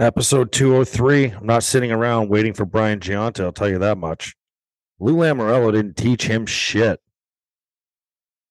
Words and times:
Episode 0.00 0.50
203. 0.50 1.26
I'm 1.26 1.44
not 1.44 1.62
sitting 1.62 1.92
around 1.92 2.30
waiting 2.30 2.54
for 2.54 2.64
Brian 2.64 3.00
Gionta, 3.00 3.44
I'll 3.44 3.52
tell 3.52 3.68
you 3.68 3.78
that 3.80 3.98
much. 3.98 4.34
Lou 4.98 5.16
Lamoriello 5.16 5.70
didn't 5.72 5.98
teach 5.98 6.26
him 6.26 6.46
shit. 6.46 7.00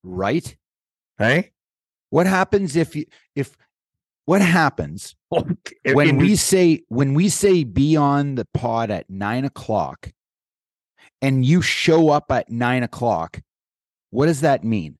Right? 0.04 0.56
Hey? 1.17 1.53
What 2.12 2.28
happens 2.28 2.75
if 2.75 2.96
you 2.96 3.06
if 3.35 3.57
what 4.25 4.42
happens 4.42 5.15
when 5.85 6.17
we 6.17 6.35
say 6.35 6.83
when 6.88 7.15
we 7.15 7.29
say 7.29 7.63
be 7.63 7.96
on 7.96 8.35
the 8.35 8.46
pod 8.53 8.92
at 8.92 9.10
nine 9.10 9.43
o'clock 9.43 10.11
and 11.20 11.43
you 11.43 11.63
show 11.63 12.10
up 12.10 12.31
at 12.31 12.52
nine 12.52 12.84
o'clock, 12.84 13.42
what 14.11 14.28
does 14.28 14.42
that 14.42 14.63
mean? 14.63 14.99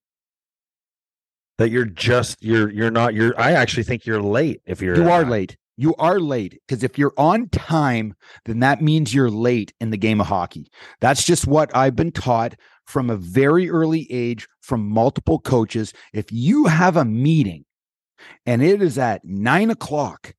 that 1.60 1.70
you're 1.70 1.86
just 1.86 2.42
you're 2.42 2.72
you're 2.72 2.90
not 2.90 3.14
you're 3.14 3.40
I 3.40 3.52
actually 3.52 3.84
think 3.84 4.06
you're 4.06 4.22
late 4.22 4.62
if 4.66 4.82
you're 4.82 4.96
You 4.96 5.10
are 5.10 5.26
late. 5.26 5.58
You 5.80 5.96
are 5.96 6.20
late 6.20 6.60
because 6.68 6.84
if 6.84 6.98
you're 6.98 7.14
on 7.18 7.48
time, 7.48 8.14
then 8.44 8.60
that 8.60 8.82
means 8.82 9.14
you're 9.14 9.30
late 9.30 9.72
in 9.80 9.92
the 9.92 9.98
game 9.98 10.20
of 10.20 10.28
hockey. 10.28 10.70
That's 11.00 11.24
just 11.24 11.48
what 11.48 11.74
I've 11.74 11.96
been 11.96 12.12
taught 12.12 12.56
from 12.86 13.10
a 13.10 13.16
very 13.16 13.70
early 13.70 14.06
age 14.12 14.46
from 14.60 14.90
multiple 14.90 15.40
coaches. 15.40 15.94
If 16.12 16.34
you 16.34 16.66
have 16.66 16.98
a 16.98 17.06
meeting 17.06 17.64
and 18.46 18.62
it 18.62 18.82
is 18.82 18.98
at 18.98 19.24
nine 19.24 19.70
o'clock, 19.70 20.34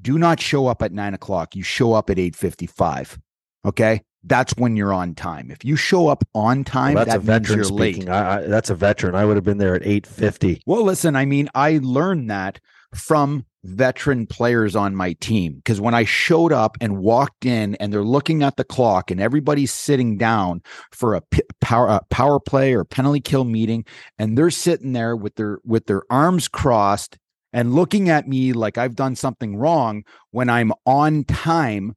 do 0.00 0.18
not 0.18 0.38
show 0.38 0.68
up 0.68 0.82
at 0.82 0.92
nine 0.92 1.14
o'clock. 1.14 1.56
You 1.56 1.64
show 1.64 1.92
up 1.92 2.08
at 2.08 2.20
eight 2.20 2.36
fifty-five. 2.36 3.18
Okay, 3.66 4.02
that's 4.22 4.56
when 4.56 4.76
you're 4.76 4.94
on 4.94 5.16
time. 5.16 5.50
If 5.50 5.64
you 5.64 5.74
show 5.74 6.06
up 6.06 6.22
on 6.32 6.58
well, 6.58 6.64
time, 6.64 6.94
that's 6.94 7.12
a 7.12 7.18
that 7.18 7.24
means 7.24 7.48
veteran 7.48 7.58
you're 7.58 7.68
late. 7.70 7.94
speaking. 7.96 8.08
I, 8.08 8.36
I, 8.36 8.40
that's 8.42 8.70
a 8.70 8.76
veteran. 8.76 9.16
I 9.16 9.24
would 9.24 9.34
have 9.34 9.44
been 9.44 9.58
there 9.58 9.74
at 9.74 9.82
850. 9.82 10.62
Well, 10.64 10.84
listen, 10.84 11.16
I 11.16 11.24
mean, 11.24 11.48
I 11.56 11.80
learned 11.82 12.30
that 12.30 12.60
from 12.94 13.44
veteran 13.64 14.26
players 14.26 14.76
on 14.76 14.94
my 14.94 15.14
team 15.14 15.54
because 15.54 15.80
when 15.80 15.94
I 15.94 16.04
showed 16.04 16.52
up 16.52 16.76
and 16.80 16.98
walked 16.98 17.46
in 17.46 17.74
and 17.76 17.92
they're 17.92 18.04
looking 18.04 18.42
at 18.42 18.56
the 18.56 18.64
clock 18.64 19.10
and 19.10 19.20
everybody's 19.20 19.72
sitting 19.72 20.18
down 20.18 20.60
for 20.92 21.14
a 21.14 21.22
p- 21.22 21.42
power 21.62 21.86
a 21.86 22.00
power 22.10 22.38
play 22.38 22.74
or 22.74 22.84
penalty 22.84 23.20
kill 23.20 23.44
meeting 23.44 23.86
and 24.18 24.36
they're 24.36 24.50
sitting 24.50 24.92
there 24.92 25.16
with 25.16 25.34
their 25.36 25.58
with 25.64 25.86
their 25.86 26.02
arms 26.10 26.46
crossed 26.46 27.16
and 27.54 27.74
looking 27.74 28.10
at 28.10 28.28
me 28.28 28.52
like 28.52 28.76
I've 28.76 28.96
done 28.96 29.16
something 29.16 29.56
wrong 29.56 30.04
when 30.30 30.50
I'm 30.50 30.72
on 30.84 31.24
time 31.24 31.94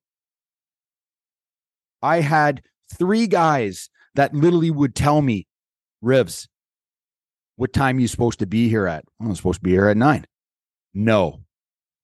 I 2.01 2.21
had 2.21 2.61
three 2.97 3.27
guys 3.27 3.89
that 4.15 4.33
literally 4.33 4.71
would 4.71 4.95
tell 4.95 5.21
me 5.21 5.47
ribs 6.01 6.47
what 7.57 7.73
time 7.73 7.99
you 7.99 8.07
supposed 8.07 8.39
to 8.39 8.45
be 8.45 8.69
here 8.69 8.87
at? 8.87 9.03
"Oh, 9.19 9.25
I'm 9.25 9.35
supposed 9.35 9.59
to 9.59 9.63
be 9.63 9.71
here 9.71 9.89
at 9.89 9.97
nine. 9.97 10.25
No, 10.97 11.41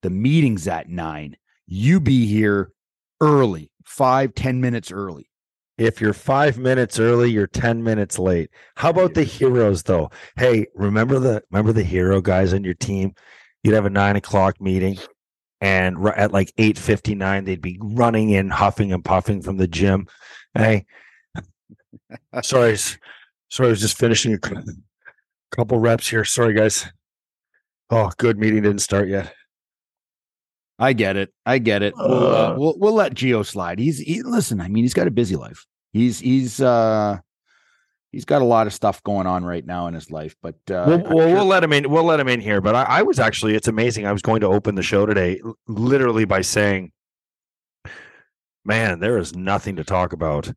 the 0.04 0.12
meeting's 0.12 0.68
at 0.68 0.88
nine. 0.88 1.36
You 1.66 2.00
be 2.00 2.28
here 2.28 2.72
early, 3.20 3.72
five, 3.84 4.36
ten 4.36 4.62
minutes 4.62 4.92
early. 4.92 5.32
If 5.80 6.00
you're 6.00 6.14
five 6.14 6.60
minutes 6.60 7.00
early, 7.00 7.32
you're 7.32 7.48
10 7.48 7.84
minutes 7.84 8.20
late. 8.20 8.52
How 8.76 8.92
about 8.92 9.16
the 9.16 9.24
heroes 9.24 9.82
though? 9.82 10.12
Hey, 10.36 10.68
remember 10.76 11.18
the 11.18 11.42
remember 11.50 11.74
the 11.74 11.84
hero 11.84 12.22
guys 12.22 12.54
on 12.54 12.64
your 12.64 12.76
team? 12.76 13.16
You'd 13.64 13.74
have 13.74 13.88
a 13.88 13.90
nine 13.90 14.16
o'clock 14.16 14.62
meeting, 14.62 15.00
and 15.60 15.98
at 16.10 16.32
like 16.32 16.54
8:59, 16.60 17.46
they'd 17.46 17.62
be 17.62 17.80
running 17.82 18.30
in, 18.30 18.52
huffing 18.52 18.94
and 18.94 19.04
puffing 19.04 19.42
from 19.42 19.58
the 19.58 19.68
gym. 19.68 20.06
Hey, 20.54 20.86
sorry, 22.44 22.78
sorry, 23.50 23.70
I 23.70 23.72
was 23.72 23.82
just 23.82 23.98
finishing 23.98 24.36
a 24.36 24.40
couple 25.50 25.80
reps 25.80 26.08
here. 26.08 26.26
Sorry, 26.26 26.54
guys. 26.54 26.86
Oh, 27.90 28.12
good 28.18 28.38
meeting 28.40 28.64
didn't 28.64 28.80
start 28.80 29.08
yet. 29.08 29.34
I 30.80 30.94
get 30.94 31.16
it. 31.16 31.32
I 31.46 31.60
get 31.60 31.84
it. 31.84 31.94
We'll, 31.96 32.12
uh, 32.36 32.52
Uh. 32.52 32.56
we'll 32.58 32.76
we'll 32.80 32.94
let 32.94 33.14
Geo 33.14 33.44
slide. 33.44 33.80
He's 33.80 34.00
he, 34.00 34.22
listen. 34.24 34.60
I 34.60 34.68
mean, 34.68 34.84
he's 34.84 34.94
got 34.94 35.08
a 35.08 35.12
busy 35.12 35.36
life. 35.36 35.66
He's 35.94 36.20
he's 36.20 36.60
uh 36.60 37.20
he's 38.12 38.26
got 38.26 38.42
a 38.42 38.46
lot 38.46 38.66
of 38.68 38.74
stuff 38.74 39.02
going 39.04 39.28
on 39.28 39.46
right 39.46 39.66
now 39.66 39.86
in 39.88 39.94
his 39.94 40.10
life. 40.10 40.36
But 40.42 40.56
uh, 40.72 40.86
we'll, 40.88 40.98
we'll, 40.98 41.28
sure- 41.28 41.36
we'll 41.36 41.46
let 41.46 41.64
him 41.64 41.74
in. 41.74 41.90
We'll 41.90 42.04
let 42.04 42.20
him 42.20 42.28
in 42.28 42.42
here. 42.42 42.60
But 42.62 42.76
I, 42.76 42.84
I 42.84 43.02
was 43.04 43.20
actually, 43.20 43.56
it's 43.56 43.68
amazing. 43.68 44.08
I 44.08 44.12
was 44.12 44.22
going 44.24 44.42
to 44.42 44.48
open 44.48 44.74
the 44.76 44.84
show 44.84 45.06
today, 45.06 45.40
literally 45.68 46.26
by 46.26 46.42
saying, 46.42 46.92
"Man, 48.66 49.00
there 49.00 49.18
is 49.20 49.36
nothing 49.36 49.76
to 49.76 49.84
talk 49.84 50.12
about." 50.14 50.52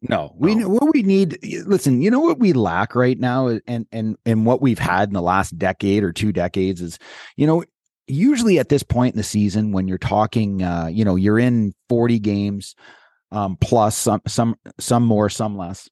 No, 0.00 0.32
we 0.36 0.54
No. 0.54 0.68
what 0.68 0.92
we 0.94 1.02
need. 1.02 1.38
Listen, 1.66 2.00
you 2.02 2.10
know 2.10 2.20
what 2.20 2.38
we 2.38 2.52
lack 2.52 2.94
right 2.94 3.18
now, 3.18 3.48
and 3.66 3.86
and 3.90 4.16
and 4.24 4.46
what 4.46 4.62
we've 4.62 4.78
had 4.78 5.08
in 5.08 5.14
the 5.14 5.22
last 5.22 5.58
decade 5.58 6.04
or 6.04 6.12
two 6.12 6.32
decades 6.32 6.80
is, 6.80 6.98
you 7.36 7.46
know, 7.46 7.64
usually 8.06 8.58
at 8.60 8.68
this 8.68 8.84
point 8.84 9.14
in 9.14 9.18
the 9.18 9.24
season 9.24 9.72
when 9.72 9.88
you're 9.88 9.98
talking, 9.98 10.62
uh, 10.62 10.86
you 10.86 11.04
know, 11.04 11.16
you're 11.16 11.38
in 11.38 11.74
40 11.88 12.20
games, 12.20 12.76
um, 13.32 13.56
plus 13.60 13.96
some 13.96 14.22
some 14.28 14.54
some 14.78 15.02
more, 15.04 15.28
some 15.28 15.56
less. 15.56 15.88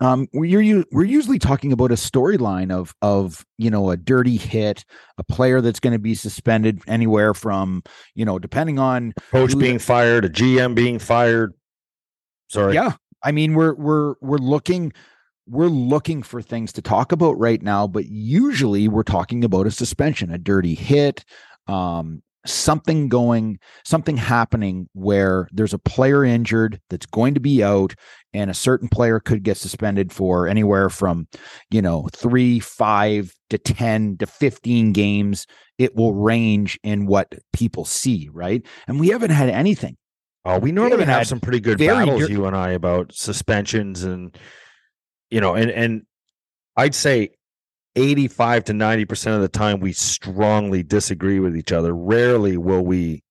Um, 0.00 0.26
we're 0.32 0.60
u- 0.62 0.84
we're 0.90 1.04
usually 1.04 1.38
talking 1.38 1.70
about 1.72 1.92
a 1.92 1.96
storyline 1.96 2.72
of 2.72 2.94
of 3.02 3.44
you 3.58 3.70
know 3.70 3.90
a 3.90 3.96
dirty 3.98 4.38
hit, 4.38 4.86
a 5.18 5.22
player 5.22 5.60
that's 5.60 5.80
going 5.80 5.92
to 5.92 5.98
be 6.00 6.14
suspended 6.14 6.80
anywhere 6.86 7.34
from 7.34 7.82
you 8.14 8.24
know 8.24 8.38
depending 8.38 8.78
on 8.78 9.12
Coach 9.30 9.56
being 9.58 9.78
fired, 9.78 10.24
a 10.24 10.30
GM 10.30 10.74
being 10.74 10.98
fired. 10.98 11.52
Sorry. 12.48 12.74
Yeah. 12.74 12.92
I 13.24 13.32
mean, 13.32 13.54
we're 13.54 13.74
we're 13.74 14.14
we're 14.20 14.38
looking 14.38 14.92
we're 15.46 15.66
looking 15.66 16.22
for 16.22 16.40
things 16.40 16.72
to 16.74 16.82
talk 16.82 17.12
about 17.12 17.38
right 17.38 17.62
now, 17.62 17.86
but 17.86 18.06
usually 18.06 18.88
we're 18.88 19.02
talking 19.02 19.44
about 19.44 19.66
a 19.66 19.70
suspension, 19.70 20.30
a 20.30 20.38
dirty 20.38 20.74
hit, 20.74 21.24
um, 21.66 22.22
something 22.46 23.08
going, 23.08 23.58
something 23.84 24.16
happening 24.16 24.88
where 24.92 25.48
there's 25.52 25.74
a 25.74 25.78
player 25.78 26.24
injured 26.24 26.80
that's 26.90 27.06
going 27.06 27.34
to 27.34 27.40
be 27.40 27.62
out, 27.62 27.94
and 28.32 28.50
a 28.50 28.54
certain 28.54 28.88
player 28.88 29.20
could 29.20 29.42
get 29.42 29.56
suspended 29.56 30.12
for 30.12 30.46
anywhere 30.48 30.90
from, 30.90 31.26
you 31.70 31.82
know, 31.82 32.08
three, 32.14 32.58
five 32.60 33.34
to 33.50 33.58
ten 33.58 34.16
to 34.18 34.26
fifteen 34.26 34.92
games. 34.92 35.46
It 35.78 35.96
will 35.96 36.14
range 36.14 36.78
in 36.82 37.06
what 37.06 37.34
people 37.52 37.84
see, 37.84 38.28
right? 38.32 38.64
And 38.86 39.00
we 39.00 39.08
haven't 39.08 39.30
had 39.30 39.48
anything. 39.48 39.96
Oh, 40.44 40.58
we 40.58 40.72
normally 40.72 41.04
have 41.04 41.26
some 41.26 41.40
pretty 41.40 41.60
good 41.60 41.78
battles, 41.78 42.26
dir- 42.26 42.30
you 42.30 42.44
and 42.46 42.54
I, 42.54 42.70
about 42.70 43.14
suspensions 43.14 44.04
and 44.04 44.36
you 45.30 45.40
know, 45.40 45.54
and 45.54 45.70
and 45.70 46.02
I'd 46.76 46.94
say 46.94 47.30
eighty-five 47.96 48.64
to 48.64 48.72
ninety 48.74 49.04
percent 49.04 49.36
of 49.36 49.42
the 49.42 49.48
time 49.48 49.80
we 49.80 49.92
strongly 49.92 50.82
disagree 50.82 51.40
with 51.40 51.56
each 51.56 51.72
other. 51.72 51.94
Rarely 51.94 52.56
will 52.56 52.84
we 52.84 53.22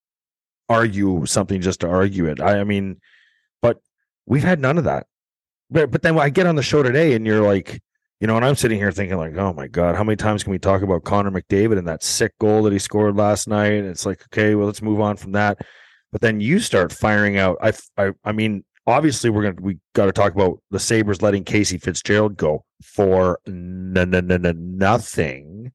argue 0.68 1.24
something 1.26 1.60
just 1.60 1.80
to 1.80 1.88
argue 1.88 2.26
it. 2.26 2.40
I, 2.40 2.60
I 2.60 2.64
mean, 2.64 3.00
but 3.62 3.78
we've 4.26 4.42
had 4.42 4.58
none 4.58 4.78
of 4.78 4.84
that. 4.84 5.06
But 5.70 5.90
but 5.90 6.02
then 6.02 6.18
I 6.18 6.30
get 6.30 6.46
on 6.46 6.56
the 6.56 6.62
show 6.62 6.82
today, 6.82 7.14
and 7.14 7.24
you're 7.24 7.42
like, 7.42 7.80
you 8.20 8.26
know, 8.26 8.36
and 8.36 8.44
I'm 8.44 8.56
sitting 8.56 8.78
here 8.78 8.90
thinking 8.90 9.18
like, 9.18 9.36
oh 9.36 9.52
my 9.52 9.68
god, 9.68 9.94
how 9.94 10.02
many 10.02 10.16
times 10.16 10.42
can 10.42 10.50
we 10.50 10.58
talk 10.58 10.82
about 10.82 11.04
Connor 11.04 11.30
McDavid 11.30 11.78
and 11.78 11.86
that 11.86 12.02
sick 12.02 12.32
goal 12.40 12.64
that 12.64 12.72
he 12.72 12.78
scored 12.78 13.16
last 13.16 13.46
night? 13.46 13.74
And 13.74 13.86
it's 13.86 14.04
like, 14.04 14.22
okay, 14.24 14.54
well, 14.54 14.66
let's 14.66 14.82
move 14.82 15.00
on 15.00 15.16
from 15.16 15.32
that. 15.32 15.58
But 16.14 16.20
then 16.20 16.38
you 16.40 16.60
start 16.60 16.92
firing 16.92 17.38
out. 17.38 17.58
I, 17.60 17.72
I, 17.98 18.12
I 18.24 18.30
mean, 18.30 18.64
obviously 18.86 19.30
we're 19.30 19.42
gonna 19.50 19.56
we 19.60 19.78
got 19.94 20.06
to 20.06 20.12
talk 20.12 20.32
about 20.32 20.60
the 20.70 20.78
Sabres 20.78 21.22
letting 21.22 21.42
Casey 21.42 21.76
Fitzgerald 21.76 22.36
go 22.36 22.64
for 22.84 23.40
n- 23.48 23.94
n- 23.96 24.14
n- 24.14 24.30
n- 24.30 24.76
nothing. 24.78 25.72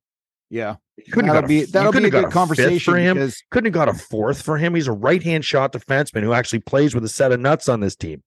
Yeah. 0.49 0.77
Couldn't 1.11 1.25
have 1.33 1.35
That'll 1.35 1.41
got 1.41 1.43
a- 1.43 1.47
be 1.47 1.65
that'll 1.65 1.91
be 1.91 2.05
a 2.05 2.09
good 2.09 2.23
fifth 2.23 2.33
conversation 2.33 2.93
for 2.93 2.97
him. 2.97 3.15
because 3.17 3.43
Couldn't 3.51 3.65
have 3.65 3.73
got 3.73 3.89
a 3.89 3.93
fourth 3.99 4.41
for 4.41 4.57
him. 4.57 4.75
He's 4.75 4.87
a 4.87 4.93
right 4.93 5.21
hand 5.21 5.43
shot 5.43 5.73
defenseman 5.73 6.23
who 6.23 6.31
actually 6.31 6.59
plays 6.59 6.95
with 6.95 7.03
a 7.03 7.09
set 7.09 7.33
of 7.33 7.41
nuts 7.41 7.67
on 7.67 7.81
this 7.81 7.97
team. 7.97 8.23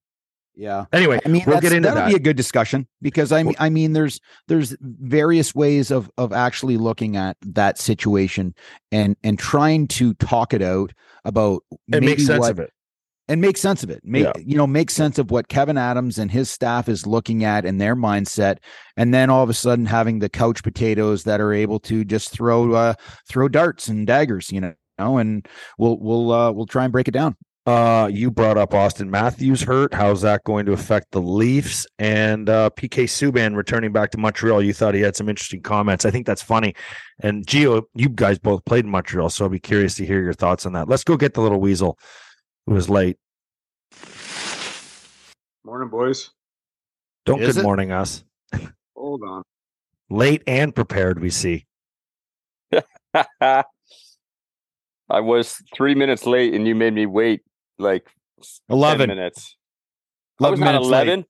yeah. 0.55 0.85
Anyway, 0.93 1.19
I 1.25 1.29
mean, 1.29 1.43
we'll 1.47 1.59
get 1.61 1.73
into 1.73 1.89
that'll 1.89 2.03
that. 2.03 2.09
be 2.09 2.15
a 2.15 2.19
good 2.19 2.37
discussion 2.37 2.87
because 3.01 3.31
I 3.31 3.41
mean, 3.41 3.55
I 3.57 3.69
mean, 3.71 3.93
there's 3.93 4.19
there's 4.47 4.75
various 4.81 5.55
ways 5.55 5.89
of 5.89 6.11
of 6.19 6.31
actually 6.31 6.77
looking 6.77 7.17
at 7.17 7.37
that 7.41 7.79
situation 7.79 8.53
and 8.91 9.15
and 9.23 9.39
trying 9.39 9.87
to 9.87 10.13
talk 10.13 10.53
it 10.53 10.61
out 10.61 10.93
about 11.25 11.63
maybe 11.87 12.05
makes 12.07 12.25
sense 12.25 12.39
what, 12.41 12.51
of 12.51 12.59
it. 12.59 12.71
and 13.27 13.39
make 13.41 13.57
sense 13.57 13.83
of 13.83 13.89
it. 13.89 14.01
Make 14.03 14.25
Yeah. 14.25 14.33
you 14.37 14.57
know, 14.57 14.67
make 14.67 14.89
sense 14.89 15.17
of 15.17 15.31
what 15.31 15.47
Kevin 15.47 15.77
Adams 15.77 16.17
and 16.17 16.29
his 16.31 16.49
staff 16.49 16.89
is 16.89 17.07
looking 17.07 17.43
at 17.43 17.65
and 17.65 17.79
their 17.79 17.95
mindset, 17.95 18.57
and 18.97 19.13
then 19.13 19.29
all 19.29 19.43
of 19.43 19.49
a 19.49 19.53
sudden 19.53 19.85
having 19.85 20.19
the 20.19 20.29
couch 20.29 20.63
potatoes 20.63 21.23
that 21.23 21.39
are 21.41 21.53
able 21.53 21.79
to 21.81 22.03
just 22.03 22.29
throw 22.31 22.73
uh 22.73 22.93
throw 23.29 23.47
darts 23.47 23.87
and 23.87 24.05
daggers, 24.07 24.51
you 24.51 24.59
know, 24.61 25.17
and 25.17 25.47
we'll 25.77 25.97
we'll 25.99 26.31
uh 26.31 26.51
we'll 26.51 26.65
try 26.65 26.83
and 26.83 26.91
break 26.91 27.07
it 27.07 27.11
down. 27.11 27.35
Uh, 27.65 28.09
you 28.11 28.29
brought 28.29 28.57
up 28.57 28.71
Auston 28.71 29.07
Matthews 29.07 29.61
hurt. 29.61 29.93
How's 29.93 30.21
that 30.21 30.43
going 30.43 30.65
to 30.65 30.73
affect 30.73 31.11
the 31.11 31.21
Leafs? 31.21 31.87
And 31.97 32.49
uh, 32.49 32.69
PK 32.75 33.05
Subban 33.05 33.55
returning 33.55 33.93
back 33.93 34.11
to 34.11 34.17
Montreal. 34.17 34.61
You 34.61 34.73
thought 34.73 34.93
he 34.93 35.01
had 35.01 35.15
some 35.15 35.29
interesting 35.29 35.61
comments. 35.61 36.03
I 36.03 36.11
think 36.11 36.25
that's 36.25 36.43
funny. 36.43 36.75
And 37.21 37.45
Gio, 37.47 37.83
you 37.93 38.09
guys 38.09 38.37
both 38.37 38.65
played 38.65 38.83
in 38.83 38.91
Montreal, 38.91 39.29
so 39.29 39.45
I'll 39.45 39.49
be 39.49 39.59
curious 39.59 39.95
to 39.95 40.05
hear 40.05 40.21
your 40.21 40.33
thoughts 40.33 40.65
on 40.65 40.73
that. 40.73 40.89
Let's 40.89 41.05
go 41.05 41.15
get 41.15 41.35
the 41.35 41.41
little 41.41 41.61
weasel 41.61 41.97
who 42.67 42.73
was 42.73 42.89
late. 42.89 43.17
Morning, 45.63 45.87
boys. 45.87 46.31
Don't 47.25 47.41
Is 47.41 47.55
good 47.55 47.61
it? 47.61 47.63
morning 47.63 47.91
us. 47.91 48.25
Hold 48.97 49.21
on. 49.23 49.43
Late 50.09 50.43
and 50.47 50.75
prepared, 50.75 51.21
we 51.21 51.29
see. 51.29 51.65
I 53.13 53.63
I 55.09 55.19
was 55.21 55.61
three 55.73 55.95
minutes 55.95 56.25
late, 56.25 56.53
and 56.53 56.67
you 56.67 56.75
made 56.75 56.93
me 56.93 57.05
wait 57.05 57.41
like 57.79 58.07
s- 58.39 58.61
10 58.69 58.77
11. 58.77 59.07
minutes. 59.09 59.55
I 60.41 60.49
was 60.49 60.59
11 60.59 60.73
minutes 60.73 60.87
late. 60.89 61.07
eleven 61.07 61.25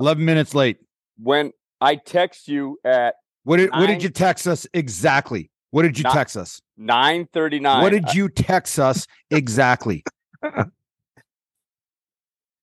11 0.00 0.24
minutes 0.24 0.54
late. 0.54 0.78
when 1.22 1.52
I 1.80 1.96
text 1.96 2.48
you 2.48 2.78
at 2.84 3.14
What 3.44 3.56
did 3.58 3.70
what 3.70 3.86
did 3.86 4.02
you 4.02 4.08
text 4.10 4.46
us 4.46 4.66
exactly? 4.74 5.50
What 5.70 5.82
did 5.82 5.98
you 5.98 6.04
Ni- 6.04 6.10
text 6.10 6.36
us? 6.36 6.60
nine 6.76 7.26
thirty 7.32 7.58
nine. 7.60 7.82
What 7.82 7.90
did 7.90 8.06
uh 8.06 8.12
you 8.14 8.28
text 8.28 8.78
us 8.78 9.06
exactly? 9.30 10.04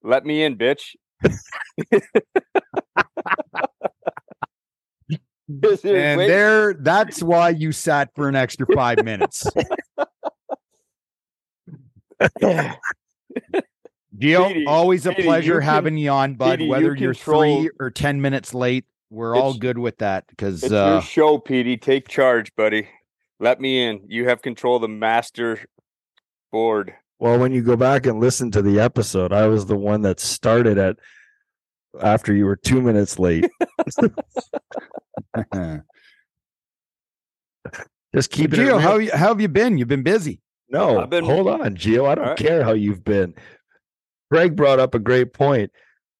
Let 0.04 0.25
me 0.25 0.44
in, 0.44 0.57
bitch. 0.57 0.95
And 5.84 6.18
wait, 6.18 6.27
there 6.27 6.74
that's 6.75 7.22
why 7.22 7.50
you 7.50 7.74
sat 7.74 8.10
for 8.16 8.30
an 8.30 8.36
extra 8.36 8.66
5 8.74 9.04
minutes. 9.04 9.45
Gio, 14.18 14.48
Petey, 14.50 14.66
always 14.68 15.06
a 15.06 15.12
Petey, 15.12 15.24
pleasure 15.24 15.54
you 15.54 15.60
can- 15.60 15.68
having 15.69 15.98
you 15.98 16.10
on, 16.12 16.36
bud. 16.36 16.60
Petey, 16.60 16.69
Whether 16.69 16.95
you're 16.95 17.13
control- 17.13 17.62
three 17.63 17.69
or 17.80 17.89
10 17.89 18.22
minutes 18.22 18.54
late, 18.54 18.86
we're 19.10 19.36
all 19.36 19.54
good 19.54 19.78
with 19.78 19.98
that 20.00 20.25
because 20.28 20.63
it's 20.63 20.72
uh, 20.72 20.92
your 20.94 21.01
show, 21.01 21.38
Petey. 21.38 21.78
Take 21.78 22.07
charge, 22.07 22.54
buddy. 22.56 22.88
Let 23.39 23.60
me 23.60 23.83
in. 23.83 24.01
You 24.07 24.28
have 24.30 24.42
control 24.42 24.75
of 24.78 24.81
the 24.83 24.88
master 24.88 25.60
board. 26.51 26.94
Well, 27.19 27.38
when 27.39 27.51
you 27.51 27.62
go 27.62 27.75
back 27.75 28.06
and 28.06 28.19
listen 28.19 28.51
to 28.51 28.62
the 28.62 28.80
episode, 28.80 29.31
I 29.34 29.48
was 29.48 29.66
the 29.66 29.75
one 29.75 30.01
that 30.04 30.19
started 30.19 30.77
at 30.77 30.98
after 32.01 32.34
you 32.34 32.45
were 32.45 32.56
two 32.56 32.81
minutes 32.81 33.19
late. 33.19 33.45
Just 38.13 38.31
keep 38.31 38.54
it. 38.54 38.57
Gio, 38.57 38.66
real. 38.66 38.80
how, 38.80 39.00
how 39.18 39.27
have 39.30 39.39
you 39.42 39.48
been? 39.48 39.77
You've 39.77 39.88
been 39.88 40.04
busy. 40.04 40.42
No, 40.72 41.02
I've 41.02 41.10
been- 41.10 41.26
hold 41.26 41.48
on, 41.48 41.76
Gio. 41.76 42.08
I 42.08 42.16
don't 42.16 42.24
Alright. 42.24 42.38
care 42.38 42.64
how 42.64 42.72
you've 42.72 43.04
been. 43.04 43.36
Greg 44.32 44.56
brought 44.56 44.80
up 44.80 44.96
a 44.96 45.00
great 45.00 45.34
point. 45.34 45.72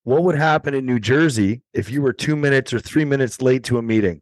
What 0.04 0.24
would 0.24 0.36
happen 0.36 0.74
in 0.74 0.84
New 0.84 0.98
Jersey 0.98 1.62
if 1.72 1.90
you 1.90 2.02
were 2.02 2.12
two 2.12 2.36
minutes 2.36 2.72
or 2.72 2.78
three 2.80 3.04
minutes 3.04 3.40
late 3.40 3.64
to 3.64 3.78
a 3.78 3.82
meeting? 3.82 4.20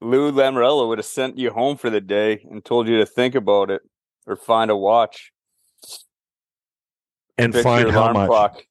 Lou 0.00 0.32
Lamoriello 0.32 0.88
would 0.88 0.98
have 0.98 1.06
sent 1.06 1.38
you 1.38 1.50
home 1.52 1.76
for 1.76 1.88
the 1.90 2.00
day 2.00 2.44
and 2.50 2.64
told 2.64 2.88
you 2.88 2.98
to 2.98 3.06
think 3.06 3.36
about 3.36 3.70
it 3.70 3.82
or 4.26 4.34
find 4.34 4.70
a 4.70 4.76
watch. 4.76 5.32
And 7.38 7.52
fix 7.52 7.62
find 7.62 7.84
your 7.84 7.92
how 7.92 8.12
much? 8.12 8.28
clock. 8.28 8.62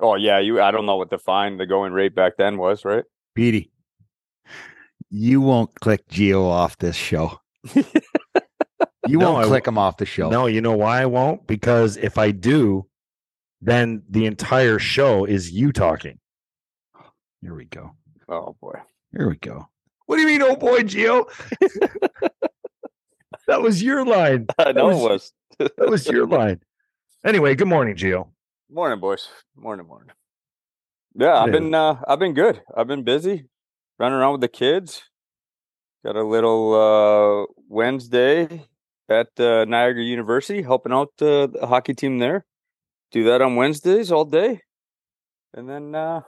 Oh 0.00 0.14
yeah, 0.14 0.38
you. 0.38 0.62
I 0.62 0.70
don't 0.70 0.86
know 0.86 0.96
what 0.96 1.10
the 1.10 1.18
fine, 1.18 1.58
the 1.58 1.66
going 1.66 1.92
rate 1.92 2.14
back 2.14 2.36
then 2.38 2.56
was, 2.56 2.84
right? 2.84 3.04
Petey, 3.34 3.70
you 5.10 5.40
won't 5.40 5.74
click 5.80 6.08
Geo 6.08 6.46
off 6.46 6.78
this 6.78 6.96
show. 6.96 7.40
You 9.08 9.18
No, 9.18 9.32
won't 9.32 9.44
I 9.46 9.48
click 9.48 9.66
him 9.66 9.78
off 9.78 9.96
the 9.96 10.06
show. 10.06 10.28
No, 10.28 10.46
you 10.46 10.60
know 10.60 10.76
why 10.76 11.02
I 11.02 11.06
won't? 11.06 11.46
Because 11.46 11.96
if 11.96 12.18
I 12.18 12.30
do, 12.30 12.86
then 13.60 14.02
the 14.08 14.26
entire 14.26 14.78
show 14.78 15.24
is 15.24 15.50
you 15.50 15.72
talking. 15.72 16.18
Here 17.40 17.54
we 17.54 17.64
go. 17.64 17.92
Oh 18.28 18.56
boy. 18.60 18.78
Here 19.12 19.28
we 19.28 19.36
go. 19.36 19.68
What 20.06 20.16
do 20.16 20.22
you 20.22 20.28
mean, 20.28 20.42
oh 20.42 20.56
boy, 20.56 20.82
Geo? 20.82 21.26
that 23.46 23.60
was 23.62 23.82
your 23.82 24.04
line. 24.04 24.46
I 24.58 24.72
know 24.72 24.86
was- 24.86 24.96
it 24.96 25.02
was. 25.02 25.32
That 25.76 25.90
was 25.90 26.06
your 26.06 26.24
line. 26.26 26.60
Anyway, 27.24 27.56
good 27.56 27.66
morning, 27.66 27.96
Geo. 27.96 28.28
Morning, 28.70 29.00
boys. 29.00 29.28
Morning, 29.56 29.86
morning. 29.88 30.12
Yeah, 31.16 31.34
I've 31.34 31.48
Yeah. 31.48 31.52
been 31.52 31.74
uh 31.74 32.00
I've 32.06 32.20
been 32.20 32.34
good. 32.34 32.62
I've 32.76 32.86
been 32.86 33.02
busy 33.02 33.46
running 33.98 34.18
around 34.18 34.32
with 34.32 34.40
the 34.42 34.48
kids. 34.48 35.02
Got 36.04 36.14
a 36.14 36.22
little 36.22 36.74
uh 36.74 37.52
Wednesday 37.68 38.67
at 39.08 39.28
uh, 39.40 39.64
Niagara 39.64 40.02
University 40.02 40.62
helping 40.62 40.92
out 40.92 41.12
uh, 41.20 41.46
the 41.46 41.66
hockey 41.66 41.94
team 41.94 42.18
there. 42.18 42.44
Do 43.10 43.24
that 43.24 43.40
on 43.40 43.56
Wednesdays 43.56 44.12
all 44.12 44.24
day. 44.24 44.60
And 45.54 45.68
then 45.68 45.94
uh 45.94 46.20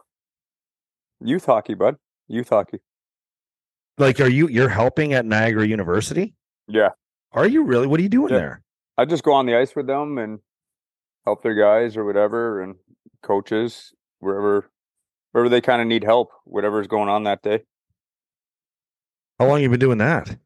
youth 1.20 1.44
hockey, 1.44 1.74
bud. 1.74 1.96
Youth 2.26 2.48
hockey. 2.48 2.78
Like, 3.98 4.18
are 4.20 4.28
you 4.28 4.48
you're 4.48 4.70
helping 4.70 5.12
at 5.12 5.26
Niagara 5.26 5.66
University? 5.66 6.34
Yeah. 6.66 6.90
Are 7.32 7.46
you 7.46 7.64
really? 7.64 7.86
What 7.86 8.00
are 8.00 8.02
you 8.02 8.08
doing 8.08 8.32
Yeah. 8.32 8.38
there? 8.38 8.62
I 8.96 9.04
just 9.04 9.22
go 9.22 9.34
on 9.34 9.44
the 9.46 9.56
ice 9.56 9.76
with 9.76 9.86
them 9.86 10.16
and 10.16 10.38
help 11.26 11.42
their 11.42 11.54
guys 11.54 11.96
or 11.98 12.04
whatever 12.06 12.62
and 12.62 12.76
coaches 13.22 13.92
wherever 14.20 14.70
wherever 15.32 15.50
they 15.50 15.60
kind 15.60 15.82
of 15.82 15.86
need 15.86 16.02
help, 16.02 16.30
whatever's 16.44 16.86
going 16.86 17.08
on 17.10 17.24
that 17.24 17.42
day. 17.42 17.60
How 19.38 19.46
long 19.46 19.60
you 19.60 19.68
been 19.68 19.78
doing 19.80 19.98
that? 19.98 20.36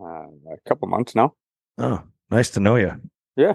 Uh, 0.00 0.02
a 0.02 0.56
couple 0.68 0.88
months 0.88 1.14
now. 1.14 1.34
Oh, 1.78 2.02
nice 2.30 2.50
to 2.50 2.60
know 2.60 2.76
you. 2.76 3.00
Yeah. 3.36 3.54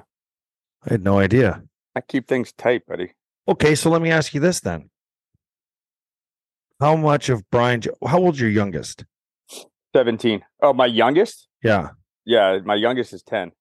I 0.85 0.93
had 0.93 1.03
no 1.03 1.19
idea. 1.19 1.63
I 1.95 2.01
keep 2.01 2.27
things 2.27 2.51
tight, 2.51 2.85
buddy. 2.85 3.13
Okay, 3.47 3.75
so 3.75 3.89
let 3.89 4.01
me 4.01 4.11
ask 4.11 4.33
you 4.33 4.39
this 4.39 4.59
then. 4.59 4.89
How 6.79 6.95
much 6.95 7.29
of 7.29 7.49
Brian? 7.49 7.81
How 8.05 8.19
old's 8.19 8.39
your 8.39 8.49
youngest? 8.49 9.05
17. 9.95 10.43
Oh, 10.61 10.73
my 10.73 10.87
youngest? 10.87 11.47
Yeah. 11.63 11.89
Yeah, 12.25 12.59
my 12.65 12.75
youngest 12.75 13.13
is 13.13 13.23
10. 13.23 13.51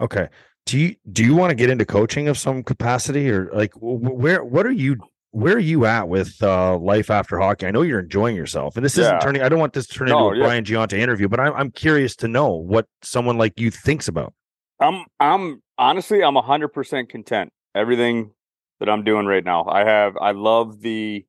Okay. 0.00 0.28
Do 0.66 0.78
you 0.78 0.96
do 1.10 1.24
you 1.24 1.34
want 1.34 1.50
to 1.50 1.54
get 1.54 1.70
into 1.70 1.86
coaching 1.86 2.28
of 2.28 2.36
some 2.36 2.62
capacity 2.62 3.30
or 3.30 3.50
like 3.52 3.72
wh- 3.74 3.96
wh- 3.98 4.14
where 4.18 4.44
what 4.44 4.66
are 4.66 4.70
you 4.72 4.96
where 5.32 5.54
are 5.54 5.58
you 5.60 5.84
at 5.86 6.08
with 6.08 6.42
uh 6.42 6.76
life 6.78 7.10
after 7.10 7.38
hockey? 7.38 7.66
I 7.66 7.70
know 7.70 7.82
you're 7.82 8.00
enjoying 8.00 8.36
yourself, 8.36 8.76
and 8.76 8.84
this 8.84 8.96
Yeah. 8.96 9.04
isn't 9.04 9.20
turning. 9.20 9.42
I 9.42 9.48
don't 9.48 9.60
want 9.60 9.72
this 9.72 9.86
to 9.88 9.94
turn 9.94 10.08
No, 10.08 10.28
into 10.30 10.34
a 10.34 10.38
yeah. 10.38 10.44
Brian 10.46 10.64
Gionta 10.64 10.94
interview, 10.98 11.28
but 11.28 11.40
I'm 11.40 11.52
I'm 11.54 11.70
curious 11.70 12.16
to 12.16 12.28
know 12.28 12.52
what 12.54 12.86
someone 13.02 13.38
like 13.38 13.58
you 13.58 13.70
thinks 13.70 14.08
about. 14.08 14.34
I'm 14.80 15.04
I'm 15.20 15.62
honestly 15.78 16.22
I'm 16.24 16.34
100% 16.34 17.08
content. 17.08 17.52
Everything 17.74 18.32
that 18.80 18.88
I'm 18.88 19.04
doing 19.04 19.26
right 19.26 19.44
now. 19.44 19.64
I 19.66 19.84
have 19.84 20.16
I 20.16 20.32
love 20.32 20.80
the 20.80 21.24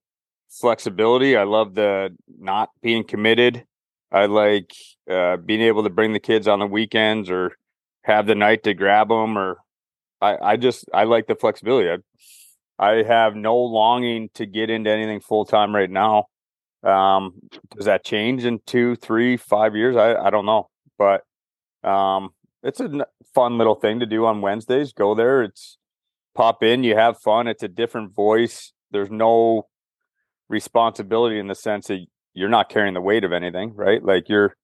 flexibility. 0.49 1.37
I 1.37 1.43
love 1.43 1.75
the 1.75 2.15
not 2.39 2.69
being 2.81 3.03
committed. 3.03 3.65
I 4.11 4.25
like 4.25 4.73
uh 5.09 5.37
being 5.37 5.61
able 5.61 5.83
to 5.83 5.89
bring 5.89 6.13
the 6.13 6.19
kids 6.19 6.47
on 6.47 6.59
the 6.59 6.65
weekends 6.65 7.29
or 7.29 7.55
have 8.03 8.25
the 8.25 8.35
night 8.35 8.63
to 8.63 8.73
grab 8.73 9.09
them 9.09 9.37
or 9.37 9.57
I 10.21 10.37
I 10.53 10.57
just 10.57 10.85
I 10.93 11.03
like 11.03 11.27
the 11.27 11.35
flexibility. 11.35 11.89
I, 11.89 11.97
I 12.81 13.03
have 13.03 13.35
no 13.35 13.55
longing 13.57 14.29
to 14.33 14.47
get 14.47 14.71
into 14.71 14.89
anything 14.89 15.21
full 15.21 15.45
time 15.45 15.73
right 15.73 15.89
now. 15.89 16.25
Um, 16.83 17.33
does 17.75 17.85
that 17.85 18.03
change 18.03 18.43
in 18.43 18.59
two, 18.65 18.95
three, 18.95 19.37
five 19.37 19.75
years? 19.75 19.95
I, 19.95 20.15
I 20.15 20.31
don't 20.31 20.47
know, 20.47 20.67
but 20.97 21.21
um, 21.87 22.31
it's 22.63 22.79
a 22.79 23.05
fun 23.35 23.59
little 23.59 23.75
thing 23.75 23.99
to 23.99 24.07
do 24.07 24.25
on 24.25 24.41
Wednesdays. 24.41 24.93
Go 24.93 25.13
there. 25.13 25.43
It's 25.43 25.77
pop 26.33 26.63
in. 26.63 26.83
You 26.83 26.95
have 26.95 27.19
fun. 27.19 27.47
It's 27.47 27.61
a 27.61 27.67
different 27.67 28.15
voice. 28.15 28.73
There's 28.89 29.11
no 29.11 29.67
responsibility 30.49 31.37
in 31.37 31.47
the 31.47 31.55
sense 31.55 31.87
that 31.87 32.03
you're 32.33 32.49
not 32.49 32.69
carrying 32.69 32.95
the 32.95 33.01
weight 33.01 33.23
of 33.23 33.31
anything, 33.31 33.75
right? 33.75 34.03
Like 34.03 34.27
you're 34.27 34.55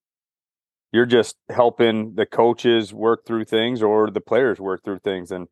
you're 0.91 1.05
just 1.05 1.35
helping 1.49 2.15
the 2.15 2.25
coaches 2.25 2.93
work 2.93 3.25
through 3.27 3.45
things 3.45 3.83
or 3.83 4.09
the 4.09 4.21
players 4.21 4.59
work 4.59 4.83
through 4.83 4.99
things 4.99 5.31
and 5.31 5.47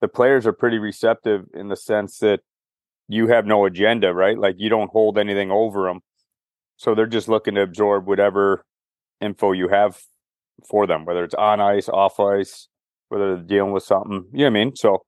the 0.00 0.08
players 0.08 0.46
are 0.46 0.52
pretty 0.52 0.78
receptive 0.78 1.46
in 1.54 1.68
the 1.68 1.76
sense 1.76 2.18
that 2.18 2.40
you 3.08 3.28
have 3.28 3.46
no 3.46 3.64
agenda, 3.64 4.14
right? 4.14 4.38
Like 4.38 4.56
you 4.58 4.68
don't 4.68 4.90
hold 4.90 5.18
anything 5.18 5.50
over 5.50 5.88
them. 5.88 6.00
So 6.76 6.94
they're 6.94 7.06
just 7.06 7.28
looking 7.28 7.56
to 7.56 7.62
absorb 7.62 8.06
whatever 8.06 8.64
info 9.20 9.52
you 9.52 9.68
have 9.68 10.00
for 10.68 10.86
them, 10.86 11.04
whether 11.04 11.24
it's 11.24 11.34
on 11.34 11.60
ice, 11.60 11.88
off 11.88 12.18
ice, 12.18 12.68
whether 13.08 13.34
they're 13.34 13.44
dealing 13.44 13.72
with 13.72 13.82
something. 13.82 14.26
You 14.32 14.38
know 14.38 14.44
what 14.44 14.46
I 14.46 14.64
mean? 14.64 14.76
So 14.76 15.02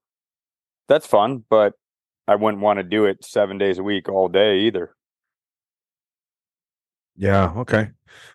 that's 0.89 1.07
fun, 1.07 1.45
but 1.49 1.75
I 2.29 2.35
wouldn't 2.35 2.63
want 2.63 2.79
to 2.79 2.83
do 2.83 3.07
it 3.07 3.25
seven 3.25 3.59
days 3.59 3.79
a 3.79 3.83
week 3.83 4.09
all 4.09 4.29
day 4.29 4.61
either. 4.61 4.95
Yeah. 7.17 7.53
Okay. 7.57 7.91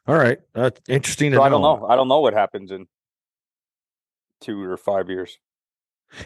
All 0.07 0.15
right. 0.15 0.39
That's 0.53 0.79
interesting 0.87 1.33
So. 1.33 1.41
I 1.41 1.49
don't 1.49 1.61
know. 1.61 1.85
I 1.87 1.95
don't 1.95 2.07
know 2.07 2.19
what 2.19 2.33
happens 2.33 2.71
in 2.71 2.87
two 4.41 4.61
or 4.61 4.77
five 4.77 5.09
years. 5.09 5.37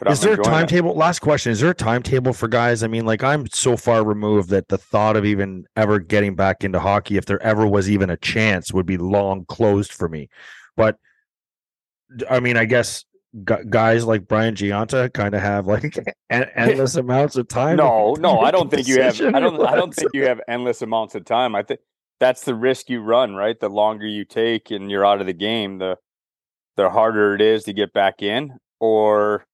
Is 0.07 0.21
there 0.21 0.33
a 0.33 0.37
timetable? 0.37 0.93
Last 0.95 1.19
question. 1.19 1.51
Is 1.51 1.59
there 1.59 1.71
a 1.71 1.75
timetable 1.75 2.33
for 2.33 2.47
guys? 2.47 2.83
I 2.83 2.87
mean, 2.87 3.05
like 3.05 3.23
I'm 3.23 3.47
so 3.47 3.75
far 3.75 4.05
removed 4.05 4.49
that 4.49 4.67
the 4.67 4.77
thought 4.77 5.15
of 5.17 5.25
even 5.25 5.65
ever 5.75 5.99
getting 5.99 6.35
back 6.35 6.63
into 6.63 6.79
hockey, 6.79 7.17
if 7.17 7.25
there 7.25 7.41
ever 7.41 7.67
was 7.67 7.89
even 7.89 8.09
a 8.09 8.17
chance, 8.17 8.71
would 8.71 8.85
be 8.85 8.97
long 8.97 9.45
closed 9.45 9.91
for 9.91 10.07
me. 10.07 10.29
But 10.77 10.97
I 12.29 12.39
mean, 12.39 12.57
I 12.57 12.65
guess 12.65 13.05
guys 13.69 14.05
like 14.05 14.27
Brian 14.27 14.55
Gionta 14.55 15.11
kind 15.13 15.33
of 15.33 15.41
have 15.41 15.67
like 15.67 15.97
endless 16.29 16.95
amounts 16.95 17.35
of 17.35 17.47
time. 17.47 17.77
No, 17.77 18.15
no, 18.19 18.39
I 18.39 18.51
don't 18.51 18.69
think 18.69 18.87
you 18.87 19.01
have. 19.01 19.19
I 19.21 19.39
don't. 19.39 19.65
I 19.65 19.75
don't 19.75 19.93
think 19.93 20.11
you 20.13 20.27
have 20.27 20.41
endless 20.47 20.81
amounts 20.81 21.15
of 21.15 21.25
time. 21.25 21.55
I 21.55 21.63
think 21.63 21.79
that's 22.19 22.43
the 22.43 22.55
risk 22.55 22.89
you 22.89 23.01
run, 23.01 23.35
right? 23.35 23.59
The 23.59 23.69
longer 23.69 24.05
you 24.05 24.25
take 24.25 24.71
and 24.71 24.91
you're 24.91 25.05
out 25.05 25.21
of 25.21 25.27
the 25.27 25.33
game, 25.33 25.79
the 25.79 25.97
the 26.77 26.89
harder 26.89 27.35
it 27.35 27.41
is 27.41 27.63
to 27.65 27.73
get 27.73 27.93
back 27.93 28.21
in, 28.21 28.57
or 28.79 29.45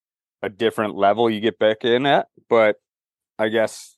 a 0.42 0.48
different 0.48 0.94
level 0.96 1.28
you 1.28 1.40
get 1.40 1.58
back 1.58 1.84
in 1.84 2.06
at. 2.06 2.28
But 2.48 2.76
I 3.38 3.48
guess 3.48 3.96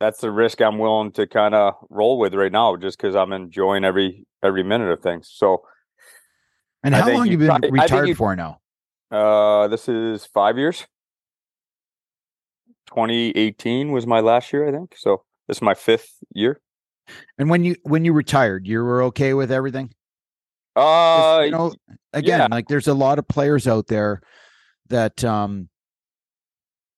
that's 0.00 0.20
the 0.20 0.30
risk 0.30 0.60
I'm 0.60 0.78
willing 0.78 1.12
to 1.12 1.26
kind 1.26 1.54
of 1.54 1.74
roll 1.90 2.18
with 2.18 2.34
right 2.34 2.52
now, 2.52 2.76
just 2.76 2.98
because 2.98 3.14
I'm 3.14 3.32
enjoying 3.32 3.84
every 3.84 4.26
every 4.42 4.62
minute 4.62 4.90
of 4.90 5.00
things. 5.00 5.30
So 5.32 5.62
And 6.82 6.94
I 6.94 7.00
how 7.00 7.10
long 7.12 7.26
you 7.26 7.32
you 7.32 7.38
been 7.38 7.72
retired 7.72 8.08
you- 8.08 8.14
for 8.14 8.36
now? 8.36 8.60
Uh, 9.10 9.68
this 9.68 9.88
is 9.88 10.26
five 10.26 10.58
years. 10.58 10.86
2018 12.88 13.92
was 13.92 14.06
my 14.06 14.20
last 14.20 14.52
year, 14.52 14.68
I 14.68 14.72
think. 14.72 14.94
So 14.96 15.22
this 15.46 15.58
is 15.58 15.62
my 15.62 15.74
fifth 15.74 16.10
year. 16.34 16.60
And 17.38 17.48
when 17.48 17.64
you 17.64 17.76
when 17.84 18.04
you 18.04 18.12
retired, 18.12 18.66
you 18.66 18.82
were 18.82 19.02
okay 19.04 19.34
with 19.34 19.50
everything. 19.50 19.90
Uh, 20.76 21.42
you 21.44 21.50
know, 21.50 21.74
again, 22.12 22.40
yeah. 22.40 22.48
like 22.50 22.68
there's 22.68 22.86
a 22.86 22.94
lot 22.94 23.18
of 23.18 23.26
players 23.26 23.66
out 23.66 23.86
there 23.88 24.20
that 24.88 25.24
um 25.24 25.68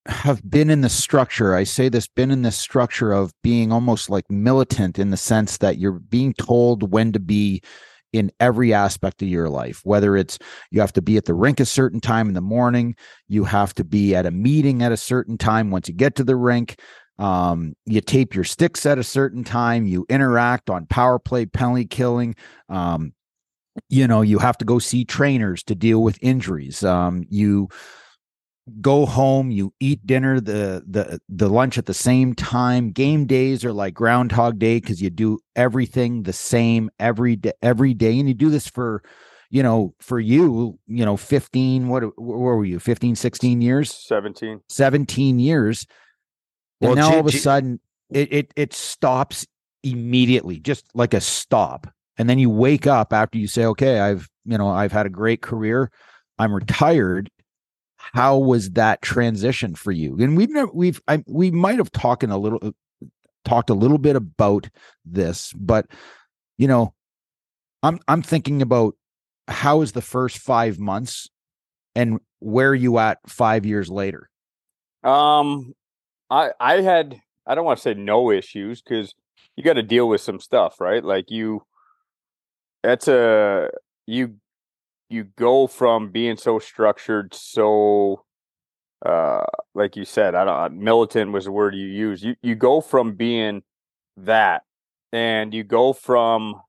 have 0.06 0.48
been 0.48 0.70
in 0.70 0.80
the 0.80 0.88
structure. 0.88 1.54
I 1.54 1.64
say 1.64 1.88
this 1.88 2.08
been 2.08 2.30
in 2.30 2.42
this 2.42 2.56
structure 2.56 3.12
of 3.12 3.32
being 3.42 3.70
almost 3.70 4.08
like 4.08 4.30
militant 4.30 4.98
in 4.98 5.10
the 5.10 5.16
sense 5.16 5.58
that 5.58 5.78
you're 5.78 5.92
being 5.92 6.32
told 6.34 6.90
when 6.90 7.12
to 7.12 7.20
be 7.20 7.62
in 8.12 8.32
every 8.40 8.74
aspect 8.74 9.22
of 9.22 9.28
your 9.28 9.48
life, 9.48 9.82
whether 9.84 10.16
it's 10.16 10.38
you 10.70 10.80
have 10.80 10.92
to 10.94 11.02
be 11.02 11.16
at 11.16 11.26
the 11.26 11.34
rink 11.34 11.60
a 11.60 11.66
certain 11.66 12.00
time 12.00 12.28
in 12.28 12.34
the 12.34 12.40
morning, 12.40 12.96
you 13.28 13.44
have 13.44 13.72
to 13.74 13.84
be 13.84 14.14
at 14.14 14.26
a 14.26 14.30
meeting 14.30 14.82
at 14.82 14.90
a 14.90 14.96
certain 14.96 15.38
time 15.38 15.70
once 15.70 15.88
you 15.88 15.94
get 15.94 16.16
to 16.16 16.24
the 16.24 16.36
rink. 16.36 16.80
Um, 17.18 17.74
you 17.84 18.00
tape 18.00 18.34
your 18.34 18.44
sticks 18.44 18.86
at 18.86 18.98
a 18.98 19.04
certain 19.04 19.44
time, 19.44 19.86
you 19.86 20.06
interact 20.08 20.70
on 20.70 20.86
power 20.86 21.18
play, 21.18 21.44
penalty 21.44 21.84
killing. 21.84 22.34
Um, 22.70 23.12
you 23.88 24.06
know, 24.06 24.22
you 24.22 24.38
have 24.38 24.58
to 24.58 24.64
go 24.64 24.78
see 24.78 25.04
trainers 25.04 25.62
to 25.64 25.74
deal 25.74 26.02
with 26.02 26.18
injuries. 26.22 26.82
Um, 26.84 27.24
you 27.28 27.68
go 28.80 29.06
home, 29.06 29.50
you 29.50 29.72
eat 29.80 30.06
dinner, 30.06 30.40
the 30.40 30.82
the 30.86 31.20
the 31.28 31.48
lunch 31.48 31.78
at 31.78 31.86
the 31.86 31.94
same 31.94 32.34
time. 32.34 32.90
Game 32.92 33.26
days 33.26 33.64
are 33.64 33.72
like 33.72 33.94
Groundhog 33.94 34.58
Day 34.58 34.78
because 34.80 35.02
you 35.02 35.10
do 35.10 35.38
everything 35.56 36.22
the 36.22 36.32
same 36.32 36.90
every 36.98 37.36
day, 37.36 37.52
every 37.62 37.94
day, 37.94 38.18
and 38.18 38.28
you 38.28 38.34
do 38.34 38.50
this 38.50 38.68
for, 38.68 39.02
you 39.50 39.62
know, 39.62 39.94
for 40.00 40.20
you, 40.20 40.78
you 40.86 41.04
know, 41.04 41.16
fifteen. 41.16 41.88
What 41.88 42.02
where 42.18 42.56
were 42.56 42.64
you? 42.64 42.78
15, 42.78 43.16
16 43.16 43.60
years, 43.60 43.92
17. 43.92 44.60
seventeen 44.68 45.38
years, 45.38 45.86
Well, 46.80 46.92
and 46.92 47.00
now 47.00 47.08
G- 47.10 47.14
all 47.14 47.20
of 47.20 47.26
a 47.26 47.32
sudden 47.32 47.80
it 48.10 48.32
it 48.32 48.52
it 48.56 48.72
stops 48.72 49.46
immediately, 49.82 50.60
just 50.60 50.86
like 50.94 51.14
a 51.14 51.20
stop. 51.20 51.86
And 52.20 52.28
then 52.28 52.38
you 52.38 52.50
wake 52.50 52.86
up 52.86 53.14
after 53.14 53.38
you 53.38 53.46
say, 53.46 53.64
"Okay, 53.64 53.98
I've 53.98 54.28
you 54.44 54.58
know 54.58 54.68
I've 54.68 54.92
had 54.92 55.06
a 55.06 55.08
great 55.08 55.40
career, 55.40 55.90
I'm 56.38 56.52
retired." 56.52 57.30
How 57.96 58.36
was 58.36 58.72
that 58.72 59.00
transition 59.00 59.74
for 59.74 59.90
you? 59.90 60.18
And 60.20 60.36
we've 60.36 60.50
never 60.50 60.70
we've 60.70 61.00
I, 61.08 61.24
we 61.26 61.50
might 61.50 61.78
have 61.78 61.90
talked 61.90 62.22
a 62.22 62.36
little 62.36 62.74
talked 63.46 63.70
a 63.70 63.74
little 63.74 63.96
bit 63.96 64.16
about 64.16 64.68
this, 65.02 65.54
but 65.54 65.86
you 66.58 66.68
know, 66.68 66.92
I'm 67.82 67.98
I'm 68.06 68.20
thinking 68.20 68.60
about 68.60 68.96
how 69.48 69.80
is 69.80 69.92
the 69.92 70.02
first 70.02 70.36
five 70.36 70.78
months, 70.78 71.26
and 71.94 72.20
where 72.40 72.68
are 72.68 72.74
you 72.74 72.98
at 72.98 73.16
five 73.30 73.64
years 73.64 73.88
later? 73.88 74.28
Um, 75.02 75.72
I 76.28 76.50
I 76.60 76.82
had 76.82 77.18
I 77.46 77.54
don't 77.54 77.64
want 77.64 77.78
to 77.78 77.82
say 77.82 77.94
no 77.94 78.30
issues 78.30 78.82
because 78.82 79.14
you 79.56 79.64
got 79.64 79.74
to 79.74 79.82
deal 79.82 80.06
with 80.06 80.20
some 80.20 80.38
stuff, 80.38 80.82
right? 80.82 81.02
Like 81.02 81.30
you, 81.30 81.62
that's 82.82 83.08
a 83.08 83.70
you 84.06 84.36
you 85.08 85.24
go 85.36 85.66
from 85.66 86.10
being 86.10 86.36
so 86.36 86.58
structured, 86.58 87.34
so 87.34 88.24
uh, 89.04 89.44
like 89.74 89.96
you 89.96 90.04
said, 90.04 90.34
I 90.34 90.44
don't 90.44 90.80
militant 90.80 91.32
was 91.32 91.44
the 91.44 91.52
word 91.52 91.74
you 91.74 91.86
use. 91.86 92.22
You 92.22 92.36
you 92.42 92.54
go 92.54 92.80
from 92.80 93.14
being 93.14 93.62
that, 94.16 94.62
and 95.12 95.52
you 95.52 95.64
go 95.64 95.92
from 95.92 96.60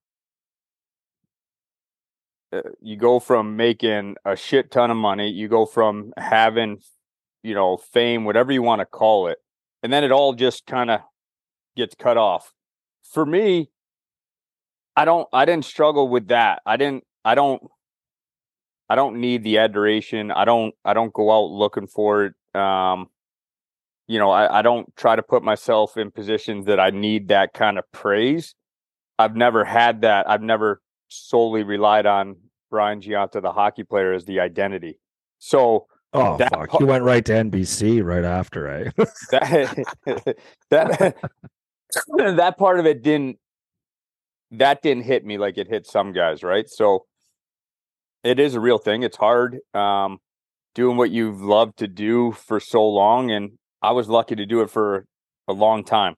uh, 2.54 2.62
you 2.82 2.98
go 2.98 3.20
from 3.20 3.56
making 3.56 4.16
a 4.26 4.36
shit 4.36 4.72
ton 4.72 4.92
of 4.92 4.98
money. 4.98 5.30
You 5.30 5.48
go 5.48 5.66
from 5.66 6.14
having 6.18 6.80
you 7.44 7.54
know, 7.54 7.78
fame, 7.78 8.26
whatever 8.26 8.52
you 8.52 8.62
want 8.62 8.80
to 8.80 8.86
call 8.86 9.28
it. 9.28 9.40
And 9.84 9.92
then 9.92 10.04
it 10.04 10.12
all 10.12 10.34
just 10.34 10.66
kind 10.66 10.92
of 10.92 11.02
gets 11.76 11.96
cut 11.96 12.18
off. 12.18 12.54
For 13.04 13.26
me, 13.26 13.70
I 14.96 15.06
don't 15.06 15.28
I 15.32 15.46
didn't 15.46 15.66
struggle 15.66 16.08
with 16.08 16.28
that. 16.30 16.62
I 16.66 16.78
didn't 16.78 17.04
I 17.24 17.36
don't 17.36 17.62
I 18.90 18.96
don't 18.96 19.22
need 19.22 19.44
the 19.44 19.60
adoration. 19.60 20.32
I 20.32 20.46
don't 20.46 20.74
I 20.84 20.94
don't 20.94 21.14
go 21.14 21.32
out 21.32 21.52
looking 21.52 21.88
for 21.88 22.26
it. 22.26 22.60
Um 22.60 23.08
you 24.08 24.20
know, 24.20 24.30
I, 24.30 24.60
I 24.60 24.62
don't 24.62 24.94
try 24.98 25.16
to 25.16 25.24
put 25.24 25.42
myself 25.42 25.96
in 25.96 26.12
positions 26.12 26.66
that 26.66 26.80
I 26.80 26.90
need 26.90 27.30
that 27.30 27.54
kind 27.54 27.78
of 27.78 27.90
praise. 27.94 28.56
I've 29.18 29.38
never 29.38 29.64
had 29.64 30.02
that. 30.02 30.30
I've 30.30 30.42
never 30.42 30.82
solely 31.08 31.64
relied 31.64 32.06
on 32.06 32.36
Brian 32.70 33.00
Gionta, 33.00 33.42
the 33.42 33.54
hockey 33.54 33.84
player, 33.84 34.12
as 34.12 34.26
the 34.26 34.42
identity. 34.42 35.00
So 35.40 35.88
Oh 36.14 36.38
That 36.38 36.54
fuck! 36.54 36.80
You 36.80 36.86
went 36.86 37.04
right 37.04 37.24
to 37.26 37.32
NBC 37.32 38.04
right 38.04 38.26
after, 38.26 38.68
eh? 38.68 38.92
that 39.32 40.38
that 40.70 41.16
that 42.36 42.58
part 42.58 42.80
of 42.80 42.86
it 42.86 43.02
didn't 43.02 43.38
that 44.52 44.82
didn't 44.82 45.04
hit 45.04 45.26
me 45.26 45.38
like 45.38 45.58
it 45.58 45.68
hit 45.68 45.86
some 45.88 46.12
guys 46.12 46.44
right? 46.44 46.70
So 46.70 47.06
it 48.24 48.40
is 48.40 48.56
a 48.56 48.60
real 48.60 48.78
thing 48.78 49.04
it's 49.04 49.18
hard 49.18 49.60
um 49.74 50.20
doing 50.76 50.98
what 50.98 51.12
you've 51.12 51.42
loved 51.42 51.78
to 51.78 51.88
do 51.88 52.32
for 52.32 52.60
so 52.60 52.88
long 52.88 53.32
and 53.32 53.52
i 53.82 53.92
was 53.92 54.08
lucky 54.08 54.36
to 54.36 54.46
do 54.46 54.62
it 54.62 54.70
for 54.70 55.06
a 55.48 55.54
long 55.54 55.84
time 55.84 56.16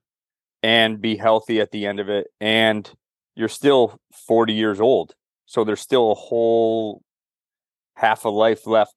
and 0.62 1.00
be 1.00 1.16
healthy 1.16 1.60
at 1.60 1.70
the 1.70 1.86
end 1.86 2.00
of 2.00 2.08
it 2.08 2.26
and 2.40 2.92
you're 3.34 3.48
still 3.48 3.98
40 4.26 4.52
years 4.52 4.80
old 4.80 5.14
so 5.46 5.64
there's 5.64 5.80
still 5.80 6.12
a 6.12 6.14
whole 6.14 7.02
half 7.96 8.24
a 8.24 8.28
life 8.28 8.66
left 8.66 8.94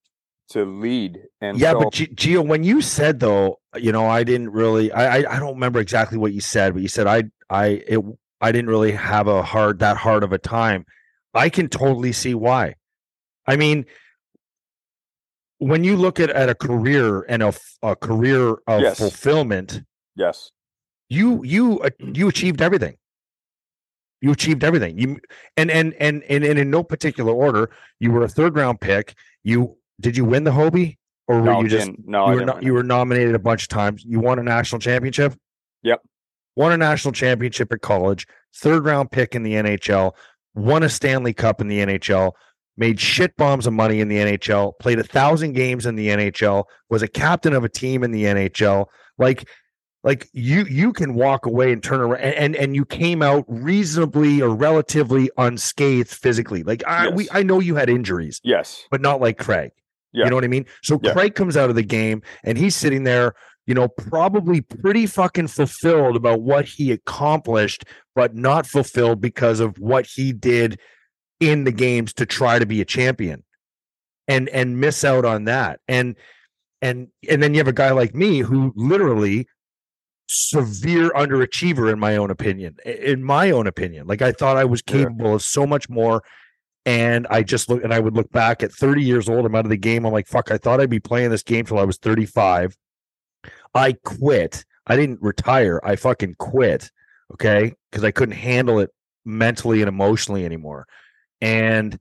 to 0.50 0.63
lead 0.63 1.24
and 1.41 1.60
yeah, 1.60 1.74
so, 1.74 1.79
but 1.79 1.94
G- 1.94 2.08
Gio, 2.08 2.46
when 2.46 2.63
you 2.63 2.82
said 2.82 3.20
though, 3.20 3.60
you 3.75 3.91
know, 3.91 4.08
I 4.08 4.24
didn't 4.24 4.51
really, 4.51 4.94
I, 4.94 5.17
I, 5.17 5.36
I 5.36 5.39
don't 5.39 5.56
remember 5.56 5.82
exactly 5.82 6.17
what 6.17 6.32
you 6.32 6.39
said, 6.39 6.74
but 6.74 6.82
you 6.82 6.88
said 6.88 7.06
I, 7.06 7.24
I, 7.50 7.84
it, 7.86 8.00
I 8.41 8.51
didn't 8.51 8.70
really 8.70 8.91
have 8.91 9.27
a 9.27 9.41
hard 9.41 9.79
that 9.79 9.98
hard 9.98 10.24
of 10.24 10.32
a 10.32 10.38
time. 10.38 10.86
I 11.34 11.50
can 11.50 11.70
totally 11.70 12.12
see 12.12 12.34
why. 12.34 12.75
I 13.46 13.56
mean, 13.56 13.86
when 15.60 15.84
you 15.84 15.96
look 15.96 16.20
at, 16.20 16.29
at 16.29 16.50
a 16.50 16.56
career 16.56 17.24
and 17.24 17.41
a, 17.41 17.53
a 17.82 17.96
career 17.96 18.58
of 18.67 18.82
Yes. 18.82 18.98
fulfillment, 19.00 19.82
yes 20.15 20.51
you 21.10 21.44
you 21.44 21.79
uh, 21.79 21.89
you 22.00 22.27
achieved 22.27 22.62
everything. 22.62 22.98
You 24.22 24.32
achieved 24.32 24.63
everything. 24.63 24.98
You 24.98 25.20
and 25.56 25.72
and 25.72 25.94
and 26.00 26.24
and, 26.24 26.44
and 26.44 26.60
in 26.60 26.70
no 26.70 26.84
particular 26.84 27.32
order. 27.32 27.70
You 28.00 28.12
were 28.12 28.24
a 28.24 28.27
third 28.27 28.56
round 28.56 28.82
pick. 28.82 29.15
You 29.44 29.77
did 30.00 30.17
you 30.17 30.25
win 30.25 30.44
the 30.44 30.51
Hobey 30.51 30.98
or 31.27 31.39
were 31.39 31.46
no, 31.46 31.62
you 31.62 31.70
just 31.70 31.91
no 32.06 32.25
I 32.25 32.32
you 32.32 32.34
were 32.34 32.46
didn't 32.46 32.62
no, 32.62 32.65
you 32.65 32.74
were 32.74 32.84
nominated 32.84 33.36
a 33.36 33.39
bunch 33.39 33.63
of 33.63 33.70
times. 33.70 34.03
You 34.03 34.20
won 34.20 34.39
a 34.39 34.44
national 34.44 34.79
championship. 34.79 35.34
Yep. 35.84 36.01
Won 36.57 36.71
a 36.71 36.77
national 36.77 37.11
championship 37.11 37.71
at 37.71 37.81
college. 37.81 38.25
Third 38.55 38.83
round 38.83 39.11
pick 39.11 39.35
in 39.35 39.43
the 39.43 39.53
NHL. 39.53 40.13
Won 40.55 40.81
a 40.81 40.89
Stanley 40.89 41.31
Cup 41.31 41.61
in 41.61 41.67
the 41.67 41.77
NHL. 41.77 42.31
Made 42.77 42.99
shit 42.99 43.37
bombs 43.37 43.67
of 43.67 43.73
money 43.73 43.99
in 43.99 44.07
the 44.07 44.17
NHL. 44.17 44.73
Played 44.79 44.97
a 44.97 45.03
thousand 45.03 45.53
games 45.53 45.85
in 45.85 45.95
the 45.95 46.07
NHL. 46.07 46.63
Was 46.89 47.03
a 47.03 47.07
captain 47.07 47.53
of 47.53 47.63
a 47.63 47.69
team 47.69 48.03
in 48.03 48.09
the 48.09 48.23
NHL. 48.23 48.87
Like, 49.19 49.47
like 50.03 50.27
you 50.33 50.63
you 50.63 50.93
can 50.93 51.13
walk 51.13 51.45
away 51.45 51.71
and 51.71 51.83
turn 51.83 52.01
around 52.01 52.21
and 52.21 52.33
and, 52.33 52.55
and 52.55 52.75
you 52.75 52.85
came 52.85 53.21
out 53.21 53.45
reasonably 53.47 54.41
or 54.41 54.49
relatively 54.49 55.29
unscathed 55.37 56.09
physically. 56.09 56.63
Like 56.63 56.83
I 56.87 57.09
we 57.09 57.27
I 57.31 57.43
know 57.43 57.59
you 57.59 57.75
had 57.75 57.87
injuries, 57.87 58.41
yes 58.43 58.83
but 58.89 59.01
not 59.01 59.21
like 59.21 59.37
Craig. 59.37 59.71
Yeah. 60.13 60.23
You 60.23 60.29
know 60.31 60.35
what 60.37 60.45
I 60.45 60.47
mean? 60.47 60.65
So 60.81 60.99
Yeah. 61.03 61.13
Craig 61.13 61.35
comes 61.35 61.55
out 61.57 61.69
of 61.69 61.75
the 61.75 61.83
game 61.83 62.21
and 62.43 62.57
he's 62.57 62.75
sitting 62.75 63.03
there, 63.03 63.33
you 63.67 63.74
know, 63.74 63.88
probably 63.88 64.62
pretty 64.62 65.05
fucking 65.05 65.47
fulfilled 65.47 66.15
about 66.15 66.41
what 66.41 66.65
he 66.65 66.91
accomplished, 66.91 67.83
but 68.15 68.33
not 68.33 68.65
fulfilled 68.65 69.21
because 69.21 69.59
of 69.59 69.77
what 69.77 70.07
he 70.07 70.33
did 70.33 70.79
in 71.39 71.65
the 71.65 71.71
games 71.71 72.13
to 72.13 72.25
try 72.25 72.57
to 72.57 72.65
be 72.65 72.81
a 72.81 72.86
champion 72.86 73.43
and 74.27 74.50
and 74.50 74.79
miss 74.79 75.03
out 75.03 75.25
on 75.25 75.43
that. 75.45 75.79
And 75.88 76.15
and 76.81 77.09
and 77.29 77.43
then 77.43 77.53
you 77.53 77.59
have 77.59 77.67
a 77.67 77.74
guy 77.74 77.91
like 77.91 78.15
me 78.15 78.39
who 78.39 78.74
literally 78.75 79.47
severe 80.29 81.09
underachiever 81.12 81.91
in 81.91 82.00
my 82.00 82.17
own 82.17 82.29
opinion 82.29 82.75
in 82.86 83.24
my 83.24 83.50
own 83.50 83.65
opinion 83.65 84.05
like 84.07 84.21
i 84.21 84.29
thought 84.29 84.57
i 84.57 84.65
was 84.65 84.83
Yeah. 84.86 85.03
capable 85.03 85.36
of 85.36 85.41
so 85.41 85.65
much 85.65 85.88
more 85.89 86.21
and 86.86 87.25
i 87.29 87.41
just 87.43 87.69
look 87.69 87.81
and 87.81 87.93
i 87.93 88.00
would 88.01 88.13
look 88.13 88.29
back 88.33 88.62
at 88.62 88.74
30 88.74 89.03
years 89.03 89.29
old 89.29 89.45
i'm 89.45 89.55
out 89.55 89.63
of 89.63 89.69
the 89.69 89.77
game 89.77 90.05
i'm 90.05 90.12
like 90.12 90.27
fuck 90.27 90.51
i 90.51 90.57
thought 90.57 90.81
i'd 90.81 90.89
be 90.89 91.00
playing 91.00 91.29
this 91.29 91.43
game 91.43 91.65
till 91.65 91.79
i 91.79 91.86
was 91.86 91.95
35 91.97 92.75
i 93.77 93.93
quit. 94.03 94.65
I 94.86 94.96
didn't 94.96 95.19
retire. 95.22 95.79
I 95.84 95.96
fucking 95.96 96.36
quit 96.39 96.89
okay? 97.34 97.74
Because 97.91 98.03
i 98.03 98.12
couldn't 98.12 98.36
handle 98.36 98.79
it 98.79 98.89
mentally 99.25 99.81
and 99.81 99.89
emotionally 99.89 100.46
anymore. 100.46 100.86
And 101.41 101.98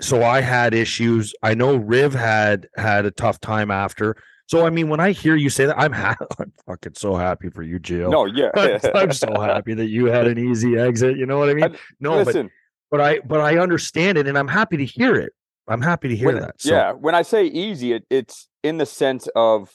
so 0.00 0.22
i 0.22 0.40
had 0.40 0.74
issues. 0.74 1.34
I 1.42 1.54
know 1.54 1.76
riv 1.76 2.14
had 2.14 2.68
had 2.76 3.06
a 3.06 3.10
tough 3.10 3.40
time 3.40 3.70
after. 3.70 4.16
So 4.46 4.66
i 4.66 4.70
mean 4.70 4.88
when 4.90 5.00
i 5.00 5.12
hear 5.12 5.34
you 5.34 5.48
say 5.48 5.64
that 5.64 5.78
i'm 5.78 5.92
ha- 5.92 6.16
i'm 6.38 6.52
fucking 6.66 6.94
so 6.94 7.14
happy 7.14 7.48
for 7.48 7.62
you 7.62 7.78
Jill. 7.78 8.10
no 8.10 8.26
yeah. 8.26 8.50
I'm, 8.56 8.80
I'm 8.94 9.12
so 9.12 9.40
happy 9.40 9.72
that 9.74 9.86
you 9.88 10.06
had 10.06 10.26
an 10.26 10.38
easy 10.38 10.76
exit 10.76 11.16
you 11.16 11.24
know 11.26 11.38
what 11.38 11.48
i 11.48 11.54
mean? 11.54 11.64
I- 11.64 11.78
no 12.00 12.16
listen. 12.16 12.50
but 12.90 13.00
I 13.00 13.20
but 13.20 13.40
I 13.40 13.56
understand 13.58 14.18
it, 14.18 14.26
and 14.26 14.36
I'm 14.36 14.48
happy 14.48 14.76
to 14.76 14.84
hear 14.84 15.14
it. 15.16 15.32
I'm 15.68 15.80
happy 15.80 16.08
to 16.08 16.16
hear 16.16 16.26
When- 16.32 16.40
that. 16.42 16.60
So, 16.60 16.74
Yeah, 16.74 16.92
when 16.92 17.14
I 17.14 17.22
say 17.22 17.44
easy, 17.46 17.92
it, 17.94 18.04
it's 18.10 18.48
in 18.62 18.76
the 18.78 18.84
sense 18.84 19.28
of, 19.34 19.70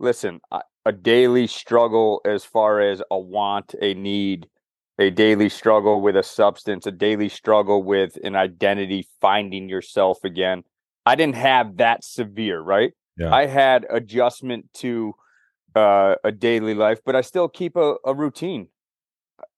listen, 0.00 0.40
a- 0.50 0.62
a 0.86 0.92
daily 0.92 1.46
struggle 1.46 2.20
as 2.24 2.44
far 2.44 2.80
as 2.80 3.02
a 3.10 3.18
want, 3.18 3.74
a 3.80 3.94
need, 3.94 4.48
a 4.98 5.10
daily 5.10 5.48
struggle 5.48 6.00
with 6.00 6.16
a 6.16 6.22
substance, 6.22 6.86
a 6.86 6.90
daily 6.90 7.28
struggle 7.28 7.82
with 7.82 8.18
an 8.24 8.34
identity, 8.34 9.06
finding 9.20 9.68
yourself 9.68 10.24
again. 10.24 10.64
I 11.06 11.14
didn't 11.14 11.36
have 11.36 11.76
that 11.76 12.02
severe, 12.02 12.60
right? 12.60 12.92
Yeah. 13.16 13.32
I 13.32 13.46
had 13.46 13.86
adjustment 13.90 14.72
to 14.74 15.14
uh, 15.74 16.16
a 16.24 16.32
daily 16.32 16.74
life, 16.74 17.00
but 17.04 17.14
I 17.14 17.20
still 17.20 17.48
keep 17.48 17.76
a, 17.76 17.96
a 18.04 18.14
routine. 18.14 18.68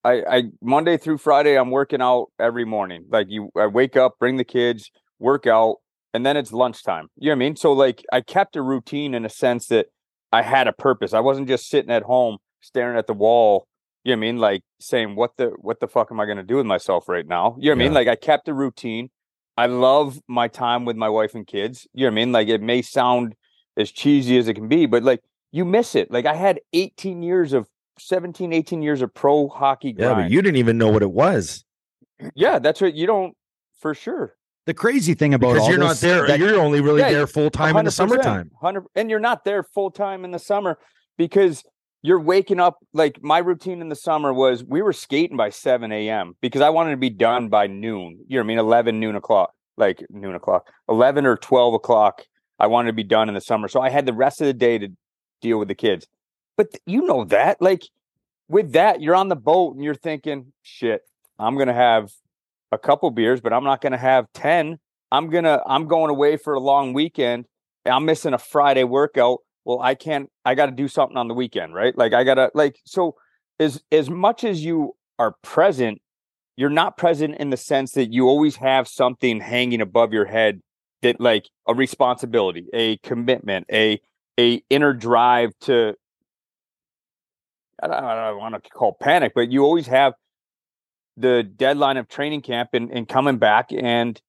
I, 0.03 0.23
I 0.29 0.43
Monday 0.61 0.97
through 0.97 1.17
Friday, 1.17 1.57
I'm 1.57 1.71
working 1.71 2.01
out 2.01 2.27
every 2.39 2.65
morning. 2.65 3.05
Like 3.09 3.27
you, 3.29 3.49
I 3.57 3.67
wake 3.67 3.95
up, 3.95 4.19
bring 4.19 4.37
the 4.37 4.43
kids, 4.43 4.91
work 5.19 5.47
out, 5.47 5.77
and 6.13 6.25
then 6.25 6.37
it's 6.37 6.51
lunchtime. 6.51 7.07
You 7.17 7.29
know 7.29 7.31
what 7.31 7.35
I 7.35 7.39
mean? 7.39 7.55
So 7.55 7.73
like 7.73 8.03
I 8.11 8.21
kept 8.21 8.55
a 8.55 8.61
routine 8.61 9.13
in 9.13 9.25
a 9.25 9.29
sense 9.29 9.67
that 9.67 9.87
I 10.33 10.41
had 10.41 10.67
a 10.67 10.73
purpose. 10.73 11.13
I 11.13 11.19
wasn't 11.19 11.47
just 11.47 11.69
sitting 11.69 11.91
at 11.91 12.03
home 12.03 12.37
staring 12.61 12.97
at 12.97 13.07
the 13.07 13.13
wall. 13.13 13.67
You 14.03 14.11
know 14.11 14.17
what 14.17 14.17
I 14.17 14.31
mean? 14.31 14.37
Like 14.37 14.61
saying, 14.79 15.15
"What 15.15 15.37
the 15.37 15.53
what 15.59 15.79
the 15.79 15.87
fuck 15.87 16.11
am 16.11 16.19
I 16.19 16.25
going 16.25 16.37
to 16.37 16.43
do 16.43 16.57
with 16.57 16.65
myself 16.65 17.07
right 17.07 17.25
now?" 17.25 17.55
You 17.57 17.69
know 17.69 17.75
what 17.75 17.81
I 17.81 17.85
mean? 17.85 17.93
Like 17.93 18.07
I 18.07 18.15
kept 18.15 18.47
a 18.47 18.53
routine. 18.53 19.09
I 19.55 19.67
love 19.67 20.19
my 20.27 20.47
time 20.47 20.83
with 20.83 20.97
my 20.97 21.09
wife 21.09 21.35
and 21.35 21.47
kids. 21.47 21.87
You 21.93 22.05
know 22.05 22.07
what 22.07 22.13
I 22.13 22.15
mean? 22.15 22.31
Like 22.33 22.47
it 22.49 22.61
may 22.61 22.81
sound 22.81 23.35
as 23.77 23.91
cheesy 23.91 24.37
as 24.37 24.47
it 24.47 24.55
can 24.55 24.67
be, 24.67 24.87
but 24.87 25.03
like 25.03 25.21
you 25.51 25.63
miss 25.63 25.95
it. 25.95 26.11
Like 26.11 26.25
I 26.25 26.33
had 26.33 26.59
18 26.73 27.23
years 27.23 27.53
of 27.53 27.69
17, 27.99 28.51
18 28.51 28.81
years 28.81 29.01
of 29.01 29.13
pro 29.13 29.47
hockey 29.47 29.95
yeah, 29.97 30.13
but 30.15 30.31
you 30.31 30.41
didn't 30.41 30.57
even 30.57 30.77
know 30.77 30.89
what 30.89 31.03
it 31.03 31.11
was 31.11 31.63
yeah, 32.35 32.59
that's 32.59 32.81
what 32.81 32.93
you 32.93 33.07
don't 33.07 33.35
for 33.79 33.93
sure. 33.93 34.35
The 34.65 34.73
crazy 34.73 35.13
thing 35.13 35.33
about 35.33 35.53
because 35.53 35.67
you're 35.67 35.77
not 35.77 35.97
there. 35.97 36.25
that- 36.27 36.39
you're 36.39 36.59
only 36.59 36.79
really 36.81 37.01
Yeah, 37.01 37.11
there 37.11 37.27
full 37.27 37.49
time 37.49 37.75
in 37.77 37.85
the 37.85 37.91
100%, 37.91 37.93
summertime. 37.93 38.51
100 38.59 38.85
and 38.95 39.09
you're 39.09 39.19
not 39.19 39.43
there 39.43 39.63
full 39.63 39.91
time 39.91 40.23
in 40.23 40.31
the 40.31 40.39
summer 40.39 40.77
because 41.17 41.63
you're 42.01 42.19
waking 42.19 42.59
up 42.59 42.77
like 42.93 43.21
my 43.21 43.37
routine 43.39 43.81
in 43.81 43.89
the 43.89 43.95
summer 43.95 44.33
was 44.33 44.63
we 44.63 44.81
were 44.81 44.93
skating 44.93 45.37
by 45.37 45.49
7 45.49 45.91
a.m 45.91 46.35
because 46.41 46.61
i 46.61 46.69
wanted 46.69 46.91
to 46.91 46.97
be 46.97 47.09
done 47.09 47.49
by 47.49 47.67
noon. 47.67 48.19
You 48.27 48.37
know 48.37 48.41
what 48.41 48.45
i 48.45 48.47
mean? 48.47 48.57
11 48.59 48.99
noon 48.99 49.15
o'clock 49.15 49.53
like 49.77 50.03
noon 50.09 50.35
o'clock. 50.35 50.69
11 50.89 51.25
or 51.25 51.35
12 51.37 51.73
o'clock 51.73 52.25
i 52.59 52.67
wanted 52.67 52.87
to 52.87 52.93
be 52.93 53.03
done 53.03 53.27
in 53.27 53.35
the 53.35 53.41
summer. 53.41 53.67
So 53.67 53.81
i 53.81 53.89
had 53.89 54.05
the 54.05 54.13
rest 54.13 54.39
of 54.41 54.47
the 54.47 54.53
day 54.53 54.77
to 54.77 54.89
deal 55.41 55.59
with 55.59 55.67
the 55.67 55.75
kids. 55.75 56.07
But 56.55 56.71
th- 56.71 56.81
you 56.85 57.01
know 57.05 57.25
that 57.25 57.61
like 57.61 57.83
with 58.47 58.71
that 58.73 59.01
you're 59.01 59.15
on 59.15 59.27
the 59.29 59.35
boat 59.35 59.75
and 59.75 59.83
you're 59.83 59.95
thinking 59.95 60.53
shit 60.61 61.01
i'm 61.39 61.57
gonna 61.57 61.73
have 61.73 62.11
a 62.73 62.77
couple 62.77 63.09
beers 63.11 63.39
but 63.41 63.53
i'm 63.53 63.63
not 63.63 63.81
gonna 63.81 63.97
have 63.97 64.25
10 64.33 64.77
i'm 65.11 65.29
gonna 65.29 65.61
i'm 65.67 65.87
going 65.87 66.09
away 66.09 66.37
for 66.37 66.53
a 66.53 66.59
long 66.59 66.93
weekend. 66.93 67.45
I'm 67.85 68.05
missing 68.05 68.33
a 68.33 68.37
friday 68.37 68.83
workout. 68.83 69.39
Well 69.65 69.79
i 69.81 69.95
can't 69.95 70.29
i 70.45 70.55
got 70.55 70.65
to 70.67 70.71
do 70.71 70.87
something 70.87 71.17
on 71.17 71.27
the 71.27 71.33
weekend 71.33 71.73
right? 71.73 71.97
Like 71.97 72.13
i 72.13 72.23
gotta 72.23 72.51
like 72.53 72.79
so 72.85 73.15
as 73.59 73.81
as 73.91 74.09
much 74.09 74.43
as 74.43 74.63
you 74.63 74.95
are 75.19 75.35
present 75.43 76.01
you're 76.55 76.69
not 76.69 76.97
present 76.97 77.35
in 77.37 77.49
the 77.49 77.57
sense 77.57 77.93
that 77.93 78.13
you 78.13 78.27
always 78.27 78.55
have 78.57 78.87
something 78.87 79.39
hanging 79.39 79.81
above 79.81 80.13
your 80.13 80.25
head 80.25 80.61
that 81.01 81.19
like 81.19 81.49
a 81.67 81.73
responsibility 81.73 82.67
a 82.73 82.97
commitment 82.97 83.65
a 83.71 83.99
a 84.39 84.63
inner 84.69 84.93
drive 84.93 85.51
to 85.61 85.93
i 87.81 87.87
don't, 87.87 88.03
I 88.03 88.29
don't 88.29 88.39
want 88.39 88.63
to 88.63 88.69
call 88.69 88.97
panic 88.99 89.33
but 89.35 89.51
you 89.51 89.63
always 89.63 89.87
have 89.87 90.13
the 91.17 91.43
deadline 91.43 91.97
of 91.97 92.07
training 92.07 92.41
camp 92.41 92.69
and, 92.73 92.89
and 92.91 93.07
coming 93.07 93.37
back 93.37 93.69
and 93.71 94.21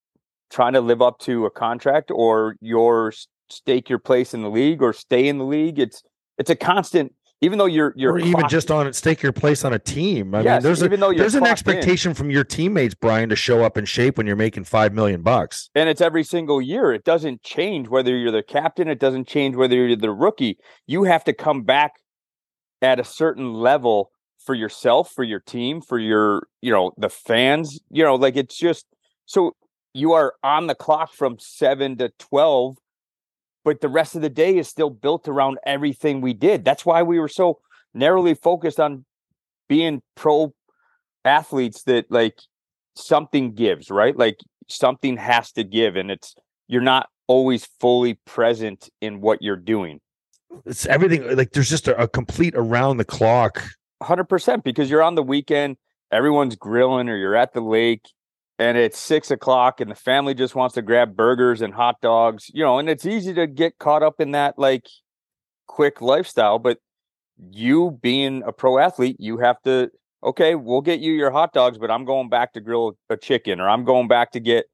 trying 0.50 0.74
to 0.74 0.80
live 0.80 1.02
up 1.02 1.18
to 1.20 1.46
a 1.46 1.50
contract 1.50 2.10
or 2.10 2.56
your 2.60 3.12
stake 3.50 3.88
your 3.88 3.98
place 3.98 4.34
in 4.34 4.42
the 4.42 4.50
league 4.50 4.82
or 4.82 4.92
stay 4.92 5.26
in 5.28 5.38
the 5.38 5.44
league. 5.44 5.78
It's 5.78 6.02
it's 6.38 6.50
a 6.50 6.56
constant, 6.56 7.12
even 7.40 7.58
though 7.58 7.66
you're 7.66 7.92
you're 7.96 8.12
or 8.14 8.18
even 8.18 8.32
clocked- 8.32 8.50
just 8.50 8.70
on 8.70 8.86
it, 8.86 8.94
stake 8.94 9.22
your 9.22 9.32
place 9.32 9.64
on 9.64 9.72
a 9.72 9.78
team. 9.78 10.34
I 10.34 10.42
yes, 10.42 10.56
mean, 10.56 10.62
there's 10.64 10.82
a 10.82 10.88
though 10.88 11.12
there's 11.14 11.34
an 11.34 11.40
clocked 11.40 11.66
in. 11.66 11.74
expectation 11.76 12.14
from 12.14 12.30
your 12.30 12.44
teammates, 12.44 12.94
Brian, 12.94 13.28
to 13.28 13.36
show 13.36 13.62
up 13.64 13.78
in 13.78 13.84
shape 13.84 14.18
when 14.18 14.26
you're 14.26 14.36
making 14.36 14.64
five 14.64 14.92
million 14.92 15.22
bucks. 15.22 15.70
and 15.74 15.88
it's 15.88 16.00
every 16.00 16.24
single 16.24 16.60
year. 16.60 16.92
It 16.92 17.04
doesn't 17.04 17.42
change 17.42 17.88
whether 17.88 18.16
you're 18.16 18.32
the 18.32 18.42
captain. 18.42 18.88
It 18.88 18.98
doesn't 18.98 19.26
change 19.28 19.56
whether 19.56 19.74
you're 19.76 19.96
the 19.96 20.10
rookie. 20.10 20.58
You 20.86 21.04
have 21.04 21.24
to 21.24 21.32
come 21.32 21.62
back 21.62 21.92
at 22.82 23.00
a 23.00 23.04
certain 23.04 23.54
level 23.54 24.10
for 24.44 24.54
yourself, 24.54 25.10
for 25.12 25.24
your 25.24 25.40
team, 25.40 25.80
for 25.80 25.98
your, 25.98 26.46
you 26.60 26.70
know, 26.70 26.92
the 26.96 27.08
fans. 27.08 27.80
You 27.90 28.04
know, 28.04 28.14
like 28.16 28.36
it's 28.36 28.56
just 28.56 28.86
so 29.26 29.56
you 29.92 30.12
are 30.12 30.34
on 30.42 30.66
the 30.66 30.74
clock 30.74 31.12
from 31.12 31.38
seven 31.38 31.96
to 31.98 32.10
twelve, 32.18 32.76
but 33.64 33.80
the 33.80 33.88
rest 33.88 34.14
of 34.16 34.22
the 34.22 34.30
day 34.30 34.56
is 34.56 34.68
still 34.68 34.90
built 34.90 35.28
around 35.28 35.58
everything 35.66 36.20
we 36.20 36.34
did. 36.34 36.64
That's 36.64 36.84
why 36.84 37.02
we 37.02 37.18
were 37.18 37.28
so 37.28 37.60
narrowly 37.94 38.34
focused 38.34 38.80
on 38.80 39.04
being 39.68 40.02
pro 40.14 40.52
athletes 41.24 41.84
that 41.84 42.10
like 42.10 42.38
something 42.96 43.54
gives, 43.54 43.90
right? 43.90 44.16
Like 44.16 44.36
something 44.68 45.16
has 45.16 45.52
to 45.52 45.64
give 45.64 45.96
and 45.96 46.10
it's 46.10 46.34
you're 46.68 46.82
not 46.82 47.08
always 47.26 47.66
fully 47.80 48.14
present 48.26 48.90
in 49.00 49.20
what 49.20 49.42
you're 49.42 49.56
doing 49.56 50.00
It's 50.66 50.86
everything 50.86 51.36
like 51.36 51.52
there's 51.52 51.70
just 51.70 51.88
a, 51.88 52.02
a 52.02 52.08
complete 52.08 52.54
around 52.56 52.98
the 52.98 53.04
clock. 53.04 53.62
100% 54.02 54.64
because 54.64 54.90
you're 54.90 55.02
on 55.02 55.14
the 55.14 55.22
weekend 55.22 55.76
everyone's 56.12 56.56
grilling 56.56 57.08
or 57.08 57.16
you're 57.16 57.36
at 57.36 57.52
the 57.52 57.60
lake 57.60 58.08
and 58.58 58.78
it's 58.78 58.98
six 58.98 59.30
o'clock 59.30 59.80
and 59.80 59.90
the 59.90 59.94
family 59.94 60.34
just 60.34 60.54
wants 60.54 60.74
to 60.74 60.82
grab 60.82 61.16
burgers 61.16 61.60
and 61.60 61.74
hot 61.74 62.00
dogs 62.00 62.50
you 62.52 62.62
know 62.62 62.78
and 62.78 62.88
it's 62.88 63.06
easy 63.06 63.32
to 63.34 63.46
get 63.46 63.78
caught 63.78 64.02
up 64.02 64.20
in 64.20 64.32
that 64.32 64.58
like 64.58 64.86
quick 65.66 66.00
lifestyle 66.00 66.58
but 66.58 66.78
you 67.50 67.98
being 68.02 68.42
a 68.46 68.52
pro 68.52 68.78
athlete 68.78 69.16
you 69.18 69.38
have 69.38 69.60
to 69.62 69.90
okay 70.22 70.54
we'll 70.54 70.80
get 70.80 71.00
you 71.00 71.12
your 71.12 71.30
hot 71.30 71.52
dogs 71.52 71.78
but 71.78 71.90
i'm 71.90 72.04
going 72.04 72.28
back 72.28 72.52
to 72.52 72.60
grill 72.60 72.96
a 73.10 73.16
chicken 73.16 73.60
or 73.60 73.68
i'm 73.68 73.84
going 73.84 74.06
back 74.06 74.30
to 74.30 74.40
get 74.40 74.66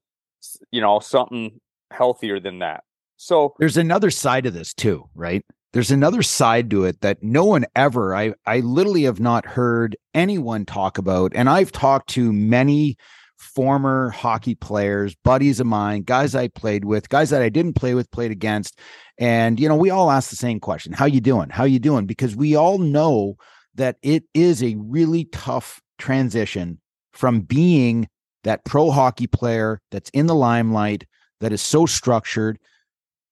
you 0.69 0.81
know 0.81 0.99
something 0.99 1.59
healthier 1.91 2.39
than 2.39 2.59
that 2.59 2.83
so 3.21 3.53
there's 3.59 3.77
another 3.77 4.09
side 4.09 4.47
of 4.47 4.55
this 4.55 4.73
too, 4.73 5.07
right? 5.13 5.45
There's 5.73 5.91
another 5.91 6.21
side 6.21 6.69
to 6.71 6.83
it 6.83 7.01
that 7.01 7.23
no 7.23 7.45
one 7.45 7.65
ever, 7.75 8.13
I, 8.15 8.33
I 8.45 8.59
literally 8.59 9.03
have 9.03 9.19
not 9.21 9.45
heard 9.45 9.95
anyone 10.13 10.65
talk 10.65 10.97
about. 10.97 11.31
And 11.33 11.49
I've 11.49 11.71
talked 11.71 12.09
to 12.11 12.33
many 12.33 12.97
former 13.37 14.09
hockey 14.09 14.53
players, 14.53 15.15
buddies 15.23 15.59
of 15.59 15.67
mine, 15.67 16.03
guys 16.03 16.35
I 16.35 16.49
played 16.49 16.85
with, 16.85 17.09
guys 17.09 17.29
that 17.29 17.41
I 17.41 17.49
didn't 17.49 17.73
play 17.73 17.95
with, 17.95 18.11
played 18.11 18.31
against. 18.31 18.79
And, 19.17 19.59
you 19.59 19.67
know, 19.67 19.75
we 19.75 19.89
all 19.89 20.11
ask 20.11 20.29
the 20.29 20.35
same 20.35 20.59
question 20.59 20.93
How 20.93 21.05
you 21.05 21.21
doing? 21.21 21.49
How 21.49 21.63
you 21.63 21.79
doing? 21.79 22.05
Because 22.05 22.35
we 22.35 22.55
all 22.55 22.77
know 22.77 23.35
that 23.75 23.97
it 24.03 24.23
is 24.33 24.61
a 24.61 24.75
really 24.77 25.25
tough 25.25 25.81
transition 25.97 26.79
from 27.13 27.41
being 27.41 28.07
that 28.43 28.65
pro 28.65 28.91
hockey 28.91 29.27
player 29.27 29.81
that's 29.91 30.09
in 30.11 30.25
the 30.25 30.35
limelight, 30.35 31.05
that 31.39 31.51
is 31.51 31.61
so 31.61 31.85
structured 31.85 32.59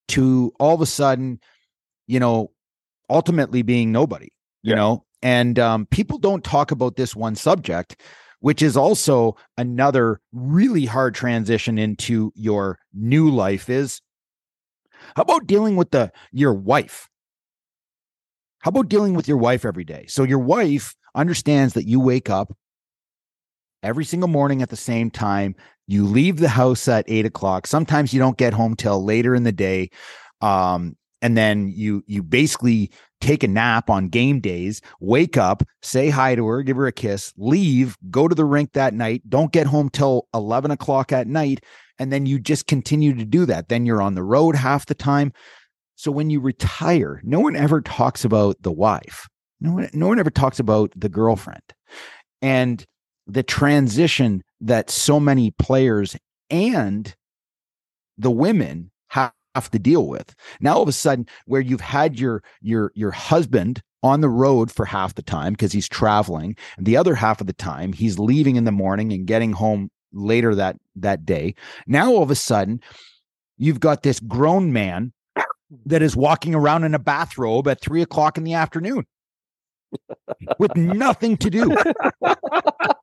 to 0.09 0.51
all 0.59 0.75
of 0.75 0.81
a 0.81 0.85
sudden, 0.85 1.39
you 2.09 2.19
know, 2.19 2.51
ultimately 3.09 3.61
being 3.61 3.91
nobody, 3.91 4.29
you 4.63 4.71
Yeah. 4.71 4.75
know, 4.75 5.05
and 5.21 5.59
um, 5.59 5.85
people 5.85 6.17
don't 6.17 6.43
talk 6.43 6.71
about 6.71 6.95
this 6.95 7.15
one 7.15 7.35
subject, 7.35 8.01
which 8.39 8.61
is 8.63 8.75
also 8.75 9.37
another 9.57 10.19
really 10.33 10.85
hard 10.85 11.13
transition 11.13 11.77
into 11.77 12.31
your 12.35 12.79
new 12.93 13.29
life 13.29 13.69
is 13.69 14.01
how 15.15 15.21
about 15.21 15.45
dealing 15.45 15.75
with 15.75 15.91
the 15.91 16.11
your 16.31 16.53
wife? 16.53 17.07
How 18.59 18.69
about 18.69 18.89
dealing 18.89 19.13
with 19.13 19.27
your 19.27 19.37
wife 19.37 19.63
every 19.63 19.85
day? 19.85 20.05
So 20.07 20.23
your 20.23 20.39
wife 20.39 20.95
understands 21.15 21.75
that 21.75 21.87
you 21.87 21.99
wake 21.99 22.29
up 22.29 22.51
every 23.83 24.03
single 24.03 24.27
morning 24.27 24.61
at 24.61 24.69
the 24.69 24.75
same 24.75 25.09
time. 25.11 25.55
You 25.87 26.05
leave 26.05 26.37
the 26.37 26.49
house 26.49 26.87
at 26.87 27.05
eight 27.07 27.25
o'clock. 27.25 27.67
Sometimes 27.67 28.13
you 28.13 28.19
don't 28.19 28.37
get 28.37 28.53
home 28.53 28.75
till 28.75 29.03
later 29.03 29.35
in 29.35 29.43
the 29.43 29.51
day. 29.51 29.89
Um, 30.41 30.95
and 31.21 31.37
then 31.37 31.69
you 31.69 32.03
you 32.07 32.23
basically 32.23 32.91
take 33.21 33.43
a 33.43 33.47
nap 33.47 33.89
on 33.89 34.07
game 34.07 34.39
days, 34.39 34.81
wake 34.99 35.37
up, 35.37 35.63
say 35.81 36.09
hi 36.09 36.35
to 36.35 36.47
her, 36.47 36.63
give 36.63 36.77
her 36.77 36.87
a 36.87 36.91
kiss, 36.91 37.33
leave, 37.37 37.97
go 38.09 38.27
to 38.27 38.35
the 38.35 38.45
rink 38.45 38.73
that 38.73 38.93
night, 38.93 39.21
don't 39.29 39.51
get 39.51 39.67
home 39.67 39.89
till 39.89 40.27
11 40.33 40.71
o'clock 40.71 41.11
at 41.11 41.27
night. 41.27 41.63
And 41.97 42.13
then 42.13 42.25
you 42.25 42.39
just 42.39 42.67
continue 42.67 43.13
to 43.15 43.25
do 43.25 43.45
that. 43.45 43.67
Then 43.67 43.85
you're 43.85 44.01
on 44.01 44.15
the 44.15 44.23
road 44.23 44.55
half 44.55 44.85
the 44.85 44.95
time. 44.95 45.33
So 45.95 46.11
when 46.11 46.29
you 46.29 46.39
retire, 46.39 47.19
no 47.25 47.41
one 47.41 47.57
ever 47.57 47.81
talks 47.81 48.23
about 48.23 48.55
the 48.61 48.71
wife. 48.71 49.27
No 49.59 49.73
one, 49.73 49.89
no 49.91 50.07
one 50.07 50.17
ever 50.17 50.29
talks 50.29 50.59
about 50.59 50.93
the 50.95 51.09
girlfriend. 51.09 51.61
And 52.41 52.85
the 53.27 53.43
transition 53.43 54.43
that 54.61 54.89
so 54.89 55.19
many 55.19 55.51
players 55.51 56.15
and 56.49 57.13
the 58.17 58.31
women 58.31 58.91
have 59.55 59.71
to 59.71 59.79
deal 59.79 60.07
with. 60.07 60.35
Now 60.59 60.75
all 60.75 60.83
of 60.83 60.89
a 60.89 60.93
sudden 60.93 61.27
where 61.45 61.61
you've 61.61 61.81
had 61.81 62.19
your 62.19 62.43
your 62.61 62.91
your 62.95 63.11
husband 63.11 63.81
on 64.01 64.21
the 64.21 64.29
road 64.29 64.71
for 64.71 64.85
half 64.85 65.15
the 65.15 65.21
time 65.21 65.53
because 65.53 65.71
he's 65.71 65.87
traveling 65.87 66.55
and 66.77 66.85
the 66.85 66.95
other 66.95 67.15
half 67.15 67.41
of 67.41 67.47
the 67.47 67.53
time 67.53 67.91
he's 67.91 68.17
leaving 68.17 68.55
in 68.55 68.63
the 68.63 68.71
morning 68.71 69.11
and 69.11 69.25
getting 69.27 69.51
home 69.51 69.89
later 70.13 70.55
that 70.55 70.77
that 70.95 71.25
day. 71.25 71.55
Now 71.87 72.11
all 72.11 72.23
of 72.23 72.31
a 72.31 72.35
sudden, 72.35 72.81
you've 73.57 73.79
got 73.79 74.03
this 74.03 74.19
grown 74.19 74.71
man 74.73 75.13
that 75.85 76.01
is 76.01 76.15
walking 76.15 76.55
around 76.55 76.83
in 76.83 76.95
a 76.95 76.99
bathrobe 76.99 77.67
at 77.67 77.81
three 77.81 78.01
o'clock 78.01 78.37
in 78.37 78.43
the 78.43 78.53
afternoon 78.53 79.05
with 80.59 80.75
nothing 80.75 81.37
to 81.37 81.49
do. 81.49 81.75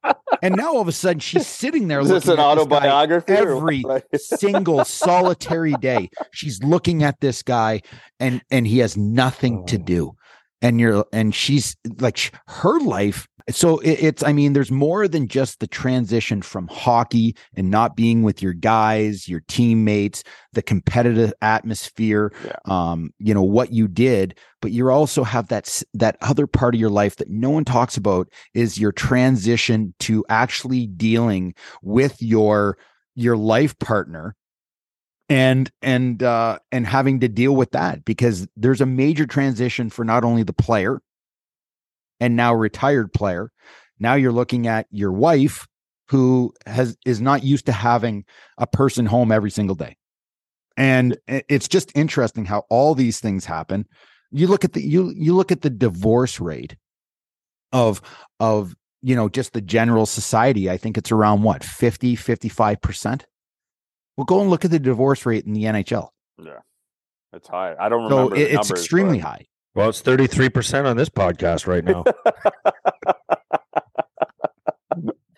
and 0.47 0.57
now 0.57 0.75
all 0.75 0.81
of 0.81 0.89
a 0.89 0.93
sudden 0.93 1.21
she's 1.21 1.47
sitting 1.63 1.89
there 1.89 2.01
Is 2.01 2.09
this 2.09 2.27
looking 2.27 2.43
an 2.45 2.51
at 2.51 2.55
this 2.57 2.67
guy 2.67 2.89
autobiography? 2.89 3.33
every 3.33 3.85
single 4.17 4.85
solitary 4.85 5.75
day. 5.75 6.11
She's 6.33 6.63
looking 6.63 7.03
at 7.03 7.21
this 7.21 7.43
guy 7.43 7.83
and 8.21 8.41
and 8.51 8.67
he 8.67 8.79
has 8.79 8.97
nothing 8.97 9.65
to 9.67 9.77
Oh. 9.77 9.83
do. 9.83 10.16
And 10.63 10.81
you're 10.81 11.05
and 11.13 11.35
she's 11.35 11.77
like 12.01 12.33
her 12.47 12.81
life. 12.81 13.27
So 13.51 13.79
it, 13.81 13.93
it's 14.03 14.23
I 14.25 14.33
mean 14.33 14.55
there's 14.55 14.71
more 14.73 15.07
than 15.07 15.29
just 15.29 15.61
the 15.61 15.67
transition 15.67 16.43
from 16.43 16.67
hockey 16.69 17.37
and 17.55 17.71
not 17.71 17.95
being 17.95 18.23
with 18.23 18.43
your 18.43 18.55
guys, 18.55 19.29
your 19.29 19.43
teammates, 19.49 20.25
the 20.55 20.63
competitive 20.63 21.33
atmosphere, 21.43 22.33
Yeah. 22.45 22.57
um 22.65 23.11
you 23.19 23.35
know 23.35 23.43
what 23.43 23.73
you 23.73 23.87
did, 23.87 24.39
but 24.63 24.73
you 24.73 24.91
also 24.91 25.23
have 25.25 25.49
that 25.49 25.83
that 25.95 26.17
other 26.23 26.47
part 26.47 26.75
of 26.75 26.81
your 26.81 26.91
life 26.91 27.17
that 27.17 27.31
no 27.31 27.51
one 27.51 27.65
talks 27.65 27.97
about 27.97 28.29
is 28.55 28.79
your 28.79 28.93
transition 28.93 29.95
to 30.01 30.25
actually 30.29 30.87
dealing 30.87 31.55
with 31.83 32.21
your 32.23 32.79
your 33.15 33.37
life 33.37 33.79
partner 33.79 34.35
and 35.29 35.71
and 35.83 36.23
uh 36.23 36.59
and 36.71 36.87
having 36.87 37.21
to 37.21 37.29
deal 37.29 37.57
with 37.57 37.73
that 37.73 38.05
because 38.05 38.47
there's 38.57 38.81
a 38.81 38.87
major 38.87 39.27
transition 39.27 39.91
for 39.91 40.05
not 40.05 40.25
only 40.25 40.43
the 40.43 40.53
player 40.53 41.01
and 42.21 42.37
now 42.37 42.55
retired 42.55 43.13
player. 43.13 43.51
Now 43.99 44.15
you're 44.15 44.33
looking 44.33 44.67
at 44.67 44.87
your 44.91 45.13
wife 45.13 45.67
who 46.09 46.53
has 46.67 46.97
is 47.05 47.21
not 47.21 47.43
used 47.43 47.67
to 47.67 47.73
having 47.73 48.25
a 48.59 48.67
person 48.67 49.07
home 49.07 49.33
every 49.33 49.51
single 49.51 49.75
day. 49.75 49.97
And 50.77 51.17
it's 51.27 51.69
just 51.69 51.91
interesting 51.95 52.45
how 52.45 52.65
all 52.69 52.95
these 52.95 53.19
things 53.19 53.45
happen. 53.45 53.87
You 54.31 54.47
look 54.47 54.65
at 54.65 54.75
the 54.75 54.83
you 54.83 55.13
you 55.17 55.35
look 55.35 55.51
at 55.51 55.63
the 55.63 55.71
divorce 55.71 56.39
rate 56.39 56.77
of 57.73 58.01
of 58.39 58.75
you 59.03 59.17
know 59.17 59.29
just 59.29 59.53
the 59.53 59.61
general 59.61 60.07
society 60.07 60.71
i 60.71 60.77
think 60.77 60.97
it's 60.97 61.13
around 61.13 61.43
what 61.43 61.63
50 61.65 62.17
55% 62.17 63.23
well 64.17 64.25
go 64.25 64.41
and 64.41 64.51
look 64.51 64.65
at 64.65 64.71
the 64.71 64.79
divorce 64.79 65.25
rate 65.27 65.45
in 65.47 65.53
the 65.53 65.65
nhl 65.65 66.09
Yeah, 66.39 66.53
it's 67.33 67.49
high. 67.49 67.75
I 67.79 67.89
don't 67.89 68.09
so 68.11 68.17
remember. 68.25 68.37
it- 68.37 68.41
it's 68.53 68.55
numbers, 68.55 68.71
extremely 68.71 69.19
but- 69.19 69.27
high 69.29 69.47
Well, 69.75 69.89
it's 69.91 70.03
33% 70.03 70.87
on 70.87 70.97
this 70.97 71.09
podcast 71.11 71.67
right 71.67 71.85
now. 71.85 72.05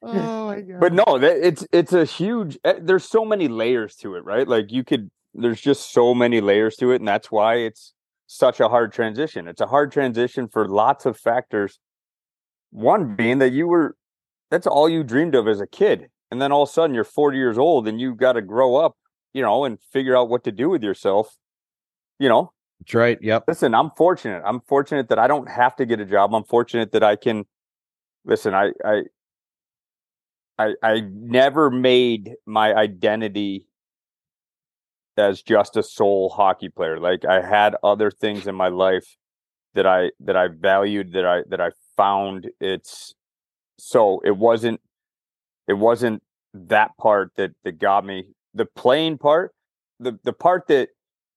oh 0.03 0.47
my 0.47 0.61
god 0.61 0.81
but 0.81 0.93
no, 0.93 1.05
it's 1.21 1.67
it's 1.73 1.93
a 1.93 2.05
huge. 2.05 2.59
eh, 2.65 2.75
There's 2.81 3.05
so 3.05 3.25
many 3.25 3.49
layers 3.49 3.97
to 3.97 4.15
it, 4.15 4.25
right? 4.25 4.47
Like 4.47 4.71
you 4.73 4.85
could. 4.85 5.11
There's 5.35 5.61
just 5.61 5.93
so 5.93 6.15
many 6.15 6.41
layers 6.41 6.77
to 6.77 6.91
it, 6.93 6.97
and 7.01 7.07
that's 7.09 7.31
why 7.31 7.57
it's 7.57 7.93
such 8.27 8.61
a 8.61 8.69
hard 8.69 8.93
transition. 8.93 9.47
It's 9.47 9.61
a 9.61 9.67
hard 9.67 9.93
transition 9.93 10.49
for 10.49 10.67
lots 10.69 11.07
of 11.07 11.17
factors. 11.19 11.79
One 12.71 13.15
being 13.15 13.39
that 13.39 13.51
you 13.53 13.67
were, 13.69 13.97
that's 14.51 14.67
all 14.67 14.89
you 14.89 15.05
dreamed 15.05 15.35
of 15.35 15.47
as 15.47 15.61
a 15.61 15.67
kid, 15.67 16.09
and 16.31 16.41
then 16.41 16.53
all 16.53 16.63
of 16.63 16.69
a 16.69 16.73
sudden 16.73 16.95
you're 16.95 17.05
40 17.05 17.37
years 17.39 17.59
old, 17.59 17.89
and 17.89 18.01
you 18.01 18.15
got 18.15 18.33
to 18.33 18.43
grow 18.43 18.77
up, 18.77 18.97
you 19.33 19.43
know, 19.43 19.65
and 19.65 19.79
figure 19.93 20.17
out 20.17 20.29
what 20.29 20.45
to 20.45 20.53
do 20.53 20.69
with 20.69 20.83
yourself. 20.83 21.37
You 22.19 22.29
know, 22.29 22.53
that's 22.81 22.95
right 22.95 23.19
yep 23.21 23.45
listen, 23.47 23.75
I'm 23.75 23.91
fortunate. 23.97 24.43
I'm 24.45 24.61
fortunate 24.61 25.09
that 25.09 25.19
I 25.19 25.27
don't 25.27 25.49
have 25.49 25.77
to 25.77 25.87
get 25.87 26.01
a 26.01 26.05
job. 26.05 26.35
I'm 26.35 26.45
fortunate 26.45 26.93
that 26.93 27.03
I 27.03 27.17
can 27.17 27.45
listen, 28.25 28.55
I 28.55 28.73
I 28.85 29.03
I 30.59 30.75
I 30.83 31.01
never 31.01 31.71
made 31.71 32.35
my 32.47 32.75
identity 32.75 33.67
as 35.17 35.43
just 35.43 35.77
a 35.77 35.83
sole 35.83 36.29
hockey 36.29 36.69
player. 36.69 36.99
Like 36.99 37.25
I 37.25 37.41
had 37.41 37.77
other 37.83 38.11
things 38.11 38.47
in 38.47 38.55
my 38.55 38.69
life 38.69 39.17
that 39.75 39.87
I 39.87 40.11
that 40.21 40.37
I 40.37 40.49
valued 40.49 41.13
that 41.13 41.27
I 41.27 41.43
that 41.49 41.61
I 41.61 41.71
found 41.97 42.49
it's 42.61 43.15
so 43.79 44.21
it 44.25 44.37
wasn't 44.37 44.81
it 45.69 45.75
wasn't 45.75 46.23
that 46.55 46.91
part 46.99 47.31
that 47.37 47.53
that 47.63 47.79
got 47.79 48.05
me 48.05 48.27
the 48.55 48.65
playing 48.65 49.19
part 49.19 49.53
the 50.01 50.19
the 50.25 50.33
part 50.33 50.67
that 50.69 50.89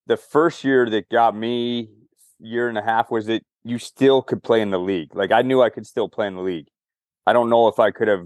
the 0.07 0.17
first 0.17 0.63
year 0.63 0.89
that 0.89 1.09
got 1.09 1.35
me 1.35 1.89
year 2.39 2.67
and 2.67 2.77
a 2.77 2.81
half 2.81 3.11
was 3.11 3.27
that 3.27 3.43
you 3.63 3.77
still 3.77 4.21
could 4.21 4.43
play 4.43 4.61
in 4.61 4.71
the 4.71 4.79
league. 4.79 5.15
Like 5.15 5.31
I 5.31 5.41
knew 5.41 5.61
I 5.61 5.69
could 5.69 5.85
still 5.85 6.09
play 6.09 6.27
in 6.27 6.35
the 6.35 6.41
league. 6.41 6.67
I 7.25 7.33
don't 7.33 7.49
know 7.49 7.67
if 7.67 7.79
I 7.79 7.91
could 7.91 8.07
have 8.07 8.25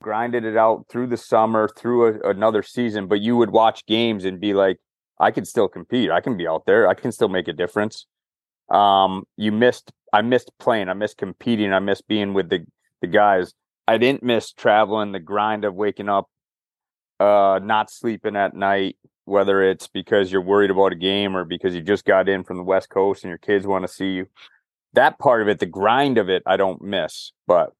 grinded 0.00 0.44
it 0.44 0.56
out 0.56 0.86
through 0.88 1.08
the 1.08 1.16
summer, 1.16 1.68
through 1.76 2.06
a, 2.06 2.30
another 2.30 2.62
season, 2.62 3.06
but 3.06 3.20
you 3.20 3.36
would 3.36 3.50
watch 3.50 3.84
games 3.86 4.24
and 4.24 4.40
be 4.40 4.54
like, 4.54 4.78
I 5.18 5.30
can 5.30 5.44
still 5.44 5.68
compete. 5.68 6.10
I 6.10 6.20
can 6.20 6.36
be 6.36 6.46
out 6.46 6.64
there. 6.66 6.88
I 6.88 6.94
can 6.94 7.12
still 7.12 7.28
make 7.28 7.48
a 7.48 7.52
difference. 7.52 8.06
Um, 8.68 9.24
you 9.36 9.52
missed. 9.52 9.92
I 10.12 10.22
missed 10.22 10.50
playing. 10.58 10.88
I 10.88 10.94
missed 10.94 11.18
competing. 11.18 11.72
I 11.72 11.78
missed 11.78 12.06
being 12.06 12.34
with 12.34 12.48
the 12.48 12.64
the 13.00 13.06
guys. 13.06 13.52
I 13.86 13.98
didn't 13.98 14.22
miss 14.22 14.52
traveling. 14.52 15.12
The 15.12 15.20
grind 15.20 15.64
of 15.64 15.74
waking 15.74 16.08
up, 16.08 16.28
uh, 17.20 17.60
not 17.62 17.90
sleeping 17.90 18.36
at 18.36 18.54
night, 18.54 18.96
whether 19.24 19.62
it's 19.62 19.88
because 19.88 20.30
you're 20.30 20.40
worried 20.42 20.70
about 20.70 20.92
a 20.92 20.96
game 20.96 21.36
or 21.36 21.44
because 21.44 21.74
you 21.74 21.82
just 21.82 22.04
got 22.04 22.28
in 22.28 22.44
from 22.44 22.56
the 22.56 22.62
West 22.62 22.88
Coast 22.90 23.24
and 23.24 23.28
your 23.30 23.38
kids 23.38 23.66
want 23.66 23.84
to 23.86 23.92
see 23.92 24.12
you. 24.12 24.26
That 24.94 25.18
part 25.18 25.42
of 25.42 25.48
it, 25.48 25.58
the 25.58 25.66
grind 25.66 26.18
of 26.18 26.28
it, 26.28 26.42
I 26.46 26.56
don't 26.56 26.82
miss. 26.82 27.32
But 27.46 27.72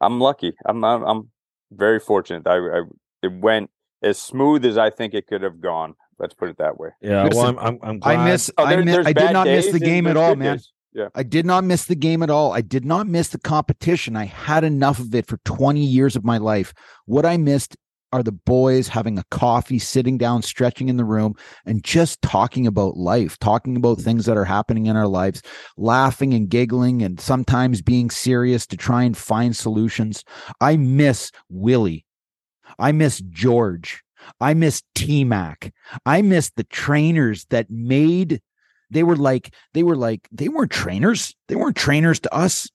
I'm 0.00 0.20
lucky. 0.20 0.52
I'm 0.66 0.84
I'm, 0.84 1.02
I'm 1.02 1.30
very 1.72 1.98
fortunate. 1.98 2.46
I, 2.46 2.56
I 2.56 2.82
it 3.22 3.32
went 3.32 3.70
as 4.02 4.18
smooth 4.18 4.64
as 4.64 4.76
I 4.76 4.90
think 4.90 5.14
it 5.14 5.26
could 5.26 5.42
have 5.42 5.60
gone. 5.60 5.94
Let's 6.18 6.34
put 6.34 6.48
it 6.48 6.58
that 6.58 6.78
way. 6.78 6.90
Yeah, 7.00 7.28
well, 7.32 7.46
I'm, 7.46 7.58
I'm, 7.58 7.78
I'm 7.82 7.98
glad. 7.98 8.18
i 8.20 8.24
miss 8.30 8.50
Oh, 8.56 8.64
i, 8.64 8.70
there- 8.70 8.84
mi- 8.84 8.92
there's 8.92 9.06
I 9.06 9.12
did 9.12 9.32
not 9.32 9.46
miss 9.46 9.72
the 9.72 9.80
game 9.80 10.06
at 10.06 10.16
all 10.16 10.36
man 10.36 10.56
days. 10.56 10.70
Yeah. 10.94 11.08
I 11.14 11.24
did 11.24 11.44
not 11.44 11.64
miss 11.64 11.86
the 11.86 11.96
game 11.96 12.22
at 12.22 12.30
all. 12.30 12.52
I 12.52 12.60
did 12.60 12.84
not 12.84 13.08
miss 13.08 13.28
the 13.28 13.40
competition. 13.40 14.16
I 14.16 14.26
had 14.26 14.62
enough 14.62 15.00
of 15.00 15.12
it 15.14 15.26
for 15.26 15.38
20 15.44 15.80
years 15.80 16.14
of 16.14 16.24
my 16.24 16.38
life. 16.38 16.72
What 17.06 17.26
I 17.26 17.36
missed 17.36 17.76
are 18.12 18.22
the 18.22 18.30
boys 18.30 18.86
having 18.86 19.18
a 19.18 19.24
coffee, 19.32 19.80
sitting 19.80 20.16
down, 20.16 20.40
stretching 20.40 20.88
in 20.88 20.96
the 20.96 21.04
room, 21.04 21.34
and 21.66 21.82
just 21.82 22.22
talking 22.22 22.64
about 22.64 22.96
life, 22.96 23.36
talking 23.40 23.74
about 23.74 23.98
mm. 23.98 24.04
things 24.04 24.24
that 24.26 24.36
are 24.36 24.44
happening 24.44 24.86
in 24.86 24.94
our 24.94 25.08
lives, 25.08 25.42
laughing 25.76 26.32
and 26.32 26.48
giggling, 26.48 27.02
and 27.02 27.18
sometimes 27.18 27.82
being 27.82 28.10
serious 28.10 28.68
to 28.68 28.76
try 28.76 29.02
and 29.02 29.16
find 29.16 29.56
solutions. 29.56 30.22
I 30.60 30.76
miss 30.76 31.32
Willie. 31.48 32.06
I 32.78 32.92
miss 32.92 33.20
George. 33.30 34.04
I 34.40 34.54
miss 34.54 34.84
T 34.94 35.24
Mac. 35.24 35.74
I 36.06 36.22
miss 36.22 36.52
the 36.54 36.64
trainers 36.64 37.46
that 37.46 37.68
made 37.68 38.40
they 38.90 39.02
were 39.02 39.16
like 39.16 39.54
they 39.72 39.82
were 39.82 39.96
like 39.96 40.28
they 40.32 40.48
weren't 40.48 40.70
trainers 40.70 41.34
they 41.48 41.54
weren't 41.56 41.76
trainers 41.76 42.20
to 42.20 42.32
us 42.34 42.68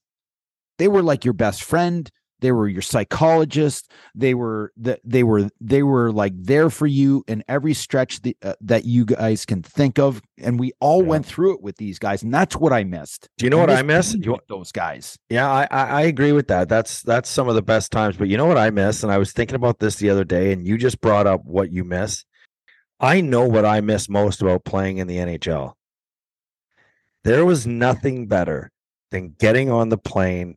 they 0.78 0.88
were 0.88 1.04
like 1.04 1.26
your 1.26 1.34
best 1.34 1.64
friend 1.64 2.10
they 2.42 2.54
were 2.54 2.70
your 2.70 2.82
psychologist 2.82 3.92
they 4.16 4.34
were 4.34 4.72
that 4.78 5.02
they 5.04 5.24
were 5.24 5.50
they 5.60 5.84
were 5.84 6.10
like 6.12 6.32
there 6.38 6.70
for 6.70 6.88
you 6.88 7.22
in 7.28 7.44
every 7.50 7.74
stretch 7.74 8.22
that, 8.22 8.36
uh, 8.42 8.54
that 8.62 8.86
you 8.86 9.04
guys 9.04 9.46
can 9.46 9.62
think 9.62 10.00
of 10.00 10.22
and 10.38 10.58
we 10.58 10.72
all 10.80 11.02
Yeah. 11.04 11.10
went 11.10 11.26
through 11.26 11.56
it 11.56 11.62
with 11.62 11.76
these 11.76 12.00
guys 12.00 12.24
and 12.24 12.34
that's 12.34 12.56
what 12.56 12.72
i 12.72 12.86
missed 12.86 13.28
Do 13.38 13.46
you 13.46 13.50
know 13.50 13.58
what 13.58 13.70
I 13.70 13.82
miss? 13.82 14.14
You- 14.14 14.38
those 14.48 14.72
guys 14.72 15.18
Yeah, 15.30 15.50
I, 15.52 15.68
I 15.70 15.84
I 15.84 16.02
agree 16.04 16.32
with 16.32 16.48
that. 16.48 16.70
That's 16.70 17.02
that's 17.04 17.30
some 17.30 17.50
of 17.50 17.56
the 17.56 17.62
best 17.62 17.92
times. 17.92 18.16
But 18.16 18.30
you 18.30 18.38
know 18.38 18.46
what 18.46 18.58
I 18.58 18.70
miss, 18.70 19.04
and 19.04 19.12
I 19.12 19.18
was 19.18 19.34
thinking 19.34 19.56
about 19.56 19.80
this 19.80 19.96
the 19.98 20.10
other 20.10 20.24
day, 20.24 20.54
and 20.54 20.66
you 20.66 20.78
just 20.78 21.02
brought 21.02 21.28
up 21.28 21.42
what 21.44 21.72
you 21.72 21.84
miss. 21.84 22.24
I 23.02 23.22
know 23.22 23.46
what 23.46 23.66
I 23.66 23.82
miss 23.82 24.08
most 24.10 24.42
about 24.42 24.64
playing 24.66 24.98
in 24.98 25.08
the 25.08 25.18
NHL. 25.18 25.74
There 27.24 27.46
was 27.46 27.68
nothing 27.68 28.28
better 28.28 28.72
than 29.12 29.36
getting 29.40 29.70
on 29.70 29.90
the 29.90 29.98
plane 29.98 30.56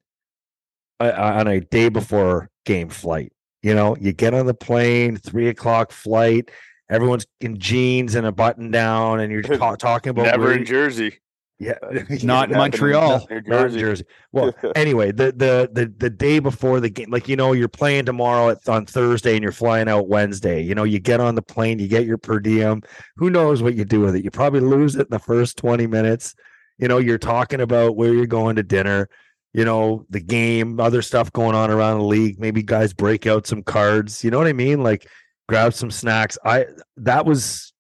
uh, 1.01 1.13
on 1.17 1.49
a 1.49 1.61
day 1.61 1.89
before 1.89 2.51
game 2.65 2.89
flight. 2.89 3.33
You 3.63 3.75
know, 3.75 3.97
you 4.01 4.13
get 4.13 4.35
on 4.35 4.47
the 4.47 4.55
plane, 4.55 5.17
three 5.17 5.49
o'clock 5.49 5.93
flight. 5.93 6.51
Everyone's 6.91 7.27
in 7.41 7.59
jeans 7.59 8.15
and 8.15 8.27
a 8.27 8.33
button 8.33 8.71
down, 8.71 9.21
and 9.21 9.33
you're 9.33 9.43
ta- 9.43 9.77
talking 9.77 10.11
about 10.11 10.27
Never 10.27 10.45
where 10.45 10.53
in 10.53 10.65
Jersey. 10.65 11.19
yeah, 11.59 11.75
Not 11.83 11.91
in 11.91 12.09
Didn't 12.09 12.31
happen 12.31 12.57
Montreal. 12.57 13.27
Not 13.31 13.31
in 13.31 13.45
Jersey. 13.45 13.81
Jersey. 13.81 14.05
Well, 14.33 14.53
anyway, 14.75 15.13
the 15.13 15.27
the 15.33 15.71
the 15.73 15.93
the 15.97 16.11
day 16.11 16.41
before 16.41 16.81
the 16.81 16.91
game, 16.91 17.11
like 17.11 17.29
you 17.29 17.37
know, 17.37 17.53
you're 17.53 17.69
playing 17.69 18.05
tomorrow 18.05 18.51
at, 18.51 18.69
on 18.69 18.85
Thursday 18.85 19.35
and 19.35 19.43
you're 19.43 19.53
flying 19.53 19.89
out 19.89 20.09
Wednesday. 20.09 20.61
You 20.61 20.75
know, 20.75 20.85
you 20.85 20.99
get 20.99 21.21
on 21.21 21.37
the 21.37 21.43
plane, 21.43 21.79
you 21.79 21.87
get 21.87 22.05
your 22.05 22.19
per 22.19 22.41
diem. 22.41 22.83
Who 23.17 23.31
knows 23.31 23.63
what 23.63 23.75
you 23.77 23.85
do 23.85 24.01
with 24.01 24.17
it? 24.17 24.25
You 24.25 24.33
probably 24.33 24.61
lose 24.61 24.97
it 24.97 25.03
in 25.03 25.11
the 25.11 25.21
first 25.21 25.57
20 25.57 25.87
minutes. 25.87 26.35
You 26.83 26.89
know, 26.89 26.99
you're 26.99 27.17
talking 27.17 27.61
about 27.61 27.95
where 27.95 28.13
you're 28.13 28.27
going 28.27 28.57
to 28.57 28.65
dinner, 28.65 29.09
you 29.55 29.65
know, 29.65 30.05
the 30.11 30.19
game, 30.19 30.81
other 30.81 31.01
stuff 31.01 31.33
going 31.33 31.55
on 31.55 31.71
around 31.71 31.99
the 31.99 32.05
league. 32.05 32.41
Maybe 32.41 32.61
guys 32.65 32.93
break 32.93 33.25
out 33.25 33.47
some 33.47 33.63
cards. 33.63 34.25
You 34.25 34.33
know 34.33 34.39
what 34.39 34.49
I 34.49 34.53
mean? 34.53 34.83
Like 34.83 35.07
grab 35.49 35.75
some 35.75 35.93
snacks. 35.93 36.37
I 36.45 36.67
that 36.97 37.25
was 37.25 37.73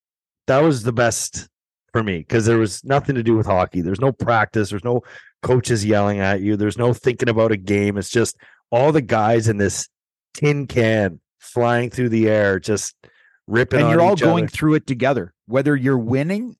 that 0.46 0.62
was 0.62 0.84
the 0.84 0.92
best 0.92 1.48
for 1.92 2.04
me 2.04 2.18
because 2.18 2.46
there 2.46 2.58
was 2.58 2.84
nothing 2.84 3.16
to 3.16 3.24
do 3.24 3.36
with 3.36 3.44
hockey. 3.44 3.80
There's 3.80 4.00
no 4.00 4.12
practice. 4.12 4.70
There's 4.70 4.84
no 4.84 5.02
coaches 5.42 5.84
yelling 5.84 6.20
at 6.20 6.40
you. 6.40 6.56
There's 6.56 6.78
no 6.78 6.92
thinking 6.92 7.28
about 7.28 7.50
a 7.50 7.56
game. 7.56 7.98
It's 7.98 8.08
just 8.08 8.36
all 8.70 8.92
the 8.92 9.02
guys 9.02 9.48
in 9.48 9.58
this 9.58 9.88
tin 10.32 10.68
can 10.68 11.20
flying 11.40 11.90
through 11.90 12.10
the 12.10 12.28
air, 12.28 12.60
just 12.60 12.94
ripping. 13.48 13.80
and 13.80 13.90
you're 13.90 14.00
all 14.00 14.14
going 14.14 14.44
other. 14.44 14.50
through 14.50 14.74
it 14.74 14.86
together. 14.86 15.34
Whether 15.46 15.74
you're 15.74 15.98
winning 15.98 16.56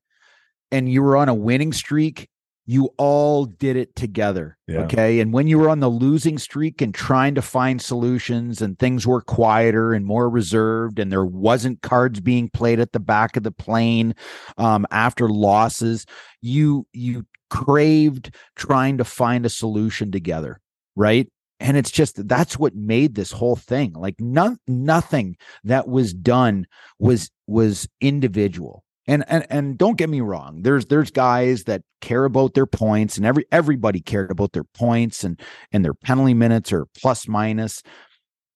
and 0.73 0.91
you 0.91 1.05
were 1.05 1.17
on 1.17 1.29
a 1.29 1.35
winning 1.35 1.73
streak, 1.73 2.29
you 2.65 2.91
all 2.97 3.45
did 3.45 3.77
it 3.77 3.95
together. 3.97 4.57
Yeah. 4.69 4.81
Okay. 4.81 5.19
And 5.21 5.33
when 5.33 5.49
you 5.49 5.59
were 5.59 5.69
on 5.69 5.81
the 5.81 5.89
losing 5.89 6.39
streak 6.39 6.81
and 6.81 6.95
trying 6.95 7.35
to 7.35 7.43
find 7.43 7.83
solutions 7.83 8.63
and 8.63 8.79
things 8.79 9.07
were 9.07 9.21
quieter 9.21 9.93
and 9.93 10.07
more 10.07 10.29
reserved 10.29 10.99
and 10.99 11.11
there 11.11 11.25
wasn't 11.25 11.83
cards 11.83 12.21
being 12.21 12.49
played 12.49 12.79
at 12.79 12.93
the 12.93 13.01
back 13.01 13.37
of 13.37 13.43
the 13.43 13.51
plane 13.51 14.15
um, 14.59 14.87
after 14.91 15.29
losses, 15.29 16.07
you 16.41 16.87
you 16.93 17.27
craved 17.51 18.35
trying 18.57 18.99
to 18.99 19.05
find 19.05 19.45
a 19.45 19.51
solution 19.51 20.13
together. 20.13 20.61
Right. 20.95 21.29
And 21.59 21.77
it's 21.77 21.91
just 21.91 22.29
that's 22.29 22.59
what 22.59 22.75
made 22.75 23.15
this 23.15 23.33
whole 23.33 23.57
thing. 23.57 23.93
Like 23.93 24.21
none 24.21 24.59
nothing 24.69 25.37
that 25.65 25.89
was 25.89 26.15
done 26.15 26.67
was 26.99 27.31
was 27.47 27.89
individual 28.01 28.85
and 29.07 29.25
and 29.29 29.47
and 29.51 29.79
don't 29.79 29.99
get 29.99 30.09
me 30.09 30.21
wrong 30.21 30.63
there's 30.63 30.87
there's 30.87 31.11
guys 31.11 31.65
that 31.65 31.83
care 32.03 32.25
about 32.27 32.53
their 32.53 32.67
points 32.67 33.17
and 33.17 33.25
every 33.25 33.47
everybody 33.51 34.01
cared 34.01 34.31
about 34.31 34.53
their 34.53 34.65
points 34.65 35.25
and 35.25 35.41
and 35.73 35.83
their 35.83 35.95
penalty 35.95 36.35
minutes 36.35 36.71
or 36.71 36.87
plus 37.01 37.27
minus. 37.27 37.83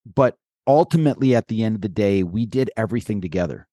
But 0.05 0.37
ultimately 0.67 1.35
at 1.35 1.49
the 1.49 1.65
end 1.65 1.77
of 1.77 1.81
the 1.81 1.89
day 1.89 2.23
we 2.23 2.45
did 2.45 2.71
everything 2.77 3.23
together. 3.23 3.67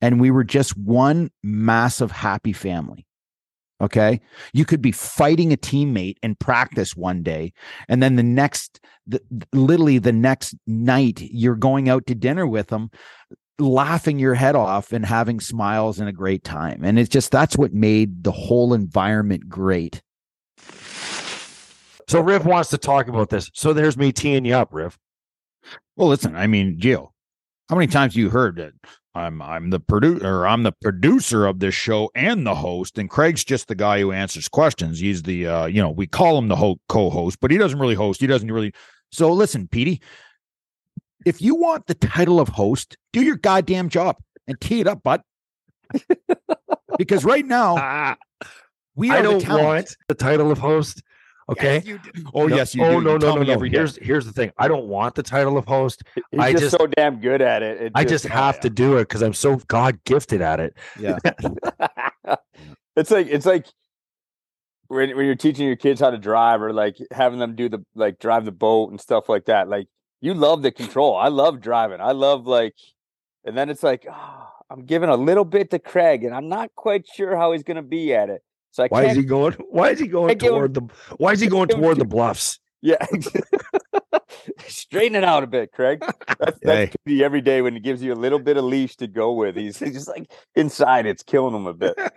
And 0.00 0.20
we 0.20 0.30
were 0.30 0.44
just 0.44 0.78
one 0.78 1.30
massive 1.42 2.12
happy 2.12 2.52
family. 2.52 3.04
Okay? 3.80 4.20
You 4.52 4.64
could 4.64 4.80
be 4.80 4.92
fighting 4.92 5.52
a 5.52 5.56
teammate 5.56 6.16
in 6.22 6.36
practice 6.36 6.96
one 6.96 7.22
day 7.22 7.52
and 7.88 8.02
then 8.02 8.16
the 8.16 8.22
next 8.22 8.80
the, 9.06 9.20
literally 9.52 9.98
the 9.98 10.12
next 10.12 10.54
night 10.66 11.20
you're 11.20 11.56
going 11.56 11.88
out 11.88 12.06
to 12.06 12.14
dinner 12.14 12.46
with 12.46 12.68
them 12.68 12.90
laughing 13.58 14.18
your 14.18 14.34
head 14.34 14.54
off 14.54 14.92
and 14.92 15.04
having 15.04 15.40
smiles 15.40 15.98
and 15.98 16.08
a 16.08 16.12
great 16.12 16.44
time. 16.44 16.84
And 16.84 16.98
it's 16.98 17.08
just 17.08 17.30
that's 17.30 17.56
what 17.56 17.72
made 17.72 18.24
the 18.24 18.32
whole 18.32 18.74
environment 18.74 19.48
great. 19.48 20.02
So 22.08 22.20
Riff 22.20 22.44
wants 22.44 22.70
to 22.70 22.78
talk 22.78 23.08
about 23.08 23.30
this. 23.30 23.50
So 23.54 23.72
there's 23.72 23.96
me 23.96 24.12
teeing 24.12 24.44
you 24.44 24.54
up, 24.54 24.72
Riff. 24.72 24.98
Well, 25.96 26.08
listen, 26.08 26.36
I 26.36 26.46
mean, 26.46 26.78
Gio, 26.78 27.08
how 27.68 27.76
many 27.76 27.88
times 27.88 28.16
you 28.16 28.30
heard 28.30 28.56
that 28.56 28.72
I'm 29.14 29.42
I'm 29.42 29.70
the 29.70 29.80
producer 29.80 30.46
I'm 30.46 30.62
the 30.62 30.72
producer 30.72 31.46
of 31.46 31.58
this 31.58 31.74
show 31.74 32.10
and 32.14 32.46
the 32.46 32.54
host, 32.54 32.98
and 32.98 33.10
Craig's 33.10 33.44
just 33.44 33.68
the 33.68 33.74
guy 33.74 34.00
who 34.00 34.12
answers 34.12 34.48
questions. 34.48 35.00
He's 35.00 35.22
the 35.22 35.46
uh, 35.46 35.66
you 35.66 35.82
know, 35.82 35.90
we 35.90 36.06
call 36.06 36.38
him 36.38 36.48
the 36.48 36.56
ho- 36.56 36.80
co-host, 36.88 37.38
but 37.40 37.50
he 37.50 37.58
doesn't 37.58 37.78
really 37.78 37.94
host. 37.94 38.20
He 38.20 38.26
doesn't 38.26 38.50
really 38.50 38.72
so 39.10 39.32
listen, 39.32 39.68
Petey. 39.68 40.00
If 41.26 41.42
you 41.42 41.54
want 41.54 41.86
the 41.86 41.94
title 41.94 42.40
of 42.40 42.48
host, 42.48 42.96
do 43.12 43.22
your 43.22 43.36
goddamn 43.36 43.88
job 43.88 44.16
and 44.46 44.60
tee 44.60 44.80
it 44.80 44.86
up, 44.86 45.02
bud. 45.02 45.22
because 46.98 47.24
right 47.24 47.44
now 47.46 47.76
Ah, 47.78 48.16
we 48.94 49.10
I 49.10 49.18
are 49.18 49.22
the 49.22 49.30
don't 49.30 49.40
talent. 49.40 49.64
want 49.66 49.96
the 50.08 50.14
title 50.14 50.50
of 50.50 50.58
host. 50.58 51.02
Okay. 51.50 51.82
Yes. 51.84 51.98
Oh 52.34 52.46
No- 52.46 52.56
yes, 52.56 52.74
you 52.74 52.84
oh 52.84 53.00
do. 53.00 53.00
no 53.00 53.12
You 53.14 53.18
no 53.20 53.34
no 53.36 53.42
no. 53.42 53.52
every 53.52 53.70
day. 53.70 53.78
Here's 53.78 53.96
here's 53.96 54.26
the 54.26 54.32
thing. 54.32 54.52
I 54.58 54.68
don't 54.68 54.86
want 54.86 55.14
the 55.14 55.22
title 55.22 55.56
of 55.56 55.64
host. 55.64 56.02
He's 56.30 56.40
I 56.40 56.52
just, 56.52 56.64
just- 56.64 56.76
so 56.78 56.86
damn 56.86 57.20
good 57.20 57.40
at 57.40 57.62
it. 57.62 57.80
It 57.82 57.92
I 57.94 58.04
just 58.04 58.26
oh, 58.26 58.28
have 58.28 58.56
yeah. 58.56 58.60
to 58.62 58.70
do 58.70 58.96
it 58.98 59.02
because 59.04 59.22
I'm 59.22 59.32
so 59.32 59.56
God 59.66 59.98
gifted 60.04 60.42
at 60.42 60.60
it. 60.60 60.76
Yeah. 61.00 61.18
it's 62.96 63.10
like 63.10 63.28
it's 63.28 63.46
like 63.46 63.66
when 64.88 65.16
when 65.16 65.24
you're 65.26 65.34
teaching 65.36 65.66
your 65.66 65.76
kids 65.76 66.00
how 66.00 66.10
to 66.10 66.18
drive 66.18 66.60
or 66.60 66.72
like 66.74 66.96
having 67.12 67.38
them 67.38 67.54
do 67.56 67.68
the 67.70 67.82
like 67.94 68.18
drive 68.18 68.44
the 68.44 68.52
boat 68.52 68.90
and 68.90 69.00
stuff 69.00 69.28
like 69.30 69.46
that. 69.46 69.68
Like 69.70 69.86
you 70.20 70.34
love 70.34 70.62
the 70.62 70.72
control. 70.72 71.16
I 71.16 71.28
love 71.28 71.60
driving. 71.60 72.00
I 72.00 72.12
love 72.12 72.46
like, 72.46 72.74
and 73.44 73.56
then 73.56 73.70
it's 73.70 73.82
like 73.82 74.06
oh, 74.10 74.48
I'm 74.70 74.84
giving 74.84 75.08
a 75.08 75.16
little 75.16 75.44
bit 75.44 75.70
to 75.70 75.78
Craig, 75.78 76.24
and 76.24 76.34
I'm 76.34 76.48
not 76.48 76.74
quite 76.74 77.06
sure 77.06 77.36
how 77.36 77.52
he's 77.52 77.62
gonna 77.62 77.82
be 77.82 78.14
at 78.14 78.28
it. 78.30 78.42
So 78.70 78.84
I 78.84 78.88
Why 78.88 79.04
is 79.06 79.16
he 79.16 79.22
going? 79.22 79.54
Why 79.70 79.90
is 79.90 79.98
he 79.98 80.06
going 80.06 80.36
give 80.38 80.48
him- 80.48 80.58
toward 80.58 80.74
the? 80.74 80.80
Why 81.16 81.32
is 81.32 81.40
he 81.40 81.46
going 81.46 81.68
toward 81.68 81.98
the 81.98 82.04
bluffs? 82.04 82.60
Yeah. 82.80 83.04
Straighten 84.66 85.16
it 85.16 85.24
out 85.24 85.42
a 85.42 85.46
bit, 85.46 85.72
Craig. 85.72 86.00
That's, 86.38 86.58
Hey. 86.62 86.86
that's 86.86 86.96
Petey 87.04 87.24
every 87.24 87.40
day 87.40 87.62
when 87.62 87.74
he 87.74 87.80
gives 87.80 88.02
you 88.02 88.12
a 88.12 88.14
little 88.16 88.38
bit 88.38 88.56
of 88.56 88.64
leash 88.64 88.96
to 88.96 89.06
go 89.06 89.32
with. 89.32 89.56
He's, 89.56 89.78
he's 89.78 89.94
just 89.94 90.08
like 90.08 90.30
inside, 90.54 91.06
it's 91.06 91.22
killing 91.22 91.54
him 91.54 91.66
a 91.66 91.74
bit. 91.74 91.94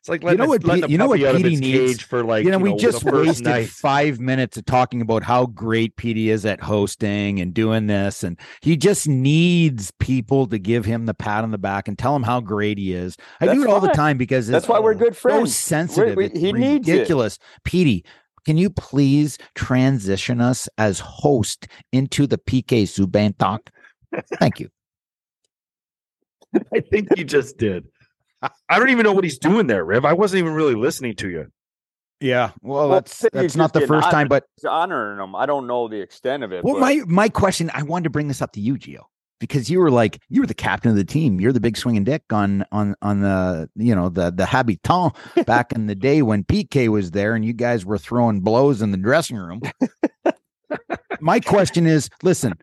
It's 0.00 0.08
like 0.08 0.22
You 0.22 0.36
know 0.36 0.46
what 0.46 0.62
letting 0.62 0.82
Pete- 0.82 0.88
a 0.88 0.92
you 0.92 0.98
know 0.98 1.08
what 1.08 1.18
puppy 1.18 1.26
out 1.28 1.42
Petey 1.42 1.56
needs? 1.56 2.00
for 2.00 2.22
like 2.22 2.44
you 2.44 2.52
know, 2.52 2.58
we 2.58 2.70
with 2.70 2.80
just 2.80 3.02
wasted 3.02 3.44
night. 3.46 3.68
five 3.68 4.20
minutes 4.20 4.56
of 4.56 4.64
talking 4.64 5.00
about 5.00 5.24
how 5.24 5.46
great 5.46 5.96
Petey 5.96 6.30
is 6.30 6.46
at 6.46 6.60
hosting 6.60 7.40
and 7.40 7.52
doing 7.52 7.88
this, 7.88 8.22
and 8.22 8.38
he 8.62 8.76
just 8.76 9.08
needs 9.08 9.90
people 9.98 10.46
to 10.46 10.58
give 10.60 10.84
him 10.84 11.06
the 11.06 11.14
pat 11.14 11.42
on 11.42 11.50
the 11.50 11.58
back 11.58 11.88
and 11.88 11.98
tell 11.98 12.14
him 12.14 12.22
how 12.22 12.40
great 12.40 12.78
he 12.78 12.92
is. 12.92 13.16
I 13.40 13.46
do 13.46 13.54
That's 13.54 13.62
it 13.64 13.68
all 13.68 13.80
the 13.80 13.88
time 13.88 14.16
because 14.16 14.46
That's 14.46 14.62
it's 14.62 14.68
why 14.68 14.78
we're 14.78 14.94
oh. 14.94 14.98
good 14.98 15.16
friends. 15.16 15.56
so 15.56 15.74
friends. 15.74 15.96
sensitive. 15.96 16.16
we- 16.16 16.26
it's 16.26 16.38
he 16.38 16.52
needs 16.52 16.88
it. 16.88 16.92
ridiculous. 16.92 17.40
Petey, 17.64 18.04
can 18.46 18.56
you 18.56 18.70
please 18.70 19.38
transition 19.56 20.40
us 20.40 20.68
as 20.78 21.00
host 21.00 21.66
into 21.92 22.28
the 22.28 22.38
PK 22.38 22.84
Subban 22.84 23.36
talk? 23.36 23.70
Thank 24.38 24.60
you. 24.60 24.68
I 26.72 26.80
think 26.80 27.08
you 27.16 27.24
just 27.24 27.58
did. 27.58 27.88
I 28.68 28.78
don't 28.78 28.90
even 28.90 29.02
know 29.02 29.12
what 29.12 29.24
he's 29.24 29.38
doing 29.38 29.66
there, 29.66 29.84
Riv. 29.84 30.04
I 30.04 30.12
wasn't 30.12 30.38
even 30.38 30.54
really 30.54 30.76
listening 30.76 31.16
to 31.16 31.28
you. 31.28 31.46
Yeah, 32.20 32.52
well, 32.62 32.88
Well, 32.88 33.00
that's 33.00 33.26
that's 33.32 33.56
not 33.56 33.72
the 33.72 33.80
first 33.80 34.06
on 34.06 34.12
time, 34.12 34.28
but 34.28 34.44
He's 34.56 34.64
honoring 34.64 35.18
him. 35.18 35.34
I 35.34 35.44
don't 35.44 35.66
know 35.66 35.88
the 35.88 36.00
extent 36.00 36.44
of 36.44 36.52
it. 36.52 36.64
Well, 36.64 36.74
but 36.74 36.80
my 36.80 37.02
my 37.06 37.28
question, 37.28 37.68
I 37.74 37.82
wanted 37.82 38.04
to 38.04 38.10
bring 38.10 38.28
this 38.28 38.40
up 38.40 38.52
to 38.52 38.60
you, 38.60 38.76
Gio, 38.76 39.02
because 39.38 39.70
you 39.70 39.80
were 39.80 39.90
like 39.90 40.20
you 40.28 40.40
were 40.40 40.46
the 40.46 40.54
captain 40.54 40.90
of 40.90 40.96
the 40.96 41.04
team. 41.04 41.40
You're 41.40 41.52
the 41.52 41.60
big 41.60 41.76
swinging 41.76 42.04
dick 42.04 42.22
on 42.32 42.64
on 42.72 42.94
on 43.02 43.20
the 43.20 43.68
you 43.76 43.94
know 43.94 44.08
the 44.08 44.30
the 44.30 44.46
habitant 44.46 45.14
back 45.46 45.72
in 45.72 45.86
the 45.86 45.94
day 45.94 46.22
when 46.22 46.44
PK 46.44 46.88
was 46.88 47.10
there 47.10 47.34
and 47.34 47.44
you 47.44 47.52
guys 47.52 47.84
were 47.84 47.98
throwing 47.98 48.40
blows 48.40 48.82
in 48.82 48.90
the 48.90 48.96
dressing 48.96 49.36
room. 49.36 49.60
my 51.20 51.40
question 51.40 51.86
is, 51.86 52.08
listen, 52.22 52.54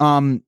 um, 0.00 0.42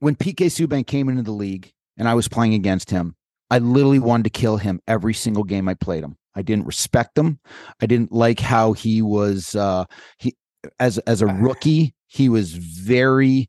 when 0.00 0.16
PK 0.16 0.46
Subban 0.46 0.86
came 0.86 1.08
into 1.08 1.22
the 1.22 1.32
league 1.32 1.72
and 1.96 2.08
I 2.08 2.14
was 2.14 2.28
playing 2.28 2.54
against 2.54 2.90
him, 2.90 3.14
I 3.50 3.58
literally 3.58 3.98
wanted 3.98 4.24
to 4.24 4.30
kill 4.30 4.56
him 4.56 4.80
every 4.86 5.14
single 5.14 5.44
game 5.44 5.68
I 5.68 5.74
played 5.74 6.04
him. 6.04 6.16
I 6.34 6.42
didn't 6.42 6.66
respect 6.66 7.16
him. 7.16 7.38
I 7.80 7.86
didn't 7.86 8.12
like 8.12 8.40
how 8.40 8.72
he 8.72 9.02
was 9.02 9.54
uh 9.54 9.84
he 10.18 10.34
as 10.80 10.98
as 10.98 11.22
a 11.22 11.26
rookie, 11.26 11.94
he 12.06 12.28
was 12.28 12.52
very 12.52 13.48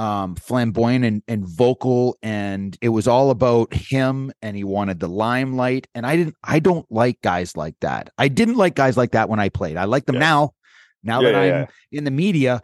um 0.00 0.34
flamboyant 0.36 1.04
and, 1.04 1.22
and 1.28 1.46
vocal 1.46 2.16
and 2.22 2.78
it 2.80 2.88
was 2.88 3.06
all 3.06 3.30
about 3.30 3.72
him 3.74 4.32
and 4.40 4.56
he 4.56 4.64
wanted 4.64 4.98
the 4.98 5.08
limelight 5.08 5.86
and 5.94 6.06
I 6.06 6.16
didn't 6.16 6.36
I 6.42 6.58
don't 6.58 6.90
like 6.90 7.20
guys 7.20 7.54
like 7.54 7.74
that. 7.80 8.08
I 8.16 8.28
didn't 8.28 8.56
like 8.56 8.74
guys 8.74 8.96
like 8.96 9.10
that 9.12 9.28
when 9.28 9.40
I 9.40 9.50
played. 9.50 9.76
I 9.76 9.84
like 9.84 10.06
them 10.06 10.14
Yes. 10.14 10.20
now. 10.20 10.54
Now 11.02 11.20
Yeah, 11.20 11.30
that 11.32 11.34
yeah, 11.34 11.64
I'm 11.64 11.68
in 11.92 12.04
the 12.04 12.10
media, 12.10 12.62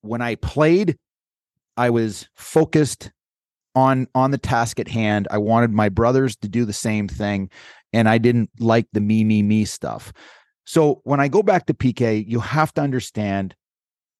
when 0.00 0.20
I 0.22 0.34
played, 0.34 0.98
I 1.76 1.90
was 1.90 2.28
focused 2.34 3.12
on 3.76 4.08
on 4.14 4.32
the 4.32 4.38
task 4.38 4.80
at 4.80 4.88
hand. 4.88 5.28
I 5.30 5.38
wanted 5.38 5.70
my 5.70 5.88
brothers 5.88 6.36
to 6.38 6.48
do 6.48 6.64
the 6.64 6.72
same 6.72 7.06
thing, 7.08 7.48
and 7.92 8.08
I 8.08 8.18
didn't 8.18 8.50
like 8.58 8.86
the 8.92 9.00
me 9.00 9.22
me 9.24 9.42
me 9.42 9.64
stuff. 9.64 10.12
So 10.66 11.00
when 11.04 11.20
I 11.20 11.28
go 11.28 11.42
back 11.42 11.66
to 11.66 11.74
PK, 11.74 12.26
you 12.26 12.40
have 12.40 12.74
to 12.74 12.80
understand 12.82 13.54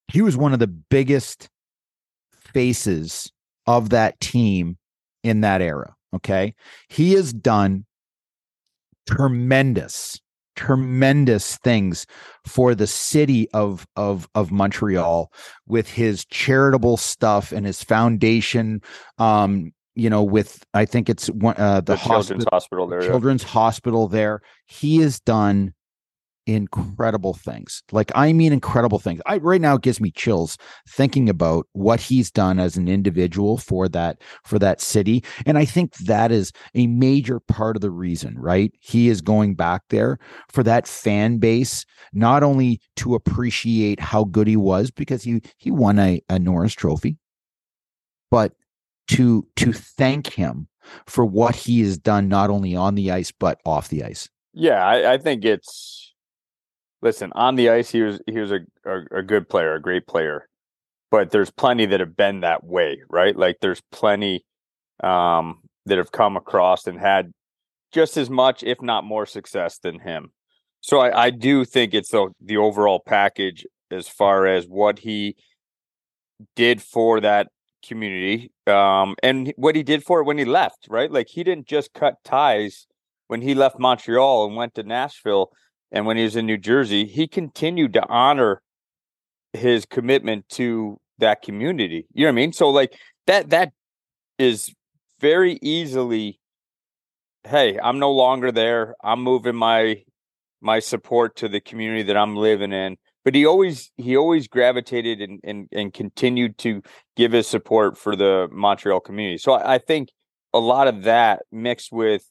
he 0.09 0.23
was 0.23 0.37
one 0.37 0.53
of 0.53 0.59
the 0.61 0.67
biggest 0.69 1.49
faces 2.53 3.31
of 3.67 3.91
that 3.91 4.19
team 4.21 4.77
in 5.23 5.41
that 5.43 5.63
era. 5.63 5.95
Okay. 6.15 6.55
He 6.89 7.13
has 7.13 7.33
done 7.33 7.87
tremendous, 9.07 10.21
tremendous 10.57 11.57
things 11.59 12.07
for 12.47 12.75
the 12.75 12.87
city 12.87 13.49
of 13.53 13.87
of 13.97 14.29
of 14.35 14.51
Montreal 14.53 15.33
with 15.67 15.89
his 15.89 16.25
charitable 16.27 16.97
stuff 16.97 17.53
and 17.53 17.65
his 17.67 17.83
foundation. 17.83 18.83
Um, 19.19 19.73
you 19.95 20.09
know, 20.09 20.23
with 20.23 20.65
I 20.75 20.85
think 20.85 21.09
it's 21.09 21.29
one 21.29 21.55
uh 21.57 21.81
the, 21.81 21.95
the 21.95 21.97
children's 21.97 22.45
hospital 22.45 22.51
hospital 22.53 22.87
there. 22.87 23.01
children's 23.03 23.43
hospital 23.43 24.09
there. 24.09 24.43
He 24.67 24.99
has 24.99 25.21
done 25.21 25.75
incredible 26.47 27.35
things. 27.35 27.83
Like 27.93 28.11
I 28.15 28.33
mean 28.33 28.53
incredible 28.53 28.99
things. 28.99 29.21
I 29.27 29.39
right 29.39 29.61
now 29.61 29.77
it 29.77 29.83
gives 29.83 30.01
me 30.01 30.11
chills 30.11 30.59
thinking 30.89 31.29
about 31.29 31.67
what 31.73 32.01
he's 32.01 32.31
done 32.31 32.59
as 32.59 32.77
an 32.77 32.89
individual 32.89 33.59
for 33.59 33.89
that 33.89 34.21
for 34.45 34.59
that 34.59 34.81
city. 34.81 35.25
And 35.47 35.59
I 35.59 35.65
think 35.65 35.97
that 35.99 36.33
is 36.33 36.53
a 36.75 36.87
major 36.87 37.41
part 37.41 37.77
of 37.77 37.83
the 37.83 37.91
reason, 37.91 38.39
right? 38.39 38.73
He 38.81 39.09
is 39.09 39.21
going 39.21 39.55
back 39.55 39.83
there 39.91 40.19
for 40.49 40.63
that 40.65 40.87
fan 40.87 41.39
base, 41.39 41.85
not 42.13 42.43
only 42.43 42.81
to 42.97 43.15
appreciate 43.15 44.01
how 44.01 44.25
good 44.25 44.47
he 44.47 44.57
was 44.57 44.91
because 44.91 45.23
he 45.23 45.43
he 45.59 45.71
won 45.71 45.99
a, 45.99 46.21
a 46.29 46.39
Norris 46.39 46.75
trophy, 46.75 47.19
but 48.31 48.53
to 49.09 49.47
to 49.57 49.73
thank 49.73 50.29
him 50.33 50.69
for 51.07 51.25
what 51.25 51.55
he 51.55 51.81
has 51.81 51.97
done 51.97 52.29
not 52.29 52.51
only 52.51 52.75
on 52.75 52.95
the 52.95 53.11
ice 53.11 53.31
but 53.31 53.61
off 53.65 53.89
the 53.89 54.03
ice. 54.03 54.29
Yeah, 54.53 54.85
I, 54.85 55.15
I 55.15 55.19
think 55.19 55.45
it's 55.45 56.12
listen 57.03 57.33
on 57.35 57.57
the 57.57 57.69
ice. 57.71 57.91
He 57.91 58.03
was 58.03 58.21
he 58.27 58.39
was 58.39 58.53
a, 58.53 58.61
a 58.87 59.19
a 59.19 59.23
good 59.23 59.49
player, 59.49 59.75
a 59.75 59.83
great 59.83 60.07
player, 60.07 60.49
but 61.11 61.31
there's 61.31 61.51
plenty 61.51 61.87
that 61.87 62.01
have 62.01 62.17
been 62.17 62.41
that 62.41 62.65
way, 62.65 63.03
right? 63.11 63.37
Like 63.37 63.59
there's 63.61 63.83
plenty 63.91 64.45
um, 65.03 65.59
that 65.87 65.99
have 65.99 66.13
come 66.13 66.37
across 66.37 66.87
and 66.87 66.99
had 66.99 67.33
just 67.93 68.17
as 68.17 68.31
much, 68.31 68.63
if 68.63 68.81
not 68.81 69.05
more, 69.05 69.27
success 69.27 69.79
than 69.79 69.99
him. 70.01 70.31
So 70.81 71.01
I, 71.01 71.25
I 71.25 71.31
do 71.31 71.65
think 71.65 71.93
it's 71.93 72.11
the 72.11 72.29
the 72.41 72.57
overall 72.57 73.01
package 73.05 73.67
as 73.91 74.09
far 74.09 74.47
as 74.47 74.65
what 74.67 75.01
he 75.01 75.37
did 76.57 76.83
for 76.83 77.21
that 77.21 77.49
community 77.87 78.51
um, 78.67 79.17
and 79.23 79.53
what 79.57 79.77
he 79.77 79.83
did 79.83 80.03
for 80.05 80.21
it 80.21 80.25
when 80.25 80.39
he 80.39 80.45
left, 80.45 80.87
right? 80.89 81.11
Like 81.11 81.29
he 81.29 81.45
didn't 81.45 81.67
just 81.67 81.93
cut 81.93 82.15
ties 82.25 82.87
when 83.27 83.43
he 83.43 83.55
left 83.55 83.79
Montreal 83.79 84.47
and 84.47 84.57
went 84.57 84.75
to 84.77 84.83
Nashville 84.83 85.51
and 85.93 86.07
when 86.07 86.17
he 86.17 86.25
was 86.25 86.37
in 86.37 86.47
New 86.47 86.57
Jersey, 86.57 87.05
he 87.05 87.29
continued 87.29 87.93
to 87.93 88.07
honor 88.09 88.63
his 89.53 89.85
commitment 89.85 90.49
to 90.51 90.99
that 91.19 91.43
community. 91.43 92.07
You 92.15 92.25
know 92.25 92.29
what 92.29 92.33
I 92.33 92.37
mean? 92.37 92.53
So 92.53 92.71
like 92.71 92.99
that 93.27 93.51
that 93.51 93.73
is 94.39 94.75
very 95.21 95.59
easily 95.63 96.41
hey, 97.45 97.77
I'm 97.83 97.99
no 97.99 98.13
longer 98.13 98.53
there. 98.53 98.95
I'm 99.03 99.23
moving 99.23 99.57
my 99.57 100.03
my 100.61 100.79
support 100.79 101.37
to 101.37 101.49
the 101.49 101.61
community 101.61 102.05
that 102.05 102.17
I'm 102.17 102.37
living 102.37 102.73
in. 102.73 102.97
But 103.25 103.35
he 103.35 103.47
always 103.47 103.93
he 103.97 104.17
always 104.17 104.49
gravitated 104.49 105.21
and 105.21 105.41
and, 105.45 105.69
and 105.73 105.93
continued 105.93 106.59
to 106.59 106.83
give 107.17 107.33
his 107.33 107.47
support 107.47 107.99
for 107.99 108.17
the 108.17 108.49
Montreal 108.51 109.01
community. 109.01 109.39
So 109.39 109.53
I, 109.53 109.75
I 109.75 109.79
think 109.79 110.09
a 110.55 110.59
lot 110.59 110.89
of 110.89 111.03
that 111.05 111.43
mixed 111.53 111.93
with 111.93 112.25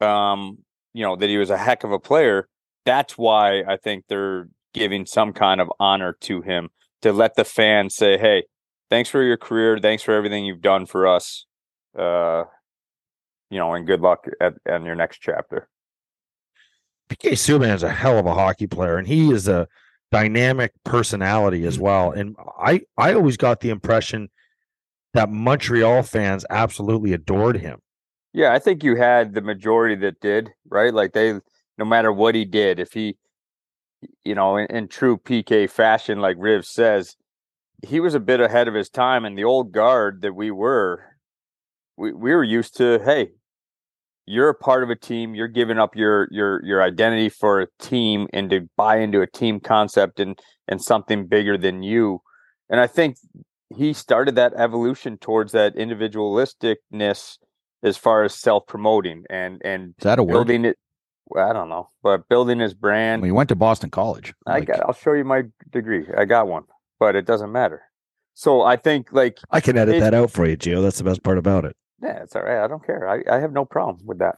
um, 0.00 0.58
you 0.92 1.02
know, 1.02 1.16
that 1.16 1.28
he 1.28 1.36
was 1.36 1.50
a 1.50 1.58
heck 1.58 1.84
of 1.84 1.92
a 1.92 1.98
player, 1.98 2.48
that's 2.84 3.16
why 3.16 3.62
I 3.62 3.76
think 3.76 4.04
they're 4.08 4.48
giving 4.72 5.06
some 5.06 5.32
kind 5.32 5.60
of 5.60 5.70
honor 5.78 6.16
to 6.22 6.42
him 6.42 6.70
to 7.02 7.12
let 7.12 7.36
the 7.36 7.44
fans 7.44 7.94
say, 7.94 8.18
Hey, 8.18 8.44
thanks 8.90 9.08
for 9.08 9.22
your 9.22 9.36
career, 9.36 9.78
thanks 9.78 10.02
for 10.02 10.14
everything 10.14 10.44
you've 10.44 10.62
done 10.62 10.86
for 10.86 11.06
us. 11.06 11.46
Uh 11.98 12.44
you 13.50 13.60
know, 13.60 13.72
and 13.74 13.86
good 13.86 14.00
luck 14.00 14.26
at, 14.40 14.54
at 14.66 14.82
your 14.82 14.96
next 14.96 15.18
chapter. 15.18 15.68
PK 17.08 17.32
Subban 17.32 17.74
is 17.74 17.82
a 17.82 17.90
hell 17.90 18.18
of 18.18 18.26
a 18.26 18.34
hockey 18.34 18.66
player, 18.66 18.96
and 18.96 19.06
he 19.06 19.30
is 19.30 19.46
a 19.46 19.68
dynamic 20.10 20.72
personality 20.84 21.64
as 21.64 21.78
well. 21.78 22.10
And 22.10 22.34
I, 22.58 22.80
I 22.96 23.14
always 23.14 23.36
got 23.36 23.60
the 23.60 23.70
impression 23.70 24.30
that 25.12 25.30
Montreal 25.30 26.02
fans 26.02 26.44
absolutely 26.50 27.12
adored 27.12 27.58
him. 27.58 27.80
Yeah, 28.32 28.52
I 28.52 28.58
think 28.58 28.82
you 28.82 28.96
had 28.96 29.34
the 29.34 29.42
majority 29.42 29.94
that 29.96 30.20
did, 30.20 30.50
right? 30.68 30.92
Like 30.92 31.12
they, 31.12 31.40
no 31.78 31.84
matter 31.84 32.12
what 32.12 32.34
he 32.34 32.44
did, 32.44 32.78
if 32.78 32.92
he, 32.92 33.16
you 34.24 34.34
know, 34.34 34.56
in, 34.56 34.66
in 34.66 34.88
true 34.88 35.16
PK 35.18 35.68
fashion, 35.68 36.20
like 36.20 36.36
Riv 36.38 36.64
says, 36.64 37.16
he 37.86 38.00
was 38.00 38.14
a 38.14 38.20
bit 38.20 38.40
ahead 38.40 38.68
of 38.68 38.74
his 38.74 38.88
time. 38.88 39.24
And 39.24 39.36
the 39.36 39.44
old 39.44 39.72
guard 39.72 40.22
that 40.22 40.34
we 40.34 40.50
were, 40.50 41.04
we, 41.96 42.12
we 42.12 42.34
were 42.34 42.44
used 42.44 42.76
to, 42.78 42.98
hey, 43.04 43.30
you're 44.26 44.48
a 44.48 44.54
part 44.54 44.82
of 44.82 44.90
a 44.90 44.96
team 44.96 45.34
you're 45.34 45.48
giving 45.48 45.78
up 45.78 45.94
your 45.94 46.28
your 46.30 46.64
your 46.64 46.82
identity 46.82 47.28
for 47.28 47.60
a 47.60 47.66
team 47.78 48.26
and 48.32 48.50
to 48.50 48.68
buy 48.76 48.96
into 48.98 49.20
a 49.20 49.26
team 49.26 49.60
concept 49.60 50.18
and 50.18 50.38
and 50.66 50.80
something 50.80 51.26
bigger 51.26 51.58
than 51.58 51.82
you 51.82 52.20
and 52.70 52.80
i 52.80 52.86
think 52.86 53.16
he 53.76 53.92
started 53.92 54.34
that 54.34 54.52
evolution 54.56 55.18
towards 55.18 55.52
that 55.52 55.74
individualisticness 55.76 57.36
as 57.82 57.96
far 57.96 58.22
as 58.24 58.34
self-promoting 58.34 59.24
and 59.28 59.60
and 59.64 59.94
Is 59.98 60.04
that 60.04 60.18
a 60.18 60.22
word? 60.22 60.32
building 60.32 60.64
it 60.64 60.78
i 61.36 61.52
don't 61.52 61.68
know 61.68 61.88
but 62.02 62.28
building 62.28 62.58
his 62.58 62.74
brand 62.74 63.24
he 63.24 63.32
went 63.32 63.48
to 63.48 63.54
Boston 63.56 63.90
College. 63.90 64.34
i 64.46 64.58
Like, 64.58 64.66
got 64.68 64.80
i'll 64.80 64.92
show 64.92 65.12
you 65.12 65.24
my 65.24 65.44
degree 65.70 66.06
i 66.16 66.24
got 66.24 66.46
one 66.48 66.64
but 67.00 67.16
it 67.16 67.24
doesn't 67.26 67.50
matter 67.52 67.82
so 68.34 68.62
i 68.62 68.76
think 68.76 69.08
like 69.12 69.38
I 69.50 69.60
can 69.60 69.76
edit 69.78 69.96
It- 69.96 70.00
that 70.00 70.14
out 70.14 70.30
for 70.30 70.46
you, 70.46 70.56
Gio. 70.56 70.82
That's 70.82 70.98
the 70.98 71.04
best 71.04 71.22
part 71.22 71.38
about 71.38 71.64
it. 71.64 71.76
Yeah, 72.02 72.22
it's 72.24 72.34
all 72.36 72.42
right. 72.42 72.62
I 72.62 72.66
don't 72.68 72.84
care. 72.84 73.08
I, 73.08 73.22
I 73.30 73.38
have 73.40 73.52
no 73.52 73.64
problem 73.64 74.04
with 74.06 74.18
that. 74.18 74.36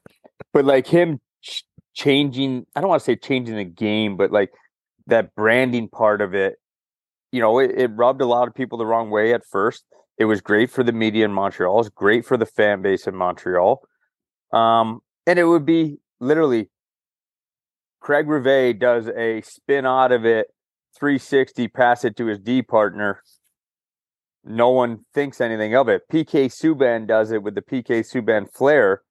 But 0.52 0.64
like 0.66 0.86
him 0.86 1.18
ch- 1.42 1.64
changing, 1.94 2.66
I 2.76 2.80
don't 2.80 2.90
want 2.90 3.00
to 3.00 3.04
say 3.04 3.16
changing 3.16 3.56
the 3.56 3.64
game, 3.64 4.16
but 4.16 4.30
like 4.30 4.50
that 5.08 5.34
branding 5.34 5.88
part 5.88 6.20
of 6.20 6.34
it, 6.34 6.56
you 7.32 7.40
know, 7.40 7.58
it, 7.58 7.70
it 7.74 7.90
rubbed 7.94 8.20
a 8.20 8.26
lot 8.26 8.46
of 8.46 8.54
people 8.54 8.76
the 8.78 8.86
wrong 8.86 9.08
way 9.10 9.32
at 9.32 9.42
first. 9.50 9.84
It 10.18 10.26
was 10.26 10.40
great 10.42 10.70
for 10.70 10.84
the 10.84 10.92
media 10.92 11.24
in 11.24 11.32
Montreal. 11.32 11.80
It's 11.80 11.88
great 11.88 12.24
for 12.26 12.36
the 12.36 12.46
fan 12.46 12.82
base 12.82 13.06
in 13.06 13.16
Montreal. 13.16 13.80
Um, 14.52 15.00
and 15.26 15.38
it 15.38 15.44
would 15.44 15.64
be 15.66 15.98
literally 16.20 16.68
Craig 18.06 18.28
Rivet 18.28 18.78
does 18.78 19.08
a 19.08 19.40
spin 19.42 19.84
out 19.84 20.12
of 20.12 20.24
it, 20.24 20.46
360, 20.98 21.68
pass 21.68 22.04
it 22.04 22.16
to 22.16 22.26
his 22.26 22.38
D 22.38 22.62
partner 22.62 23.20
no 24.46 24.70
one 24.70 25.00
thinks 25.12 25.40
anything 25.40 25.74
of 25.74 25.88
it. 25.88 26.02
PK 26.10 26.46
Subban 26.46 27.06
does 27.06 27.32
it 27.32 27.42
with 27.42 27.54
the 27.54 27.62
PK 27.62 28.00
Subban 28.00 28.46
flare, 28.50 29.02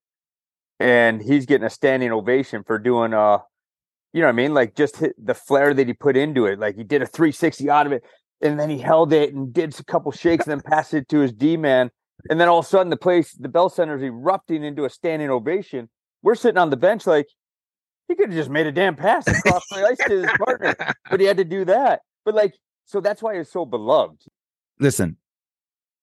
and 0.79 1.21
he's 1.21 1.45
getting 1.45 1.67
a 1.67 1.69
standing 1.69 2.11
ovation 2.11 2.63
for 2.63 2.79
doing 2.79 3.13
a, 3.13 3.39
you 4.13 4.21
know 4.21 4.27
what 4.27 4.33
I 4.33 4.35
mean? 4.35 4.53
Like 4.53 4.75
just 4.75 4.97
hit 4.97 5.13
the 5.23 5.33
flare 5.33 5.73
that 5.73 5.87
he 5.87 5.93
put 5.93 6.15
into 6.15 6.45
it. 6.45 6.57
Like 6.57 6.77
he 6.77 6.83
did 6.83 7.01
a 7.01 7.05
360 7.05 7.69
out 7.69 7.85
of 7.85 7.91
it, 7.91 8.03
and 8.41 8.59
then 8.59 8.69
he 8.69 8.77
held 8.77 9.11
it 9.11 9.33
and 9.33 9.53
did 9.53 9.77
a 9.77 9.83
couple 9.83 10.11
shakes 10.11 10.47
and 10.47 10.51
then 10.51 10.61
passed 10.61 10.93
it 10.93 11.09
to 11.09 11.19
his 11.19 11.33
D 11.33 11.57
man. 11.57 11.91
And 12.29 12.39
then 12.39 12.47
all 12.47 12.59
of 12.59 12.65
a 12.65 12.69
sudden 12.69 12.89
the 12.89 12.97
place, 12.97 13.33
the 13.33 13.49
Bell 13.49 13.69
Center 13.69 13.97
is 13.97 14.03
erupting 14.03 14.63
into 14.63 14.85
a 14.85 14.89
standing 14.89 15.29
ovation. 15.29 15.89
We're 16.23 16.35
sitting 16.35 16.57
on 16.57 16.69
the 16.69 16.77
bench 16.77 17.05
like 17.05 17.27
he 18.07 18.15
could 18.15 18.29
have 18.29 18.37
just 18.37 18.49
made 18.49 18.67
a 18.67 18.71
damn 18.71 18.95
pass 18.95 19.27
across 19.27 19.63
the 19.69 19.85
ice 19.85 19.97
to 20.07 20.21
his 20.21 20.31
partner, 20.43 20.75
but 21.09 21.19
he 21.19 21.25
had 21.25 21.37
to 21.37 21.45
do 21.45 21.65
that. 21.65 22.01
But 22.23 22.35
like, 22.35 22.53
so 22.85 23.01
that's 23.01 23.21
why 23.21 23.37
he's 23.37 23.49
so 23.51 23.65
beloved. 23.65 24.23
listen, 24.79 25.17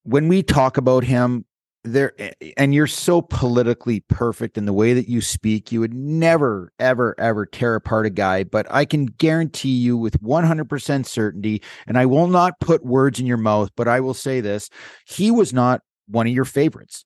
when 0.04 0.28
we 0.28 0.42
talk 0.42 0.76
about 0.76 1.04
him, 1.04 1.44
there 1.84 2.12
and 2.56 2.72
you're 2.72 2.86
so 2.86 3.20
politically 3.20 4.00
perfect 4.08 4.56
in 4.56 4.66
the 4.66 4.72
way 4.72 4.94
that 4.94 5.08
you 5.08 5.20
speak, 5.20 5.72
you 5.72 5.80
would 5.80 5.92
never, 5.94 6.72
ever, 6.78 7.14
ever 7.18 7.44
tear 7.44 7.74
apart 7.74 8.06
a 8.06 8.10
guy. 8.10 8.44
But 8.44 8.66
I 8.70 8.84
can 8.84 9.06
guarantee 9.06 9.76
you 9.78 9.96
with 9.96 10.20
100% 10.22 11.06
certainty, 11.06 11.60
and 11.88 11.98
I 11.98 12.06
will 12.06 12.28
not 12.28 12.60
put 12.60 12.84
words 12.84 13.18
in 13.18 13.26
your 13.26 13.36
mouth, 13.36 13.70
but 13.76 13.88
I 13.88 13.98
will 13.98 14.14
say 14.14 14.40
this 14.40 14.70
he 15.06 15.30
was 15.32 15.52
not 15.52 15.80
one 16.06 16.28
of 16.28 16.32
your 16.32 16.44
favorites 16.44 17.04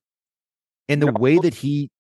in 0.88 1.00
the 1.00 1.06
No. 1.06 1.20
way 1.20 1.38
that 1.38 1.54
he 1.54 1.90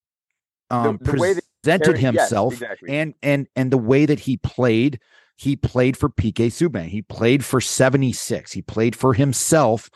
um, 0.70 0.98
the 1.00 1.12
way 1.18 1.32
that 1.32 1.44
presented 1.66 1.96
Yes, 2.00 2.00
himself 2.02 2.52
exactly. 2.54 2.90
and 2.90 3.14
and 3.22 3.46
and 3.56 3.70
the 3.70 3.78
way 3.78 4.06
that 4.06 4.20
he 4.20 4.36
played 4.38 5.00
he 5.36 5.56
played 5.56 5.96
for 5.96 6.08
PK 6.08 6.46
Subban 6.46 6.86
he 6.88 7.02
played 7.02 7.44
for 7.44 7.60
76 7.60 8.52
he 8.52 8.62
played 8.62 8.94
for 8.96 9.14
himself 9.14 9.90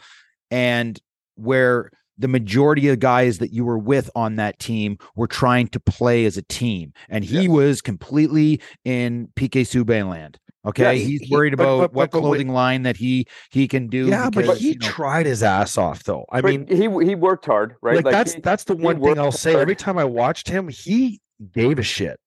and 0.51 1.01
where 1.37 1.91
the 2.19 2.29
majority 2.29 2.89
of 2.89 2.99
guys 2.99 3.39
that 3.39 3.51
you 3.53 3.65
were 3.65 3.79
with 3.79 4.11
on 4.15 4.37
that 4.37 4.59
team 4.59 4.99
were 5.17 5.27
trying 5.27 5.69
to 5.69 5.81
play 5.81 6.25
as 6.27 6.37
a 6.37 6.43
team 6.43 6.93
and 7.09 7.25
he 7.25 7.43
Yes. 7.43 7.49
was 7.49 7.81
completely 7.81 8.61
in 8.85 9.29
PK 9.37 9.63
Subban 9.63 10.11
land 10.11 10.39
okay 10.67 10.83
Yeah, 10.83 10.93
he- 10.93 11.05
he's 11.13 11.21
he- 11.23 11.35
worried 11.35 11.57
but- 11.57 11.63
about 11.63 11.79
but- 11.79 11.93
what 11.95 12.11
but- 12.11 12.19
but 12.21 12.23
wait- 12.23 12.29
clothing 12.39 12.49
line 12.53 12.83
that 12.83 12.99
he 12.99 13.27
he 13.51 13.67
can 13.67 13.87
do 13.87 14.09
yeah, 14.09 14.29
but 14.29 14.59
he 14.59 14.73
you 14.73 14.79
know, 14.79 14.87
tried 14.89 15.25
his 15.25 15.43
ass 15.43 15.79
off, 15.79 16.05
though. 16.05 16.27
I 16.31 16.43
mean, 16.43 16.67
he 16.69 16.83
he 17.07 17.15
worked 17.15 17.47
hard, 17.47 17.77
right? 17.81 18.05
like, 18.05 18.13
that's 18.13 18.35
he- 18.35 18.41
that's 18.43 18.65
the 18.65 18.77
one 18.77 19.01
thing 19.01 19.19
I'll 19.19 19.33
say. 19.33 19.53
hard. 19.53 19.63
Every 19.63 19.77
time 19.77 19.97
I 19.97 20.05
watched 20.05 20.49
him, 20.49 20.69
he 20.69 21.19
gave 21.53 21.79
a 21.79 21.83
shit. 21.83 22.19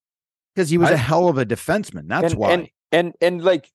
because 0.53 0.69
he 0.69 0.77
was 0.77 0.89
I- 0.89 0.93
a 0.93 0.97
hell 0.97 1.27
of 1.29 1.37
a 1.37 1.45
defenseman 1.45 2.07
that's 2.07 2.33
and, 2.33 2.39
why 2.39 2.51
and 2.51 2.67
and 2.91 3.13
and 3.21 3.43
like 3.43 3.69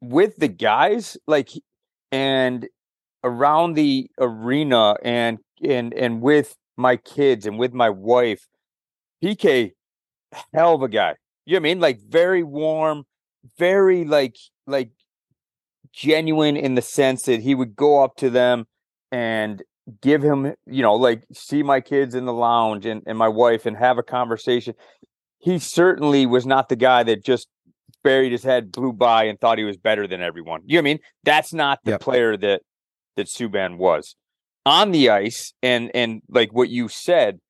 with 0.00 0.36
the 0.36 0.48
guys, 0.48 1.16
like 1.26 1.50
and 2.10 2.66
around 3.22 3.74
the 3.74 4.10
arena 4.18 4.94
and 5.02 5.38
and 5.62 5.92
and 5.92 6.22
with 6.22 6.56
my 6.76 6.96
kids 6.96 7.46
and 7.46 7.58
with 7.58 7.74
my 7.74 7.90
wife, 7.90 8.46
PK, 9.22 9.72
hell 10.54 10.74
of 10.74 10.82
a 10.82 10.88
guy. 10.88 11.14
You 11.44 11.54
know 11.54 11.56
what 11.56 11.60
I 11.60 11.62
mean? 11.74 11.80
Like 11.80 11.98
very 12.00 12.42
warm, 12.42 13.04
very 13.58 14.04
like 14.04 14.36
like 14.66 14.90
genuine 15.92 16.56
in 16.56 16.76
the 16.76 16.82
sense 16.82 17.24
that 17.24 17.40
he 17.42 17.54
would 17.54 17.74
go 17.76 18.02
up 18.02 18.14
to 18.16 18.30
them 18.30 18.66
and 19.10 19.62
give 20.00 20.22
him, 20.22 20.54
you 20.66 20.82
know, 20.82 20.94
like 20.94 21.24
see 21.32 21.62
my 21.62 21.80
kids 21.80 22.14
in 22.14 22.24
the 22.24 22.32
lounge 22.32 22.86
and, 22.86 23.02
and 23.06 23.16
my 23.18 23.28
wife 23.28 23.66
and 23.66 23.76
have 23.76 23.98
a 23.98 24.02
conversation. 24.02 24.74
He 25.38 25.58
certainly 25.58 26.26
was 26.26 26.46
not 26.46 26.68
the 26.68 26.76
guy 26.76 27.02
that 27.04 27.24
just 27.24 27.48
buried 28.02 28.32
his 28.32 28.42
head, 28.42 28.72
blew 28.72 28.92
by, 28.92 29.24
and 29.24 29.38
thought 29.40 29.58
he 29.58 29.64
was 29.64 29.76
better 29.76 30.06
than 30.06 30.20
everyone. 30.22 30.62
You 30.64 30.76
know 30.76 30.78
what 30.78 30.82
I 30.82 30.92
mean? 30.92 30.98
That's 31.24 31.52
not 31.52 31.80
the 31.84 31.92
Yep. 31.92 32.00
player 32.00 32.36
that 32.36 32.62
that 33.16 33.26
Subban 33.26 33.76
was 33.76 34.16
on 34.64 34.92
the 34.92 35.10
ice, 35.10 35.52
and 35.62 35.90
and 35.94 36.22
like 36.28 36.52
what 36.52 36.68
you 36.68 36.88
said, 36.88 37.40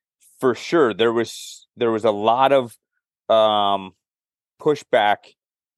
for 0.41 0.55
sure 0.55 0.95
there 0.95 1.13
was 1.13 1.67
there 1.77 1.91
was 1.91 2.05
a 2.05 2.11
lot 2.11 2.53
of 2.53 2.77
um 3.29 3.93
pushback 4.61 5.17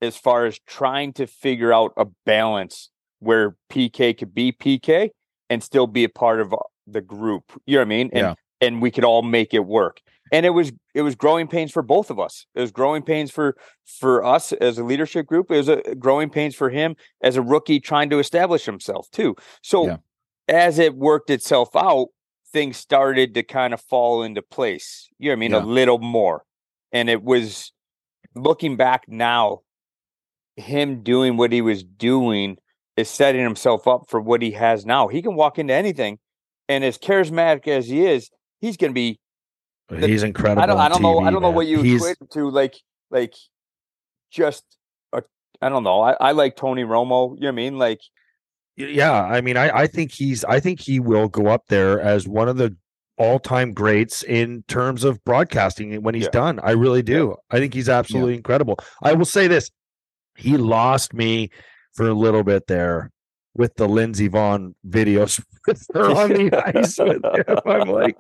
as 0.01 0.17
far 0.17 0.47
as 0.47 0.59
trying 0.67 1.13
to 1.15 1.27
figure 1.27 1.73
out 1.73 1.93
a 1.97 2.07
balance 2.27 2.91
where 3.21 3.57
PK 3.71 4.17
could 4.19 4.35
be 4.35 4.53
PK 4.53 5.11
and 5.53 5.63
still 5.63 5.87
be 5.87 6.05
a 6.05 6.09
part 6.09 6.41
of 6.41 6.53
uh, 6.53 6.57
the 6.87 7.01
group. 7.01 7.45
You 7.67 7.77
know 7.77 7.81
what 7.83 7.87
I 7.87 7.97
mean? 7.97 8.11
And 8.13 8.21
Yeah. 8.27 8.35
and 8.61 8.81
we 8.83 8.91
could 8.91 9.05
all 9.05 9.23
make 9.23 9.53
it 9.55 9.65
work. 9.67 10.01
and 10.33 10.47
it 10.47 10.51
was 10.51 10.73
it 10.95 11.03
was 11.03 11.15
growing 11.15 11.47
pains 11.47 11.71
for 11.77 11.83
both 11.83 12.09
of 12.11 12.19
us. 12.19 12.47
It 12.55 12.61
was 12.61 12.73
growing 12.73 13.03
pains 13.03 13.31
for 13.31 13.49
for 14.01 14.25
us 14.25 14.53
as 14.69 14.79
a 14.79 14.85
leadership 14.85 15.27
group. 15.27 15.51
It 15.51 15.59
was 15.59 15.69
a 15.69 15.95
growing 16.07 16.31
pains 16.31 16.55
for 16.55 16.71
him 16.71 16.97
as 17.29 17.37
a 17.37 17.43
rookie 17.43 17.81
trying 17.81 18.09
to 18.11 18.19
establish 18.19 18.65
himself 18.65 19.11
too. 19.11 19.35
So 19.63 19.79
Yeah. 19.89 19.97
as 20.49 20.79
it 20.79 20.95
worked 20.97 21.29
itself 21.31 21.71
out, 21.77 22.09
things 22.53 22.77
started 22.79 23.35
to 23.35 23.43
kind 23.43 23.75
of 23.75 23.81
fall 23.93 24.23
into 24.23 24.43
place. 24.43 25.09
You 25.19 25.27
know 25.29 25.33
what 25.33 25.37
I 25.37 25.41
mean? 25.41 25.51
Yeah. 25.53 25.65
A 25.65 25.75
little 25.81 25.99
more. 25.99 26.45
And 26.93 27.11
it 27.11 27.23
was 27.23 27.73
looking 28.35 28.77
back 28.77 29.03
now, 29.09 29.61
him 30.57 31.03
doing 31.03 31.37
what 31.37 31.53
he 31.53 31.61
was 31.63 31.83
doing 31.85 32.57
is 32.97 33.09
setting 33.09 33.43
himself 33.43 33.87
up 33.89 34.03
for 34.09 34.21
what 34.21 34.43
he 34.43 34.53
has 34.53 34.85
now. 34.85 35.09
He 35.09 35.23
can 35.23 35.35
walk 35.35 35.59
into 35.59 35.73
anything, 35.75 36.19
and 36.69 36.85
as 36.85 36.99
charismatic 36.99 37.67
as 37.69 37.87
he 37.89 38.05
is, 38.07 38.31
he's 38.61 38.77
going 38.77 38.91
to 38.91 38.95
be. 38.95 39.19
The- 39.89 40.07
He's 40.09 40.23
incredible. 40.23 40.63
I 40.63 40.67
don't. 40.67 40.79
I 40.79 40.89
don't 40.89 41.03
know. 41.03 41.19
I 41.21 41.31
don't 41.31 41.43
know 41.43 41.51
what 41.51 41.67
you 41.67 41.83
He's 41.83 42.01
equate 42.03 42.31
to 42.33 42.49
like 42.51 42.75
like 43.11 43.35
just. 44.31 44.65
A, 45.13 45.23
I 45.61 45.69
don't 45.69 45.85
know. 45.85 46.01
I, 46.01 46.13
I 46.21 46.33
like 46.33 46.57
Tony 46.57 46.83
Romo. 46.83 47.35
You 47.37 47.41
know 47.43 47.47
what 47.47 47.49
I 47.49 47.51
mean? 47.53 47.79
Like 47.79 48.01
yeah. 48.77 49.23
I 49.23 49.41
mean, 49.43 49.57
I 49.57 49.71
I 49.81 49.87
think 49.87 50.13
he's 50.13 50.45
I 50.45 50.61
think 50.61 50.81
he 50.81 50.99
will 51.01 51.29
go 51.29 51.47
up 51.49 51.65
there 51.69 52.01
as 52.01 52.27
one 52.27 52.49
of 52.49 52.57
the 52.57 52.75
all 53.19 53.39
time 53.39 53.73
greats 53.73 54.23
in 54.23 54.65
terms 54.69 55.05
of 55.05 55.23
broadcasting 55.25 56.01
when 56.03 56.15
he's 56.15 56.25
Yeah. 56.25 56.31
done. 56.31 56.61
I 56.63 56.71
really 56.71 57.03
do. 57.03 57.37
I 57.51 57.59
think 57.59 57.75
he's 57.75 57.89
absolutely 57.91 58.35
incredible. 58.35 58.79
I 59.03 59.13
will 59.13 59.27
say 59.27 59.47
this: 59.47 59.71
he 60.37 60.57
lost 60.57 61.13
me 61.13 61.51
for 61.95 62.09
a 62.09 62.15
little 62.15 62.43
bit 62.43 62.67
there 62.67 63.11
with 63.55 63.75
the 63.77 63.89
Lindsey 63.89 64.29
Vonn 64.29 64.75
videos 64.89 65.43
with 65.67 65.87
her 65.95 66.11
on 66.11 66.31
the 66.31 66.77
ice 66.79 66.99
with 66.99 67.23
him. 67.25 67.59
I'm 67.67 67.89
like, 67.89 68.17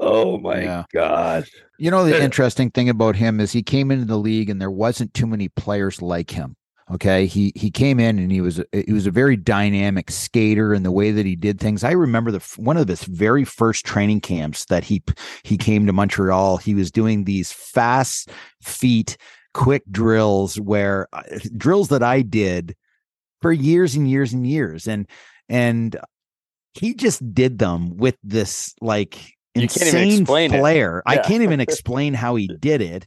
oh 0.00 0.38
my 0.38 0.62
Yeah. 0.62 0.84
god. 0.92 1.46
You 1.78 1.90
know, 1.90 2.04
the 2.04 2.22
interesting 2.22 2.70
thing 2.70 2.88
about 2.88 3.16
him 3.16 3.40
is 3.40 3.50
he 3.52 3.62
came 3.62 3.90
into 3.90 4.04
the 4.04 4.18
league 4.18 4.48
and 4.50 4.60
there 4.60 4.70
wasn't 4.70 5.14
too 5.14 5.26
many 5.26 5.48
players 5.48 6.00
like 6.00 6.30
him. 6.30 6.54
Okay. 6.92 7.26
He 7.26 7.52
he 7.56 7.70
came 7.70 7.98
in 7.98 8.18
and 8.18 8.30
he 8.30 8.40
was 8.40 8.58
a- 8.58 8.66
he 8.86 8.92
was 8.92 9.06
a 9.06 9.10
very 9.10 9.36
dynamic 9.36 10.10
skater 10.10 10.74
in 10.74 10.82
the 10.82 10.92
way 10.92 11.10
that 11.10 11.24
he 11.26 11.34
did 11.36 11.58
things. 11.58 11.82
I 11.84 11.92
remember 11.92 12.30
the 12.30 12.40
one 12.56 12.76
of 12.76 12.86
his 12.88 13.02
very 13.04 13.44
first 13.44 13.84
training 13.86 14.20
camps 14.20 14.66
that 14.66 14.84
he 14.84 15.02
he 15.42 15.56
came 15.56 15.86
to 15.86 15.92
Montreal. 15.92 16.58
He 16.58 16.74
was 16.74 16.90
doing 16.90 17.24
these 17.24 17.50
fast 17.50 18.30
feet 18.60 19.16
quick 19.54 19.82
drills 19.90 20.60
where 20.60 21.08
uh, 21.12 21.22
drills 21.56 21.88
that 21.88 22.02
I 22.02 22.22
did 22.22 22.76
for 23.42 23.52
years 23.52 23.94
and 23.94 24.08
years 24.08 24.32
and 24.32 24.46
years 24.46 24.88
and 24.88 25.06
and 25.48 25.98
he 26.74 26.94
just 26.94 27.34
did 27.34 27.58
them 27.58 27.96
with 27.96 28.16
this 28.22 28.74
like 28.80 29.18
You 29.54 29.68
can't 29.68 29.94
even 29.94 30.08
insane 30.20 30.50
flair. 30.50 31.02
I 31.06 31.18
can't 31.18 31.42
even 31.42 31.60
explain 31.68 32.14
how 32.14 32.36
he 32.36 32.48
did 32.48 32.80
it. 32.80 33.06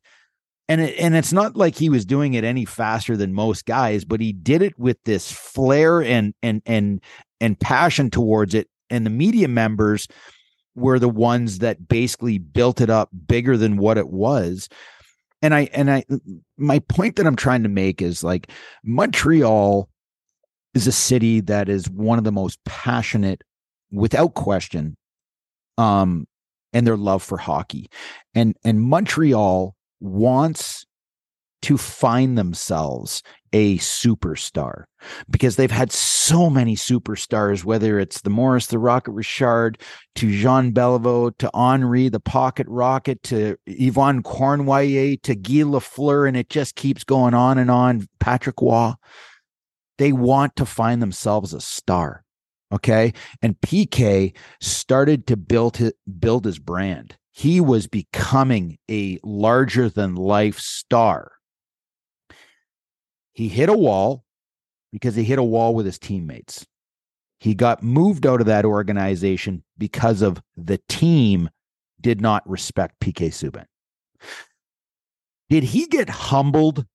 And 0.68 0.82
it, 0.82 0.96
and 1.00 1.16
it's 1.16 1.34
not 1.34 1.56
like 1.56 1.76
he 1.76 1.90
was 1.90 2.06
doing 2.06 2.34
it 2.34 2.44
any 2.44 2.66
faster 2.66 3.16
than 3.16 3.34
most 3.34 3.66
guys, 3.66 4.04
but 4.04 4.20
he 4.20 4.34
did 4.34 4.62
it 4.62 4.78
with 4.80 4.98
this 5.06 5.32
flair 5.32 6.02
and 6.02 6.34
and 6.42 6.62
and 6.66 7.02
and 7.40 7.60
passion 7.60 8.10
towards 8.10 8.54
it. 8.54 8.68
And 8.90 9.06
the 9.06 9.12
media 9.12 9.48
members 9.48 10.08
were 10.76 11.00
the 11.00 11.10
ones 11.10 11.60
that 11.60 11.88
basically 11.88 12.38
built 12.38 12.82
it 12.82 12.90
up 12.90 13.10
bigger 13.28 13.58
than 13.58 13.78
what 13.78 13.98
it 13.98 14.10
was. 14.10 14.70
And 15.42 15.54
I 15.54 15.70
and 15.74 15.92
I 15.92 16.04
my 16.58 16.80
point 16.80 17.16
that 17.16 17.28
I'm 17.28 17.36
trying 17.36 17.64
to 17.64 17.70
make 17.70 18.02
is 18.02 18.24
like 18.24 18.50
Montreal 18.84 19.90
is 20.76 20.86
a 20.86 20.92
city 20.92 21.40
that 21.40 21.70
is 21.70 21.90
one 21.90 22.18
of 22.18 22.24
the 22.24 22.32
most 22.32 22.64
passionate 22.66 23.42
without 23.92 24.36
question 24.36 24.96
um 25.78 26.28
and 26.76 26.86
their 26.86 26.98
love 26.98 27.24
for 27.24 27.38
hockey. 27.38 27.90
And 28.36 28.56
and 28.64 28.82
Montreal 28.82 29.76
wants 30.02 30.86
to 31.62 31.78
find 31.78 32.38
themselves 32.38 33.24
a 33.54 33.78
superstar 33.78 34.84
because 35.30 35.56
they've 35.56 35.72
had 35.72 35.92
so 35.92 36.50
many 36.50 36.76
superstars 36.76 37.64
whether 37.64 37.98
it's 37.98 38.22
the 38.22 38.30
Maurice 38.30 38.68
the 38.68 38.78
Rocket 38.78 39.14
Richard 39.14 39.82
to 40.16 40.30
Jean 40.30 40.74
Beliveau 40.74 41.36
to 41.38 41.50
Henri 41.54 42.10
the 42.10 42.20
Pocket 42.20 42.68
Rocket 42.70 43.24
to 43.24 43.56
Yvan 43.66 44.22
Cournoyer 44.22 45.20
to 45.24 45.34
Guy 45.34 45.64
Lafleur 45.64 46.28
and 46.28 46.36
it 46.36 46.50
just 46.50 46.76
keeps 46.76 47.06
going 47.06 47.34
on 47.34 47.58
and 47.58 47.72
on. 47.72 48.08
Patrick 48.20 48.62
Roy 48.62 48.92
they 49.98 50.12
want 50.12 50.56
to 50.58 50.66
find 50.66 51.02
themselves 51.02 51.54
a 51.54 51.62
star 51.62 52.26
okay? 52.72 53.14
And 53.42 53.60
PK 53.62 54.36
started 54.60 55.28
to 55.28 55.38
build 55.38 55.78
his, 55.78 55.94
build 56.20 56.46
his 56.46 56.60
brand. 56.60 57.18
He 57.32 57.60
was 57.60 57.88
becoming 57.88 58.78
a 58.90 59.20
larger 59.24 59.90
than 59.90 60.16
life 60.16 60.60
star. 60.60 61.32
He 63.34 63.50
hit 63.50 63.70
a 63.70 63.74
wall 63.74 64.24
because 64.92 65.16
he 65.16 65.24
hit 65.24 65.40
a 65.40 65.44
wall 65.44 65.76
with 65.76 65.86
his 65.86 66.00
teammates. 66.00 66.66
He 67.40 67.54
got 67.54 67.84
moved 67.84 68.26
out 68.26 68.40
of 68.40 68.48
that 68.48 68.64
organization 68.64 69.64
because 69.78 70.22
of 70.22 70.42
the 70.56 70.80
team 70.88 71.50
did 72.00 72.22
not 72.22 72.50
respect 72.50 73.00
PK 73.02 73.28
Subban. 73.28 73.66
Did 75.50 75.64
he 75.64 75.88
get 75.88 76.10
humbled 76.10 76.86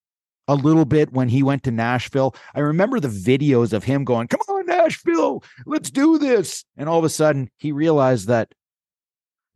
a 0.51 0.55
little 0.55 0.85
bit 0.85 1.13
when 1.13 1.29
he 1.29 1.43
went 1.43 1.63
to 1.65 1.71
Nashville. 1.71 2.35
I 2.55 2.61
remember 2.61 2.99
the 3.01 3.09
videos 3.09 3.73
of 3.73 3.85
him 3.85 4.05
going, 4.05 4.29
Come 4.29 4.41
on, 4.49 4.67
Nashville, 4.67 5.43
let's 5.67 5.91
do 5.91 6.19
this. 6.19 6.65
And 6.77 6.89
all 6.89 6.99
of 6.99 7.05
a 7.05 7.09
sudden 7.09 7.51
he 7.57 7.73
realized 7.73 8.27
that 8.29 8.53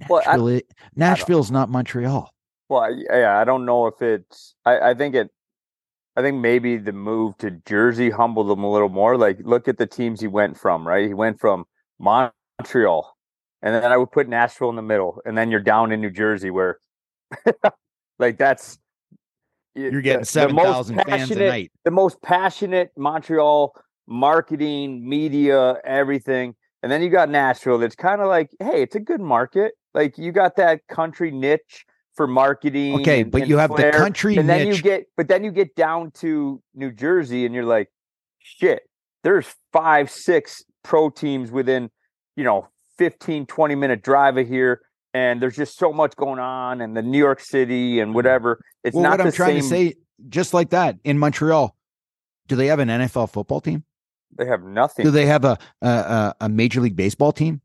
Well, 0.08 0.22
I- 0.26 0.36
Nashville, 0.36 0.60
Nashville's 0.96 1.50
not 1.50 1.68
Montreal. 1.68 2.30
Well, 2.68 2.94
yeah, 3.10 3.38
I 3.38 3.44
don't 3.44 3.66
know 3.66 3.86
if 3.86 4.00
it's. 4.00 4.54
I, 4.64 4.90
I 4.90 4.94
think 4.94 5.14
it. 5.14 5.30
I 6.16 6.22
think 6.22 6.40
maybe 6.40 6.76
the 6.76 6.92
move 6.92 7.36
to 7.38 7.50
Jersey 7.50 8.08
humbled 8.08 8.50
him 8.50 8.64
a 8.64 8.70
little 8.70 8.88
more. 8.88 9.18
Like, 9.18 9.38
look 9.42 9.68
at 9.68 9.78
the 9.78 9.86
teams 9.86 10.20
he 10.20 10.28
went 10.28 10.56
from. 10.58 10.86
Right, 10.88 11.06
he 11.06 11.14
went 11.14 11.40
from 11.40 11.66
Montreal, 11.98 13.16
and 13.62 13.74
then 13.74 13.92
I 13.92 13.96
would 13.96 14.12
put 14.12 14.28
Nashville 14.28 14.70
in 14.70 14.76
the 14.76 14.82
middle, 14.82 15.20
and 15.26 15.36
then 15.36 15.50
you're 15.50 15.60
down 15.60 15.92
in 15.92 16.00
New 16.00 16.10
Jersey, 16.10 16.50
where, 16.50 16.78
like, 18.18 18.38
that's 18.38 18.78
You're 19.74 20.02
getting 20.02 20.24
7,000 20.24 20.96
fans 21.04 21.30
a 21.30 21.34
night. 21.50 21.72
The 21.84 21.90
most 21.90 22.20
passionate 22.22 22.90
Montreal 22.96 23.74
marketing, 24.06 25.08
media, 25.08 25.76
everything, 25.84 26.54
and 26.82 26.92
then 26.92 27.02
you 27.02 27.08
got 27.10 27.28
Nashville. 27.30 27.78
That's 27.78 27.96
kind 27.96 28.20
of 28.20 28.28
like, 28.28 28.50
hey, 28.60 28.82
it's 28.82 28.94
a 28.94 29.00
good 29.00 29.20
market. 29.20 29.72
Like, 29.94 30.18
you 30.18 30.32
got 30.32 30.56
that 30.56 30.86
country 30.88 31.30
niche 31.30 31.84
for 32.14 32.26
marketing. 32.26 32.94
Okay, 33.00 33.22
and- 33.22 33.30
but 33.30 33.42
and 33.42 33.50
you 33.50 33.58
have 33.58 33.74
the 33.74 33.90
country 33.90 34.36
and 34.36 34.48
then 34.48 34.66
you 34.68 34.80
get 34.80 35.06
but 35.16 35.26
then 35.28 35.42
you 35.42 35.50
get 35.50 35.74
down 35.74 36.12
to 36.12 36.62
new 36.74 36.92
jersey 36.92 37.44
and 37.44 37.52
you're 37.54 37.64
like 37.64 37.88
shit 38.38 38.82
there's 39.24 39.52
five 39.72 40.08
six 40.08 40.62
pro 40.84 41.10
teams 41.10 41.50
within 41.50 41.90
you 42.36 42.44
know 42.44 42.68
15 42.98 43.46
20 43.46 43.74
minute 43.74 44.02
drive 44.04 44.36
of 44.36 44.46
here 44.46 44.82
and 45.14 45.40
there's 45.40 45.56
just 45.56 45.78
so 45.78 45.92
much 45.92 46.14
going 46.16 46.38
on 46.38 46.80
and 46.82 46.96
the 46.96 47.02
new 47.02 47.18
york 47.18 47.40
city 47.40 48.00
and 48.00 48.14
whatever 48.14 48.60
it's 48.82 48.94
well, 48.94 49.04
not 49.04 49.18
what 49.18 49.28
I'm 49.28 49.32
trying 49.32 49.62
same 49.62 49.62
to 49.62 49.92
say, 49.92 49.94
just 50.28 50.54
like 50.54 50.70
that, 50.70 50.96
in 51.04 51.18
Montreal, 51.18 51.74
do 52.48 52.56
they 52.56 52.66
have 52.66 52.78
an 52.78 52.88
NFL 52.88 53.30
football 53.30 53.60
team? 53.60 53.84
they 54.36 54.46
have 54.46 54.64
nothing 54.64 55.04
Do 55.04 55.10
they 55.10 55.26
have 55.26 55.44
a 55.44 55.58
a, 55.80 55.88
a, 55.88 56.34
a 56.42 56.48
major 56.48 56.80
league 56.80 56.96
baseball 56.96 57.32
team? 57.32 57.60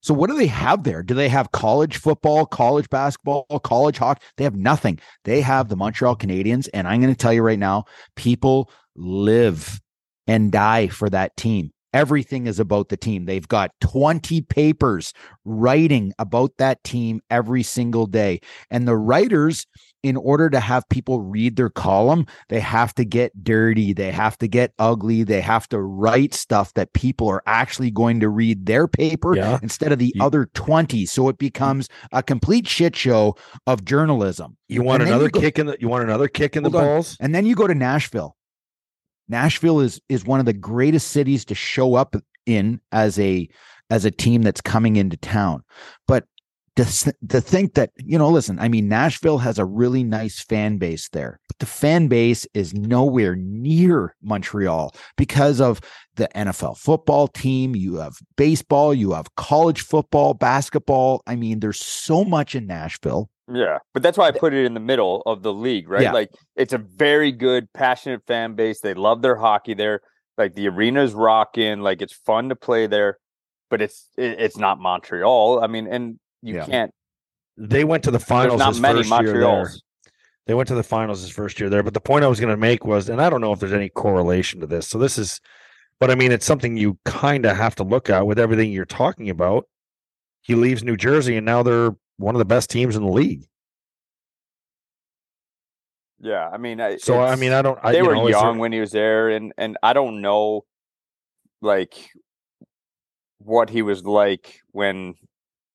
So 0.00 0.12
what 0.12 0.28
do 0.28 0.36
they 0.36 0.48
have 0.48 0.82
there? 0.82 1.02
Do 1.02 1.14
they 1.14 1.30
have 1.30 1.52
college 1.52 1.96
football, 1.96 2.44
college 2.44 2.90
basketball, 2.90 3.46
college 3.62 3.96
hockey? 3.96 4.22
They 4.36 4.44
have 4.44 4.54
nothing. 4.54 5.00
They 5.24 5.40
have 5.40 5.68
the 5.68 5.76
Montreal 5.76 6.16
Canadiens, 6.16 6.68
and 6.74 6.86
I'm 6.86 7.00
going 7.00 7.14
to 7.14 7.18
tell 7.18 7.32
you 7.32 7.40
right 7.42 7.58
now, 7.58 7.84
people 8.14 8.70
live 8.94 9.80
and 10.26 10.52
die 10.52 10.88
for 10.88 11.08
that 11.08 11.34
team. 11.38 11.72
Everything 11.94 12.46
is 12.46 12.58
about 12.60 12.88
the 12.90 12.96
team. 12.96 13.24
They've 13.24 13.46
got 13.48 13.70
20 13.80 14.42
papers 14.42 15.14
writing 15.44 16.12
about 16.18 16.50
that 16.58 16.82
team 16.84 17.20
every 17.30 17.62
single 17.62 18.06
day. 18.06 18.40
And 18.70 18.86
the 18.86 18.96
writers, 18.96 19.66
in 20.02 20.16
order 20.16 20.50
to 20.50 20.58
have 20.60 20.86
people 20.90 21.22
read 21.22 21.56
their 21.56 21.70
column, 21.70 22.26
they 22.48 22.60
have 22.60 22.94
to 22.96 23.04
get 23.04 23.44
dirty. 23.44 23.92
They 23.92 24.10
have 24.10 24.36
to 24.38 24.48
get 24.48 24.72
ugly. 24.78 25.22
They 25.22 25.40
have 25.40 25.68
to 25.68 25.80
write 25.80 26.34
stuff 26.34 26.74
that 26.74 26.92
people 26.92 27.28
are 27.28 27.42
actually 27.46 27.90
going 27.90 28.20
to 28.20 28.28
read 28.28 28.66
their 28.66 28.86
paper 28.88 29.36
Yeah. 29.36 29.58
instead 29.62 29.92
of 29.92 29.98
the 29.98 30.12
other 30.20 30.46
20. 30.52 31.06
So 31.06 31.28
it 31.28 31.38
becomes 31.38 31.88
a 32.12 32.22
complete 32.22 32.66
shit 32.66 32.96
show 32.96 33.36
of 33.66 33.84
journalism. 33.84 34.56
You 34.68 34.82
want 34.82 35.02
And 35.02 35.10
another 35.10 35.30
go- 35.30 35.40
kick 35.40 35.58
in 35.58 35.66
the 35.66 35.76
you 35.80 35.88
want 35.88 36.02
another 36.04 36.26
kick 36.28 36.56
in 36.56 36.64
the 36.64 36.70
Hold 36.70 36.82
on. 36.82 36.88
balls? 36.88 37.16
And 37.20 37.34
then 37.34 37.46
you 37.46 37.54
go 37.54 37.66
to 37.68 37.74
Nashville. 37.74 38.34
Nashville 39.28 39.80
is 39.80 40.00
is 40.08 40.24
one 40.24 40.40
of 40.40 40.46
the 40.46 40.52
greatest 40.52 41.08
cities 41.08 41.44
to 41.46 41.54
show 41.54 41.94
up 41.94 42.16
in 42.46 42.80
as 42.92 43.18
a 43.18 43.48
as 43.90 44.04
a 44.04 44.10
team 44.10 44.42
that's 44.42 44.60
coming 44.60 44.96
into 44.96 45.16
town. 45.16 45.62
But 46.06 46.24
to, 46.76 47.14
to 47.28 47.40
think 47.40 47.74
that, 47.74 47.90
you 47.96 48.18
know, 48.18 48.28
listen, 48.28 48.58
I 48.58 48.68
mean, 48.68 48.88
Nashville 48.88 49.38
has 49.38 49.58
a 49.58 49.64
really 49.64 50.02
nice 50.02 50.40
fan 50.40 50.78
base 50.78 51.08
there, 51.10 51.38
but 51.46 51.58
the 51.58 51.66
fan 51.66 52.08
base 52.08 52.46
is 52.52 52.74
nowhere 52.74 53.36
near 53.36 54.16
Montreal 54.22 54.94
because 55.16 55.60
of 55.60 55.80
the 56.16 56.28
NFL 56.34 56.78
football 56.78 57.28
team. 57.28 57.76
You 57.76 57.96
have 57.96 58.16
baseball, 58.36 58.92
you 58.92 59.12
have 59.12 59.34
college 59.36 59.82
football, 59.82 60.34
basketball. 60.34 61.22
I 61.28 61.36
mean, 61.36 61.60
there's 61.60 61.80
so 61.80 62.24
much 62.24 62.56
in 62.56 62.66
Nashville. 62.66 63.30
Yeah, 63.52 63.78
but 63.92 64.02
that's 64.02 64.16
why 64.16 64.28
I 64.28 64.30
put 64.30 64.54
it 64.54 64.64
in 64.64 64.72
the 64.74 64.80
middle 64.80 65.22
of 65.26 65.42
the 65.42 65.52
league, 65.52 65.88
right? 65.88 66.02
Yeah. 66.02 66.12
Like 66.12 66.30
it's 66.56 66.72
a 66.72 66.78
very 66.78 67.30
good, 67.30 67.70
passionate 67.74 68.22
fan 68.26 68.54
base. 68.54 68.80
They 68.80 68.94
love 68.94 69.20
their 69.20 69.36
hockey 69.36 69.74
there. 69.74 70.00
Like 70.38 70.54
the 70.54 70.68
arena's 70.68 71.12
rocking. 71.12 71.80
Like 71.80 72.00
it's 72.00 72.14
fun 72.14 72.48
to 72.48 72.56
play 72.56 72.86
there, 72.86 73.18
but 73.68 73.82
it's 73.82 74.08
it, 74.16 74.40
it's 74.40 74.56
not 74.56 74.78
Montreal. 74.80 75.62
I 75.62 75.66
mean, 75.66 75.86
and 75.86 76.18
you 76.42 76.54
Yeah. 76.56 76.64
can't. 76.66 76.90
They 77.56 77.84
went 77.84 78.02
to 78.04 78.10
the 78.10 78.18
finals 78.18 78.58
not 78.58 78.78
many 78.80 79.04
first 79.04 79.10
year. 79.22 79.34
Montreals. 79.34 79.80
They 80.46 80.54
went 80.54 80.68
to 80.68 80.74
the 80.74 80.82
finals 80.82 81.20
his 81.20 81.30
first 81.30 81.60
year 81.60 81.68
there. 81.68 81.82
But 81.82 81.94
the 81.94 82.00
point 82.00 82.24
I 82.24 82.28
was 82.28 82.40
going 82.40 82.50
to 82.50 82.56
make 82.56 82.84
was, 82.84 83.08
and 83.08 83.20
I 83.20 83.30
don't 83.30 83.40
know 83.40 83.52
if 83.52 83.60
there's 83.60 83.72
any 83.72 83.88
correlation 83.88 84.60
to 84.60 84.66
this. 84.66 84.88
So 84.88 84.98
this 84.98 85.16
is, 85.18 85.40
but 86.00 86.10
I 86.10 86.14
mean, 86.14 86.32
it's 86.32 86.44
something 86.44 86.76
you 86.76 86.98
kind 87.04 87.46
of 87.46 87.56
have 87.56 87.74
to 87.76 87.84
look 87.84 88.10
at 88.10 88.26
with 88.26 88.38
everything 88.38 88.72
you're 88.72 88.84
talking 88.84 89.30
about. 89.30 89.66
He 90.42 90.54
leaves 90.54 90.82
New 90.82 90.96
Jersey, 90.96 91.36
and 91.36 91.46
now 91.46 91.62
they're 91.62 91.92
one 92.16 92.34
of 92.34 92.38
the 92.38 92.44
best 92.44 92.70
teams 92.70 92.96
in 92.96 93.02
the 93.04 93.10
league. 93.10 93.44
Yeah, 96.20 96.48
I 96.48 96.56
mean, 96.56 96.80
I- 96.80 96.96
So 96.96 97.20
I 97.20 97.36
mean, 97.36 97.52
I 97.52 97.60
don't. 97.62 97.78
I, 97.82 97.92
they 97.92 97.98
you 97.98 98.06
were 98.06 98.14
know, 98.14 98.26
is 98.28 98.34
there- 98.34 98.42
young 98.42 98.58
when 98.58 98.72
he 98.72 98.80
was 98.80 98.92
there, 98.92 99.28
and 99.28 99.52
and 99.58 99.76
I 99.82 99.92
don't 99.92 100.20
know, 100.22 100.64
like, 101.60 102.10
what 103.38 103.68
he 103.70 103.82
was 103.82 104.04
like 104.04 104.60
when 104.72 105.14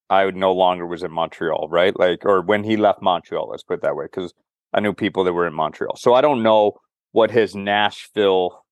I 0.10 0.30
no 0.32 0.54
longer 0.54 0.88
was 0.88 1.04
in 1.04 1.12
Montreal, 1.12 1.68
right? 1.70 1.98
Like, 1.98 2.26
or 2.26 2.42
when 2.42 2.64
he 2.64 2.78
left 2.78 3.02
Montreal. 3.02 3.48
Let's 3.50 3.64
put 3.64 3.76
it 3.76 3.82
that 3.84 3.96
way, 3.96 4.06
because 4.06 4.34
I 4.74 4.80
knew 4.80 4.94
people 4.94 5.24
that 5.26 5.34
were 5.34 5.46
in 5.48 5.54
Montreal, 5.54 5.98
so 5.98 6.14
I 6.16 6.22
don't 6.22 6.42
know 6.42 6.80
what 7.12 7.32
his 7.32 7.56
Nashville 7.56 8.66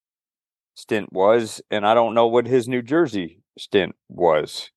stint 0.75 1.11
was, 1.11 1.61
and 1.69 1.85
I 1.85 1.93
don't 1.93 2.13
know 2.15 2.27
what 2.27 2.47
his 2.47 2.67
New 2.67 2.81
Jersey 2.81 3.41
stint 3.57 3.95
was, 4.09 4.71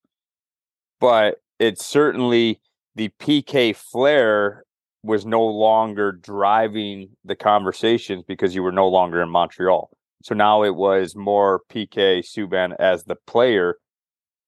but 0.99 1.41
it's 1.59 1.85
certainly 1.85 2.59
the 2.95 3.09
PK 3.19 3.75
flair 3.75 4.63
was 5.03 5.25
no 5.25 5.43
longer 5.43 6.11
driving 6.11 7.09
the 7.25 7.35
conversations 7.35 8.23
because 8.27 8.53
you 8.53 8.61
were 8.63 8.71
no 8.71 8.87
longer 8.87 9.21
in 9.21 9.29
Montreal. 9.29 9.89
So 10.23 10.35
now 10.35 10.63
it 10.63 10.75
was 10.75 11.15
more 11.15 11.61
PK 11.71 12.19
Subban 12.19 12.75
as 12.79 13.03
the 13.03 13.15
player. 13.25 13.77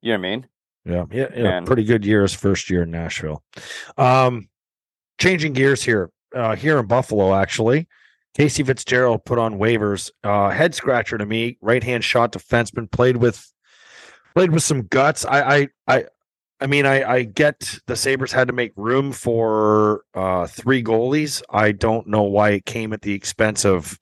You 0.01 0.13
know 0.13 0.19
what 0.19 0.27
I 0.27 0.29
mean? 0.29 0.47
Yeah, 0.85 1.05
yeah, 1.11 1.27
yeah. 1.35 1.57
And- 1.57 1.65
Pretty 1.65 1.85
good 1.85 2.05
year 2.05 2.21
his 2.21 2.33
first 2.33 2.69
year 2.69 2.83
in 2.83 2.91
Nashville. 2.91 3.43
Um, 3.97 4.49
changing 5.19 5.53
gears 5.53 5.81
here, 5.81 6.11
uh, 6.35 6.55
here 6.55 6.77
in 6.77 6.85
Buffalo, 6.85 7.33
actually, 7.33 7.87
Casey 8.35 8.63
Fitzgerald 8.63 9.25
put 9.25 9.39
on 9.39 9.55
waivers. 9.57 10.11
Uh, 10.23 10.49
head 10.49 10.75
scratcher 10.75 11.17
to 11.17 11.25
me, 11.25 11.57
right 11.61 11.83
hand 11.83 12.03
shot 12.03 12.33
defenseman, 12.33 12.91
played 12.91 13.17
with, 13.17 13.51
played 14.35 14.51
with 14.51 14.63
some 14.63 14.83
guts. 14.83 15.25
I, 15.25 15.41
I, 15.55 15.67
I, 15.87 16.05
I 16.63 16.65
mean, 16.65 16.85
I, 16.85 17.03
I 17.03 17.23
get 17.23 17.77
the 17.87 17.97
Sabres 17.97 18.31
had 18.31 18.47
to 18.47 18.53
make 18.53 18.71
room 18.77 19.11
for 19.11 20.05
uh, 20.13 20.47
three 20.47 20.81
goalies. 20.81 21.43
I 21.49 21.73
don't 21.73 22.07
know 22.07 22.23
why 22.23 22.51
it 22.51 22.65
came 22.65 22.93
at 22.93 23.01
the 23.01 23.13
expense 23.13 23.65
of 23.65 23.99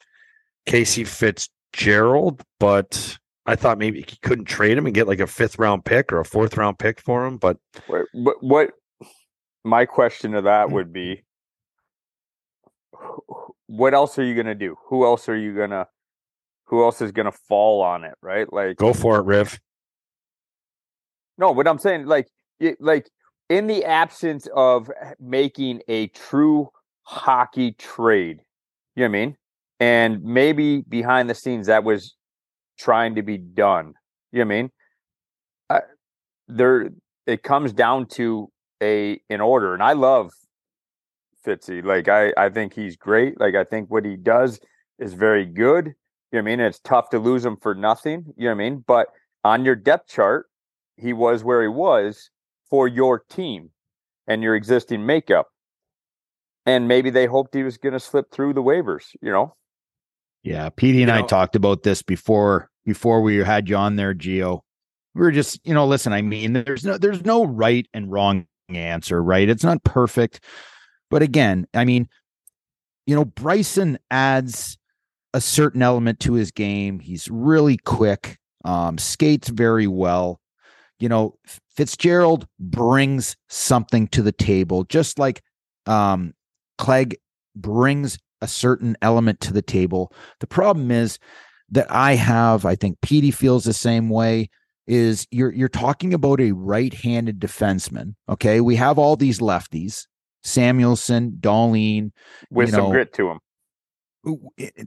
Casey 0.68 1.04
Fitzgerald, 1.04 2.44
but 2.60 3.18
I 3.48 3.56
thought 3.56 3.80
maybe 3.80 4.06
he 4.08 4.16
couldn't 4.22 4.46
trade 4.46 4.78
him 4.78 4.86
and 4.86 4.94
get 4.94 5.08
like 5.08 5.20
a 5.20 5.26
fifth 5.26 5.58
round 5.58 5.86
pick 5.86 6.14
or 6.14 6.20
a 6.20 6.26
fourth 6.26 6.56
round 6.56 6.78
pick 6.78 7.02
for 7.02 7.26
him. 7.26 7.38
But 7.38 7.58
What, 8.14 8.70
my 9.64 9.86
question 9.86 10.34
to 10.34 10.44
that 10.44 10.70
would 10.70 10.94
be 10.94 11.24
what 13.66 13.96
else 13.96 14.20
are 14.20 14.24
you 14.24 14.36
going 14.36 14.46
to 14.46 14.54
do? 14.54 14.76
Who 14.90 15.04
else 15.04 15.28
are 15.30 15.38
you 15.38 15.56
going 15.56 15.72
to 15.72 15.88
who 16.66 16.84
else 16.84 17.02
is 17.02 17.12
going 17.12 17.26
to 17.26 17.32
fall 17.32 17.82
on 17.82 18.04
it, 18.04 18.14
right? 18.22 18.52
Like 18.54 18.78
go 18.78 18.94
for 18.94 19.18
it, 19.18 19.26
Riv. 19.26 19.60
No, 21.40 21.52
what 21.54 21.68
I'm 21.68 21.80
saying, 21.80 22.06
like, 22.06 22.28
like 22.80 23.10
in 23.50 23.68
the 23.68 23.86
absence 23.86 24.48
of 24.56 24.90
making 25.20 25.82
a 25.88 26.08
true 26.08 26.70
hockey 27.04 27.74
trade, 27.74 28.42
you 28.96 29.04
know 29.04 29.10
what 29.10 29.18
I 29.18 29.26
mean? 29.26 29.38
And 29.80 30.24
maybe 30.24 30.82
behind 30.82 31.30
the 31.30 31.36
scenes 31.36 31.68
that 31.68 31.84
was 31.84 32.16
trying 32.78 33.16
to 33.16 33.24
be 33.24 33.38
done. 33.38 33.94
You 34.32 34.40
know 34.40 34.46
what 34.46 34.54
I 34.54 34.62
mean? 34.62 34.72
I, 35.70 35.80
there, 36.48 36.90
it 37.26 37.44
comes 37.44 37.74
down 37.74 38.06
to 38.08 38.50
a 38.82 39.20
an 39.30 39.42
order, 39.42 39.74
and 39.74 39.84
I 39.84 39.94
love 39.94 40.32
Fitzy. 41.46 41.84
Like, 41.84 42.08
I 42.08 42.34
I 42.38 42.50
think 42.50 42.74
he's 42.74 42.96
great. 42.96 43.40
Like, 43.40 43.56
I 43.56 43.64
think 43.64 43.90
what 43.90 44.06
he 44.06 44.16
does 44.16 44.60
is 45.00 45.14
very 45.14 45.46
good. 45.46 45.88
You 46.32 46.40
know 46.40 46.44
what 46.44 46.52
I 46.52 46.56
mean? 46.56 46.60
It's 46.62 46.80
tough 46.80 47.10
to 47.10 47.20
lose 47.20 47.44
him 47.44 47.58
for 47.62 47.76
nothing. 47.76 48.26
You 48.38 48.46
know 48.46 48.56
what 48.56 48.64
I 48.64 48.70
mean? 48.70 48.84
But 48.88 49.08
on 49.44 49.66
your 49.66 49.76
depth 49.76 50.10
chart, 50.10 50.48
he 50.96 51.12
was 51.14 51.44
where 51.44 51.62
he 51.62 51.68
was 51.68 52.30
for 52.72 52.88
your 52.88 53.20
team 53.30 53.70
and 54.26 54.42
your 54.42 54.56
existing 54.56 55.06
makeup. 55.06 55.50
And 56.66 56.88
maybe 56.88 57.12
they 57.12 57.28
hoped 57.28 57.54
he 57.54 57.64
was 57.64 57.78
going 57.78 57.94
to 57.94 58.00
slip 58.00 58.32
through 58.32 58.54
the 58.54 58.64
waivers, 58.64 59.16
you 59.22 59.32
know? 59.32 59.56
Yeah, 60.44 60.70
Petey 60.70 61.04
and 61.04 61.10
You 61.10 61.16
I 61.16 61.22
know- 61.22 61.28
talked 61.28 61.56
about 61.56 61.84
this 61.84 62.02
before 62.02 62.70
before 62.84 63.22
we 63.22 63.36
had 63.38 63.70
you 63.70 63.76
on 63.76 63.96
there, 63.96 64.16
Geo. 64.16 64.64
We 65.14 65.22
were 65.22 65.32
just, 65.32 65.60
you 65.64 65.74
know, 65.76 65.86
listen, 65.86 66.14
I 66.14 66.24
mean, 66.24 66.54
there's 66.54 66.84
no 66.84 66.98
there's 66.98 67.24
no 67.24 67.46
right 67.46 67.88
and 67.94 68.12
wrong 68.12 68.48
answer, 68.70 69.22
right? 69.22 69.48
It's 69.48 69.64
not 69.64 69.84
perfect. 69.84 70.44
But 71.12 71.22
again, 71.22 71.68
I 71.76 71.86
mean, 71.86 72.08
you 73.06 73.14
know, 73.16 73.26
Bryson 73.26 74.00
adds 74.10 74.78
a 75.34 75.42
certain 75.42 75.82
element 75.82 76.20
to 76.22 76.34
his 76.34 76.52
game. 76.52 77.00
He's 77.00 77.28
really 77.30 77.78
quick, 77.78 78.40
um, 78.66 78.98
skates 78.98 79.50
very 79.50 79.88
well. 79.88 80.40
You 81.00 81.10
know, 81.10 81.36
Fitzgerald 81.76 82.48
brings 82.60 83.36
something 83.50 84.08
to 84.10 84.22
the 84.22 84.32
table, 84.32 84.84
just 84.86 85.20
like 85.20 85.42
um 85.86 86.34
Clague 86.78 87.18
brings 87.56 88.18
a 88.42 88.48
certain 88.48 88.98
element 89.02 89.40
to 89.42 89.54
the 89.54 89.62
table. 89.62 90.12
The 90.40 90.48
problem 90.48 90.92
is 90.92 91.20
that 91.70 91.90
I 91.90 92.16
have, 92.16 92.66
I 92.66 92.76
think 92.76 93.00
Petey 93.02 93.32
feels 93.32 93.64
the 93.64 93.74
same 93.74 94.10
way, 94.10 94.50
is 94.88 95.28
you're 95.32 95.54
you're 95.54 95.70
talking 95.70 96.14
about 96.14 96.42
a 96.42 96.52
right-handed 96.52 97.40
defenseman. 97.40 98.16
Okay. 98.28 98.62
We 98.62 98.76
have 98.76 98.98
all 98.98 99.16
these 99.16 99.40
lefties, 99.40 100.06
Samuelsson, 100.44 101.40
Dahlin. 101.40 102.12
With 102.50 102.70
You 102.70 102.76
some 102.76 102.90
grit 102.92 103.14
to 103.14 103.30
him. 103.30 103.40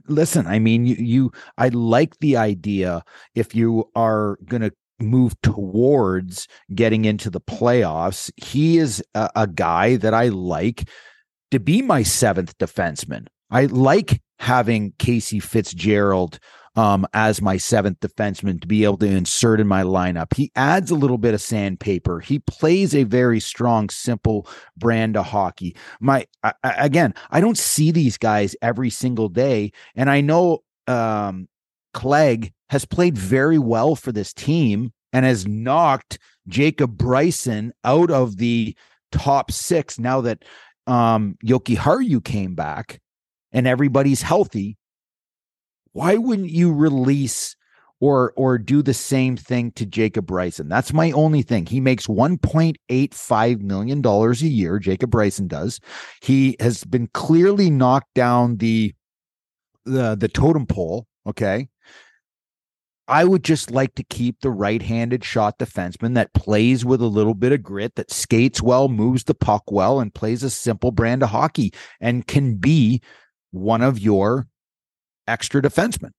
Listen, 0.07 0.47
I 0.47 0.59
mean, 0.59 0.85
you 0.85 0.95
you 0.95 1.31
I 1.57 1.69
like 1.69 2.19
the 2.19 2.37
idea 2.37 3.03
if 3.33 3.55
you 3.55 3.89
are 3.95 4.37
gonna 4.45 4.71
move 4.99 5.39
towards 5.41 6.47
getting 6.73 7.05
into 7.05 7.29
the 7.29 7.41
playoffs. 7.41 8.31
He 8.37 8.77
is 8.77 9.03
a, 9.13 9.29
a 9.35 9.47
guy 9.47 9.97
that 9.97 10.13
I 10.13 10.29
like 10.29 10.89
to 11.51 11.59
be 11.59 11.81
my 11.81 12.03
seventh 12.03 12.57
defenseman. 12.57 13.27
I 13.51 13.65
like 13.65 14.21
having 14.39 14.93
Casey 14.97 15.39
Fitzgerald 15.39 16.39
um, 16.75 17.07
as 17.13 17.41
my 17.41 17.57
seventh 17.57 17.99
defenseman 18.01 18.59
to 18.61 18.67
be 18.67 18.83
able 18.83 18.97
to 18.97 19.05
insert 19.05 19.59
in 19.59 19.67
my 19.67 19.83
lineup. 19.83 20.33
He 20.33 20.51
adds 20.55 20.91
a 20.91 20.95
little 20.95 21.17
bit 21.17 21.33
of 21.33 21.41
sandpaper. 21.41 22.19
He 22.19 22.39
plays 22.39 22.93
a 22.93 23.03
very 23.03 23.39
strong, 23.39 23.89
simple 23.89 24.47
brand 24.77 25.15
of 25.15 25.25
hockey. 25.25 25.75
My 25.99 26.25
I, 26.43 26.53
again, 26.63 27.13
I 27.31 27.39
don't 27.39 27.57
see 27.57 27.91
these 27.91 28.17
guys 28.17 28.55
every 28.61 28.89
single 28.89 29.29
day, 29.29 29.71
and 29.95 30.09
I 30.09 30.21
know 30.21 30.63
um, 30.87 31.47
Clague 31.95 32.51
has 32.69 32.83
played 32.83 33.17
very 33.17 33.57
well 33.57 33.95
for 33.95 34.11
this 34.11 34.33
team 34.33 34.91
and 35.13 35.25
has 35.25 35.47
knocked 35.47 36.19
Jacob 36.47 36.97
Bryson 36.97 37.71
out 37.85 38.11
of 38.11 38.35
the 38.35 38.75
top 39.13 39.49
six 39.49 39.97
now 39.97 40.19
that 40.21 40.43
um 40.87 41.37
Jokiharju 41.43 42.23
came 42.23 42.53
back 42.53 42.99
and 43.53 43.65
everybody's 43.65 44.21
healthy. 44.21 44.77
Why 45.93 46.17
wouldn't 46.17 46.49
you 46.49 46.73
release 46.73 47.55
or 48.01 48.33
or 48.35 48.57
do 48.57 48.81
the 48.81 48.93
same 48.93 49.37
thing 49.37 49.71
to 49.71 49.85
Jacob 49.85 50.25
Bryson? 50.25 50.67
That's 50.67 50.91
my 50.91 51.11
only 51.11 51.43
thing. 51.43 51.65
He 51.65 51.79
makes 51.79 52.07
1.85 52.07 53.61
million 53.61 54.01
dollars 54.01 54.41
a 54.41 54.47
year, 54.47 54.79
Jacob 54.79 55.11
Bryson 55.11 55.47
does. 55.47 55.79
He 56.21 56.57
has 56.59 56.83
been 56.83 57.07
clearly 57.13 57.69
knocked 57.69 58.13
down 58.15 58.57
the 58.57 58.93
the 59.85 60.15
the 60.15 60.27
totem 60.27 60.65
pole, 60.65 61.07
okay? 61.25 61.69
I 63.07 63.23
would 63.23 63.43
just 63.43 63.69
like 63.69 63.95
to 63.95 64.03
keep 64.03 64.41
the 64.41 64.49
right-handed 64.49 65.23
shot 65.23 65.59
defenseman 65.59 66.15
that 66.15 66.33
plays 66.33 66.83
with 66.83 67.01
a 67.01 67.07
little 67.07 67.35
bit 67.35 67.51
of 67.51 67.61
grit, 67.61 67.95
that 67.95 68.11
skates 68.11 68.61
well, 68.61 68.89
moves 68.89 69.25
the 69.25 69.35
puck 69.35 69.63
well, 69.71 69.99
and 69.99 70.13
plays 70.13 70.41
a 70.41 70.49
simple 70.49 70.91
brand 70.91 71.21
of 71.21 71.29
hockey 71.29 71.71
and 72.01 72.25
can 72.25 72.55
be 72.55 73.01
one 73.51 73.81
of 73.81 73.99
your 73.99 74.47
extra 75.27 75.61
defensemen. 75.61 76.11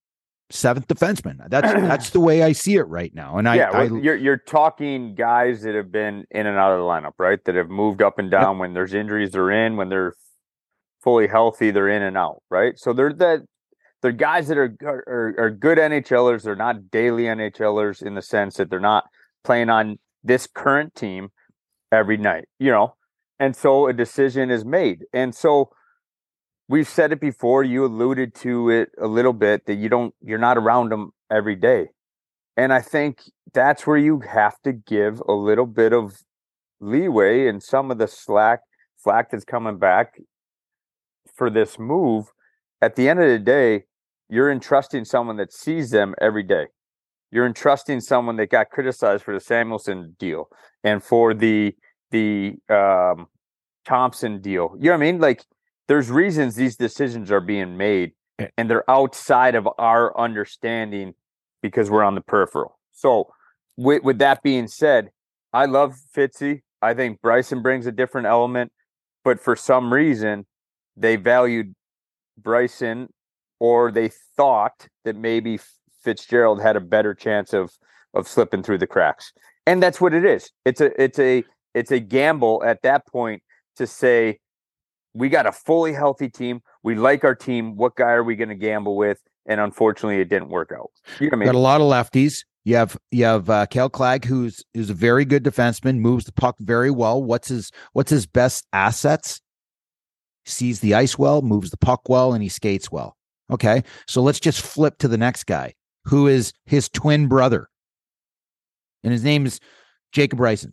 seventh 0.50 0.86
defenseman. 0.86 1.38
That's 1.48 1.72
that's 1.72 2.10
the 2.10 2.20
way 2.20 2.42
I 2.42 2.52
see 2.52 2.76
it 2.76 2.86
right 2.88 3.12
now. 3.14 3.38
And 3.38 3.48
I, 3.48 3.56
yeah, 3.56 3.70
I 3.70 3.84
you're 3.84 4.16
you're 4.16 4.36
talking 4.36 5.14
guys 5.14 5.62
that 5.62 5.74
have 5.74 5.90
been 5.90 6.24
in 6.30 6.46
and 6.46 6.56
out 6.56 6.72
of 6.72 6.78
the 6.78 6.84
lineup, 6.84 7.14
right? 7.18 7.42
That 7.44 7.56
have 7.56 7.68
moved 7.68 8.02
up 8.02 8.18
and 8.18 8.30
down. 8.30 8.58
When 8.58 8.74
there's 8.74 8.94
injuries, 8.94 9.32
they're 9.32 9.50
in. 9.50 9.76
When 9.76 9.88
they're 9.88 10.14
fully 11.02 11.26
healthy, 11.26 11.70
they're 11.70 11.88
in 11.88 12.02
and 12.02 12.16
out, 12.16 12.42
right? 12.50 12.78
So 12.78 12.92
they're 12.92 13.12
that 13.14 13.40
they're 14.06 14.12
guys 14.12 14.46
that 14.46 14.56
are, 14.56 14.72
are 14.84 15.34
are 15.36 15.50
good 15.50 15.78
NHLers. 15.78 16.42
They're 16.42 16.54
not 16.54 16.92
daily 16.92 17.24
NHLers 17.24 18.06
in 18.06 18.14
the 18.14 18.22
sense 18.22 18.54
that 18.54 18.70
they're 18.70 18.78
not 18.78 19.06
playing 19.42 19.68
on 19.68 19.98
this 20.22 20.46
current 20.46 20.94
team 20.94 21.30
every 21.90 22.16
night, 22.16 22.44
you 22.60 22.70
know. 22.70 22.94
And 23.40 23.56
so 23.56 23.88
a 23.88 23.92
decision 23.92 24.48
is 24.52 24.64
made. 24.64 25.06
And 25.12 25.34
so 25.34 25.70
we've 26.68 26.88
said 26.88 27.10
it 27.10 27.20
before, 27.20 27.64
you 27.64 27.84
alluded 27.84 28.32
to 28.36 28.70
it 28.70 28.90
a 28.96 29.08
little 29.08 29.32
bit 29.32 29.66
that 29.66 29.74
you 29.74 29.88
don't 29.88 30.14
you're 30.22 30.38
not 30.38 30.56
around 30.56 30.92
them 30.92 31.10
every 31.28 31.56
day. 31.56 31.88
And 32.56 32.72
I 32.72 32.82
think 32.82 33.22
that's 33.52 33.88
where 33.88 33.98
you 33.98 34.20
have 34.20 34.54
to 34.62 34.72
give 34.72 35.20
a 35.26 35.32
little 35.32 35.66
bit 35.66 35.92
of 35.92 36.14
leeway 36.78 37.48
and 37.48 37.60
some 37.60 37.90
of 37.90 37.98
the 37.98 38.06
slack 38.06 38.60
slack 38.98 39.32
that's 39.32 39.44
coming 39.44 39.78
back 39.78 40.20
for 41.34 41.50
this 41.50 41.76
move. 41.76 42.26
At 42.80 42.94
the 42.94 43.08
end 43.08 43.20
of 43.20 43.28
the 43.28 43.40
day, 43.40 43.86
you're 44.28 44.50
entrusting 44.50 45.04
someone 45.04 45.36
that 45.36 45.52
sees 45.52 45.90
them 45.90 46.14
every 46.20 46.42
day. 46.42 46.66
You're 47.30 47.46
entrusting 47.46 48.00
someone 48.00 48.36
that 48.36 48.50
got 48.50 48.70
criticized 48.70 49.24
for 49.24 49.34
the 49.34 49.40
Samuelsson 49.40 50.16
deal 50.18 50.48
and 50.84 51.02
for 51.02 51.34
the 51.34 51.74
the 52.10 52.54
um, 52.68 53.26
Thompson 53.84 54.40
deal. 54.40 54.74
You 54.78 54.86
know 54.86 54.90
what 54.92 54.96
I 54.96 55.12
mean? 55.12 55.20
Like 55.20 55.44
there's 55.88 56.10
reasons 56.10 56.54
these 56.54 56.76
decisions 56.76 57.30
are 57.30 57.40
being 57.40 57.76
made 57.76 58.12
and 58.56 58.70
they're 58.70 58.88
outside 58.90 59.54
of 59.54 59.68
our 59.78 60.18
understanding 60.18 61.14
because 61.62 61.90
we're 61.90 62.04
on 62.04 62.14
the 62.14 62.20
peripheral. 62.20 62.78
So 62.92 63.28
with, 63.76 64.02
with 64.02 64.18
that 64.18 64.42
being 64.42 64.68
said, 64.68 65.10
I 65.52 65.66
love 65.66 65.94
Fitzy. 66.14 66.62
I 66.82 66.94
think 66.94 67.20
Bryson 67.22 67.62
brings 67.62 67.86
a 67.86 67.92
different 67.92 68.26
element, 68.26 68.72
but 69.24 69.40
for 69.40 69.56
some 69.56 69.92
reason 69.92 70.46
they 70.96 71.16
valued 71.16 71.74
Bryson 72.38 73.08
or 73.58 73.90
they 73.90 74.10
thought 74.36 74.88
that 75.04 75.16
maybe 75.16 75.58
Fitzgerald 76.02 76.60
had 76.60 76.76
a 76.76 76.80
better 76.80 77.14
chance 77.14 77.52
of 77.52 77.72
of 78.14 78.26
slipping 78.26 78.62
through 78.62 78.78
the 78.78 78.86
cracks. 78.86 79.32
And 79.66 79.82
that's 79.82 80.00
what 80.00 80.14
it 80.14 80.24
is. 80.24 80.50
It's 80.64 80.80
a 80.80 81.02
it's 81.02 81.18
a 81.18 81.44
it's 81.74 81.90
a 81.90 81.98
gamble 82.00 82.62
at 82.64 82.82
that 82.82 83.06
point 83.06 83.42
to 83.76 83.86
say 83.86 84.38
we 85.14 85.28
got 85.28 85.46
a 85.46 85.52
fully 85.52 85.92
healthy 85.92 86.28
team. 86.28 86.60
We 86.82 86.94
like 86.94 87.24
our 87.24 87.34
team. 87.34 87.76
What 87.76 87.96
guy 87.96 88.10
are 88.12 88.24
we 88.24 88.36
going 88.36 88.48
to 88.50 88.54
gamble 88.54 88.96
with? 88.96 89.20
And 89.46 89.60
unfortunately, 89.60 90.20
it 90.20 90.28
didn't 90.28 90.48
work 90.48 90.72
out. 90.76 90.90
You 91.20 91.30
know 91.30 91.34
I 91.34 91.36
mean? 91.36 91.46
Got 91.46 91.54
a 91.54 91.58
lot 91.58 91.80
of 91.80 91.86
lefties. 91.86 92.44
You 92.64 92.76
have 92.76 92.96
you 93.12 93.24
have 93.24 93.48
uh, 93.48 93.66
Kale 93.66 93.88
Clague, 93.88 94.24
who's 94.24 94.64
who's 94.74 94.90
a 94.90 94.94
very 94.94 95.24
good 95.24 95.44
defenseman, 95.44 95.98
moves 95.98 96.24
the 96.24 96.32
puck 96.32 96.56
very 96.58 96.90
well. 96.90 97.22
What's 97.22 97.48
his 97.48 97.70
what's 97.92 98.10
his 98.10 98.26
best 98.26 98.66
assets? 98.72 99.40
Sees 100.44 100.80
the 100.80 100.94
ice 100.94 101.16
well, 101.18 101.42
moves 101.42 101.70
the 101.70 101.76
puck 101.76 102.08
well, 102.08 102.32
and 102.32 102.42
he 102.42 102.48
skates 102.48 102.90
well. 102.90 103.15
Okay, 103.50 103.82
so 104.08 104.22
let's 104.22 104.40
just 104.40 104.60
flip 104.60 104.98
to 104.98 105.08
the 105.08 105.16
next 105.18 105.44
guy, 105.44 105.74
who 106.04 106.26
is 106.26 106.52
his 106.64 106.88
twin 106.88 107.28
brother, 107.28 107.68
and 109.04 109.12
his 109.12 109.22
name 109.22 109.46
is 109.46 109.60
Jacob 110.12 110.38
Bryson. 110.38 110.72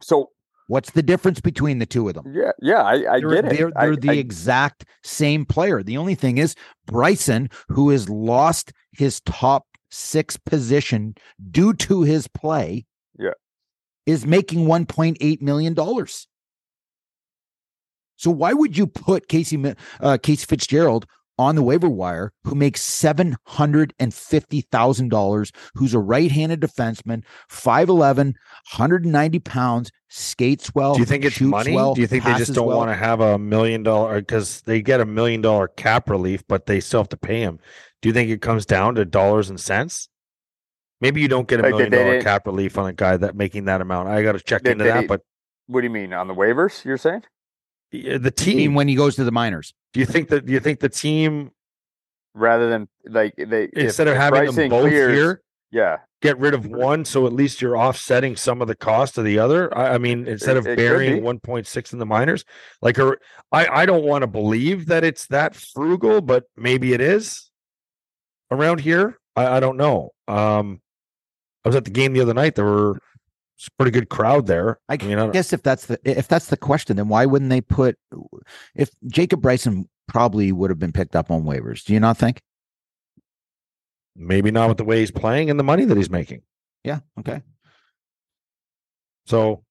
So 0.00 0.30
What's 0.68 0.92
the 0.92 1.02
difference 1.02 1.40
between 1.40 1.80
the 1.80 1.86
two 1.86 2.08
of 2.08 2.14
them? 2.14 2.32
yeah, 2.32 2.52
yeah, 2.60 2.82
I, 2.82 2.92
I 3.16 3.20
they're, 3.20 3.28
get 3.42 3.44
it. 3.46 3.56
They're, 3.58 3.72
they're 3.78 3.96
the 3.96 4.10
I- 4.10 4.14
exact 4.14 4.84
same 5.02 5.44
player. 5.44 5.82
The 5.82 5.98
only 5.98 6.14
thing 6.14 6.38
is 6.38 6.54
Bryson, 6.86 7.50
who 7.68 7.90
has 7.90 8.08
lost 8.08 8.72
his 8.92 9.20
top 9.22 9.66
six 9.90 10.36
position 10.38 11.14
due 11.50 11.74
to 11.74 12.02
his 12.02 12.26
play, 12.28 12.86
Yeah. 13.18 13.32
is 14.06 14.24
making 14.24 14.66
one 14.66 14.86
point 14.86 15.18
eight 15.20 15.42
million 15.42 15.74
dollars. 15.74 16.26
So 18.22 18.30
why 18.30 18.52
would 18.52 18.78
you 18.78 18.86
put 18.86 19.26
Casey 19.26 19.60
uh, 20.00 20.16
Casey 20.22 20.46
Fitzgerald 20.46 21.06
on 21.38 21.56
the 21.56 21.62
waiver 21.62 21.88
wire, 21.88 22.32
who 22.44 22.54
makes 22.54 22.80
seven 22.80 23.36
hundred 23.48 23.92
and 23.98 24.14
fifty 24.14 24.60
thousand 24.60 25.08
dollars, 25.08 25.50
who's 25.74 25.92
a 25.92 25.98
right-handed 25.98 26.60
defenseman, 26.60 27.24
5'11", 27.50 28.16
190 28.76 29.38
pounds, 29.40 29.90
skates 30.08 30.72
well. 30.72 30.94
Do 30.94 31.00
you 31.00 31.04
think 31.04 31.24
it's 31.24 31.34
shoots 31.34 31.50
money? 31.50 31.74
well, 31.74 31.94
Do 31.94 32.00
you 32.00 32.06
think 32.06 32.22
they 32.22 32.34
just 32.34 32.54
don't 32.54 32.68
well? 32.68 32.78
want 32.78 32.90
to 32.92 32.94
have 32.94 33.20
a 33.20 33.40
million 33.40 33.82
dollar 33.82 34.20
because 34.20 34.60
they 34.60 34.80
get 34.82 35.00
a 35.00 35.04
million 35.04 35.40
dollar 35.40 35.66
cap 35.66 36.08
relief, 36.08 36.44
but 36.46 36.66
they 36.66 36.78
still 36.78 37.00
have 37.00 37.08
to 37.08 37.16
pay 37.16 37.40
him? 37.40 37.58
Do 38.02 38.08
you 38.08 38.12
think 38.12 38.30
it 38.30 38.40
comes 38.40 38.64
down 38.66 38.94
to 38.94 39.04
dollars 39.04 39.50
and 39.50 39.58
cents? 39.58 40.08
Maybe 41.00 41.20
you 41.20 41.26
don't 41.26 41.48
get 41.48 41.58
a 41.58 41.64
Like 41.64 41.72
million 41.72 41.90
dollar 41.90 42.22
cap 42.22 42.46
relief 42.46 42.78
on 42.78 42.86
a 42.86 42.92
guy 42.92 43.16
that 43.16 43.34
making 43.34 43.64
that 43.64 43.80
amount. 43.80 44.10
I 44.10 44.22
got 44.22 44.32
to 44.32 44.40
check 44.40 44.64
into 44.64 44.84
that. 44.84 45.08
But 45.08 45.22
what 45.66 45.80
do 45.80 45.88
you 45.88 45.90
mean 45.92 46.12
on 46.12 46.28
the 46.28 46.34
waivers? 46.34 46.84
You're 46.84 46.98
saying? 46.98 47.24
Yeah, 47.92 48.18
the 48.18 48.30
team. 48.30 48.74
when 48.74 48.88
he 48.88 48.94
goes 48.94 49.16
to 49.16 49.24
the 49.24 49.32
minors. 49.32 49.74
Do 49.92 50.00
you 50.00 50.06
think 50.06 50.28
that? 50.30 50.46
Do 50.46 50.52
you 50.52 50.60
think 50.60 50.80
the 50.80 50.88
team 50.88 51.50
Rather 52.34 52.70
than 52.70 52.88
like 53.04 53.34
they 53.36 53.64
if- 53.64 53.70
instead 53.74 54.08
of 54.08 54.16
having 54.16 54.40
Bryson 54.44 54.54
them 54.56 54.68
both 54.70 54.88
clears- 54.88 55.14
here, 55.14 55.42
yeah, 55.70 55.98
get 56.22 56.38
rid 56.38 56.54
of 56.54 56.64
one, 56.66 57.04
so 57.04 57.26
at 57.26 57.32
least 57.34 57.60
you're 57.60 57.76
offsetting 57.76 58.36
some 58.36 58.62
of 58.62 58.68
the 58.68 58.74
cost 58.74 59.18
of 59.18 59.24
the 59.26 59.38
other. 59.38 59.76
I, 59.76 59.94
I 59.94 59.98
mean, 59.98 60.26
instead 60.26 60.56
It- 60.56 60.60
of 60.60 60.66
it 60.66 60.70
could 60.70 60.76
burying 60.76 61.22
1.6 61.22 61.92
in 61.92 61.98
the 61.98 62.06
minors, 62.06 62.44
like 62.80 62.96
her, 62.96 63.18
I 63.52 63.66
I 63.82 63.86
don't 63.86 64.04
want 64.04 64.22
to 64.22 64.26
believe 64.26 64.86
that 64.86 65.04
it's 65.04 65.26
that 65.26 65.54
frugal, 65.54 66.22
but 66.22 66.44
maybe 66.56 66.94
it 66.94 67.02
is 67.02 67.50
around 68.50 68.80
here. 68.80 69.18
I, 69.36 69.56
I 69.58 69.60
don't 69.60 69.76
know. 69.76 70.10
Um, 70.26 70.80
I 71.64 71.68
was 71.68 71.76
at 71.76 71.84
the 71.84 71.90
game 71.90 72.12
the 72.14 72.20
other 72.22 72.34
night. 72.34 72.54
There 72.54 72.64
were 72.64 72.98
it's 73.56 73.68
a 73.68 73.70
pretty 73.78 73.90
good 73.92 74.08
crowd 74.08 74.46
there. 74.46 74.78
I 74.88 74.96
mean, 74.96 75.18
I 75.18 75.28
guess 75.30 75.52
if 75.52 75.62
that's 75.62 75.86
the 75.86 75.98
if 76.04 76.26
that's 76.28 76.46
the 76.46 76.56
question, 76.56 76.96
then 76.96 77.08
why 77.08 77.26
wouldn't 77.26 77.50
they 77.50 77.60
put 77.60 77.96
if 78.74 78.90
Jacob 79.06 79.40
Bryson 79.42 79.88
probably 80.08 80.50
would 80.52 80.70
have 80.70 80.78
been 80.78 80.92
picked 80.92 81.14
up 81.16 81.30
on 81.30 81.44
waivers? 81.44 81.84
Do 81.84 81.92
you 81.92 82.00
not 82.00 82.16
think? 82.18 82.40
maybe 84.14 84.50
not 84.50 84.68
with 84.68 84.76
the 84.76 84.84
way 84.84 85.00
he's 85.00 85.10
playing 85.10 85.48
and 85.48 85.58
the 85.58 85.64
money 85.64 85.86
that 85.86 85.96
he's 85.96 86.10
making. 86.10 86.42
Yeah. 86.84 86.98
Okay. 87.18 87.40
So 89.24 89.64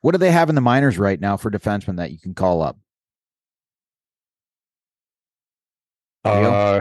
What 0.00 0.12
do 0.12 0.18
they 0.18 0.30
have 0.32 0.48
in 0.48 0.54
the 0.54 0.62
minors 0.62 0.96
right 0.98 1.20
now 1.20 1.36
for 1.36 1.50
defensemen 1.50 1.96
that 1.98 2.10
you 2.10 2.18
can 2.18 2.32
call 2.32 2.62
up? 2.62 2.78
Uh, 6.24 6.80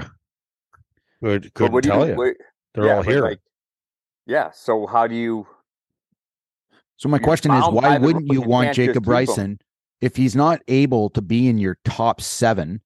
could 1.22 1.54
couldn't 1.54 1.74
what 1.74 1.84
do 1.84 1.90
tell 1.90 2.06
you, 2.06 2.12
you. 2.14 2.18
what- 2.18 2.36
They're 2.74 2.86
yeah, 2.86 2.96
all 2.96 3.04
here. 3.04 3.22
like, 3.22 3.40
yeah. 4.26 4.52
So 4.52 4.88
how 4.88 5.06
do 5.08 5.16
you? 5.16 5.46
So 6.98 7.10
my 7.10 7.18
You're 7.18 7.24
question 7.24 7.52
is, 7.54 7.64
why 7.66 7.98
wouldn't 7.98 8.28
you 8.28 8.42
You 8.42 8.42
want 8.42 8.74
Jacob. 8.74 9.04
Bryson 9.04 9.60
if 10.02 10.16
he's 10.16 10.36
not 10.36 10.62
able 10.68 11.10
to 11.12 11.22
be 11.22 11.48
in 11.48 11.58
your 11.58 11.78
top 11.86 12.22
seven? 12.22 12.82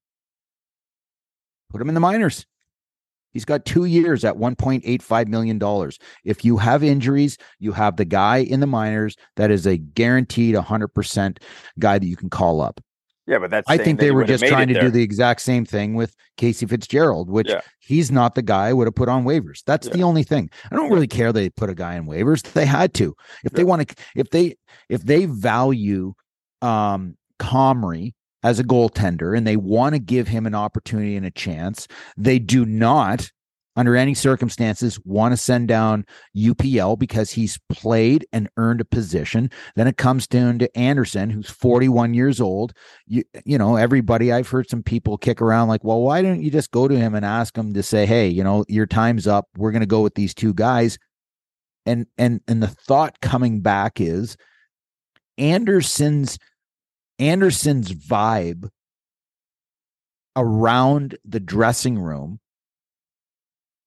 Put 1.69 1.81
him 1.81 1.89
in 1.89 1.95
the 1.95 2.01
minors. 2.01 2.45
He's 3.33 3.45
got 3.45 3.65
two 3.65 3.85
years 3.85 4.23
at 4.23 4.35
$1.85 4.35 5.27
million. 5.27 5.91
If 6.23 6.43
you 6.45 6.57
have 6.57 6.83
injuries, 6.83 7.37
you 7.59 7.71
have 7.73 7.97
the 7.97 8.05
guy 8.05 8.37
in 8.37 8.61
the 8.61 8.67
minors 8.67 9.15
that 9.35 9.51
is 9.51 9.67
a 9.67 9.77
guaranteed 9.77 10.55
100% 10.55 11.37
guy 11.77 11.99
that 11.99 12.07
you 12.07 12.15
can 12.15 12.29
call 12.29 12.61
up. 12.61 12.81
Yeah, 13.27 13.39
but 13.39 13.51
that's. 13.51 13.69
I 13.69 13.77
think 13.77 13.99
they 13.99 14.11
were 14.11 14.23
just 14.23 14.45
trying 14.45 14.69
to 14.69 14.73
there. 14.73 14.83
do 14.83 14.89
the 14.89 15.03
exact 15.03 15.41
same 15.41 15.65
thing 15.65 15.95
with 15.95 16.15
Casey 16.37 16.65
Fitzgerald, 16.65 17.29
which 17.29 17.49
Yeah. 17.49 17.61
he's 17.79 18.09
not 18.09 18.35
the 18.35 18.41
guy 18.41 18.67
I 18.67 18.73
would 18.73 18.87
have 18.87 18.95
put 18.95 19.09
on 19.09 19.25
waivers. 19.25 19.63
That's 19.65 19.89
the 19.89 20.01
only 20.01 20.23
thing. 20.23 20.49
I 20.71 20.75
don't 20.75 20.89
really 20.91 21.07
care 21.07 21.33
they 21.33 21.49
put 21.49 21.69
a 21.69 21.75
guy 21.75 21.95
in 21.95 22.05
waivers. 22.05 22.41
They 22.53 22.65
had 22.65 22.93
to. 22.95 23.13
If 23.43 23.51
they 23.51 23.63
want 23.65 23.87
to 23.87 23.95
if 24.15 24.29
they 24.29 24.55
if 24.89 25.03
they 25.03 25.25
value 25.25 26.13
um 26.61 27.17
Comrie 27.39 28.13
as 28.43 28.59
a 28.59 28.63
goaltender 28.63 29.37
and 29.37 29.45
they 29.45 29.57
want 29.57 29.93
to 29.93 29.99
give 29.99 30.27
him 30.27 30.45
an 30.45 30.55
opportunity 30.55 31.15
and 31.17 31.25
a 31.25 31.31
chance, 31.31 31.87
they 32.15 32.39
do 32.39 32.65
not 32.65 33.29
under 33.77 33.95
any 33.95 34.15
circumstances 34.15 34.99
want 35.05 35.31
to 35.31 35.37
send 35.37 35.67
down 35.67 36.03
UPL 36.35 36.97
because 36.97 37.29
he's 37.29 37.59
played 37.69 38.25
and 38.33 38.49
earned 38.57 38.81
a 38.81 38.85
position. 38.85 39.51
Then 39.75 39.87
it 39.87 39.97
comes 39.97 40.25
down 40.25 40.57
to 40.59 40.77
Anderson, 40.77 41.29
who's 41.29 41.49
41 41.49 42.15
years 42.15 42.41
old. 42.41 42.73
You, 43.05 43.23
you 43.45 43.57
know, 43.57 43.75
everybody, 43.75 44.33
I've 44.33 44.49
heard 44.49 44.67
some 44.67 44.81
people 44.81 45.15
kick 45.17 45.43
around 45.43 45.67
like, 45.67 45.83
well, 45.83 46.01
why 46.01 46.23
don't 46.23 46.41
you 46.41 46.49
just 46.49 46.71
go 46.71 46.87
to 46.87 46.97
him 46.97 47.13
and 47.13 47.23
ask 47.23 47.55
him 47.55 47.75
to 47.75 47.83
say, 47.83 48.07
hey, 48.07 48.27
you 48.27 48.43
know, 48.43 48.65
your 48.67 48.87
time's 48.87 49.27
up. 49.27 49.47
We're 49.55 49.71
going 49.71 49.81
to 49.81 49.85
go 49.85 50.01
with 50.01 50.15
these 50.15 50.33
two 50.33 50.55
guys. 50.55 50.97
And, 51.85 52.07
and, 52.17 52.41
and 52.47 52.61
the 52.61 52.67
thought 52.67 53.21
coming 53.21 53.61
back 53.61 54.01
is 54.01 54.37
Anderson's, 55.37 56.39
Anderson's 57.19 57.91
vibe 57.93 58.69
around 60.35 61.15
the 61.23 61.39
dressing 61.39 61.99
room 61.99 62.39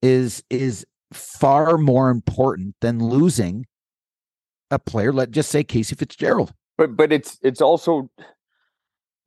is 0.03 0.43
is 0.51 0.87
far 1.13 1.77
more 1.79 2.11
important 2.11 2.77
than 2.81 2.99
losing 3.03 3.67
a 4.71 4.79
player. 4.79 5.13
Let 5.13 5.31
just 5.31 5.51
say 5.51 5.65
Casey 5.65 5.95
Fitzgerald. 5.97 6.53
But 6.79 6.97
but 6.97 7.13
it's 7.13 7.39
it's 7.43 7.61
also 7.61 8.11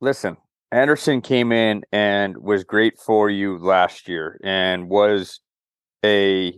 listen. 0.00 0.36
Anderson 0.72 1.20
came 1.20 1.52
in 1.52 1.84
and 1.92 2.36
was 2.38 2.64
great 2.64 2.98
for 2.98 3.30
you 3.30 3.58
last 3.58 4.08
year 4.08 4.40
and 4.42 4.88
was 4.88 5.40
a 6.04 6.52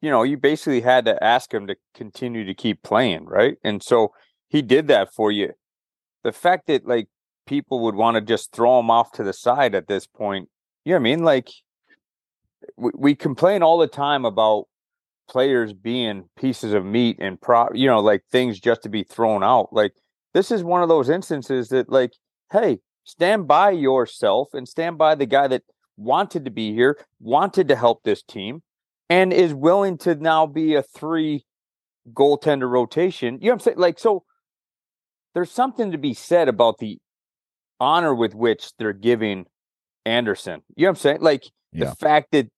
you 0.00 0.10
know, 0.10 0.22
you 0.22 0.36
basically 0.36 0.80
had 0.80 1.04
to 1.06 1.22
ask 1.22 1.52
him 1.52 1.66
to 1.66 1.76
continue 1.94 2.44
to 2.44 2.54
keep 2.54 2.82
playing, 2.82 3.24
right? 3.24 3.56
And 3.64 3.82
so 3.82 4.12
he 4.48 4.62
did 4.62 4.86
that 4.88 5.12
for 5.12 5.32
you. 5.32 5.52
The 6.22 6.32
fact 6.32 6.68
that 6.68 6.86
like 6.86 7.08
people 7.46 7.80
would 7.80 7.94
want 7.94 8.14
to 8.14 8.20
just 8.20 8.52
throw 8.52 8.78
him 8.78 8.90
off 8.90 9.10
to 9.12 9.24
the 9.24 9.32
side 9.32 9.74
at 9.74 9.88
this 9.88 10.06
point, 10.06 10.48
you 10.84 10.92
know 10.92 10.96
what 10.96 11.00
I 11.00 11.02
mean? 11.02 11.24
Like 11.24 11.48
we, 12.76 12.90
we 12.94 13.14
complain 13.14 13.62
all 13.62 13.78
the 13.78 13.88
time 13.88 14.24
about 14.24 14.64
players 15.28 15.72
being 15.72 16.24
pieces 16.38 16.72
of 16.72 16.84
meat 16.84 17.18
and 17.20 17.40
pro 17.40 17.68
you 17.72 17.86
know, 17.86 18.00
like 18.00 18.22
things 18.30 18.58
just 18.58 18.82
to 18.82 18.88
be 18.88 19.02
thrown 19.02 19.44
out. 19.44 19.68
Like 19.72 19.92
this 20.34 20.50
is 20.50 20.62
one 20.64 20.82
of 20.82 20.88
those 20.88 21.08
instances 21.08 21.68
that 21.68 21.90
like 21.90 22.12
hey, 22.52 22.78
stand 23.04 23.46
by 23.46 23.70
yourself 23.70 24.48
and 24.52 24.66
stand 24.66 24.98
by 24.98 25.14
the 25.14 25.26
guy 25.26 25.48
that 25.48 25.62
wanted 25.96 26.44
to 26.44 26.50
be 26.50 26.72
here, 26.72 26.98
wanted 27.20 27.68
to 27.68 27.76
help 27.76 28.02
this 28.02 28.22
team, 28.22 28.62
and 29.10 29.32
is 29.32 29.52
willing 29.52 29.98
to 29.98 30.14
now 30.14 30.46
be 30.46 30.74
a 30.74 30.82
three 30.82 31.44
goaltender 32.12 32.70
rotation. 32.70 33.38
You 33.40 33.46
know 33.46 33.50
what 33.50 33.54
I'm 33.54 33.60
saying? 33.60 33.78
Like, 33.78 33.98
so 33.98 34.24
there's 35.34 35.50
something 35.50 35.92
to 35.92 35.98
be 35.98 36.14
said 36.14 36.48
about 36.48 36.78
the 36.78 36.98
honor 37.80 38.14
with 38.14 38.34
which 38.34 38.72
they're 38.78 38.92
giving 38.92 39.46
Anderson. 40.04 40.62
You 40.76 40.84
know 40.84 40.90
what 40.90 40.98
I'm 40.98 41.00
saying? 41.00 41.20
Like 41.20 41.44
Yeah. 41.72 41.86
the 41.90 41.96
fact 41.96 42.28
that 42.32 42.48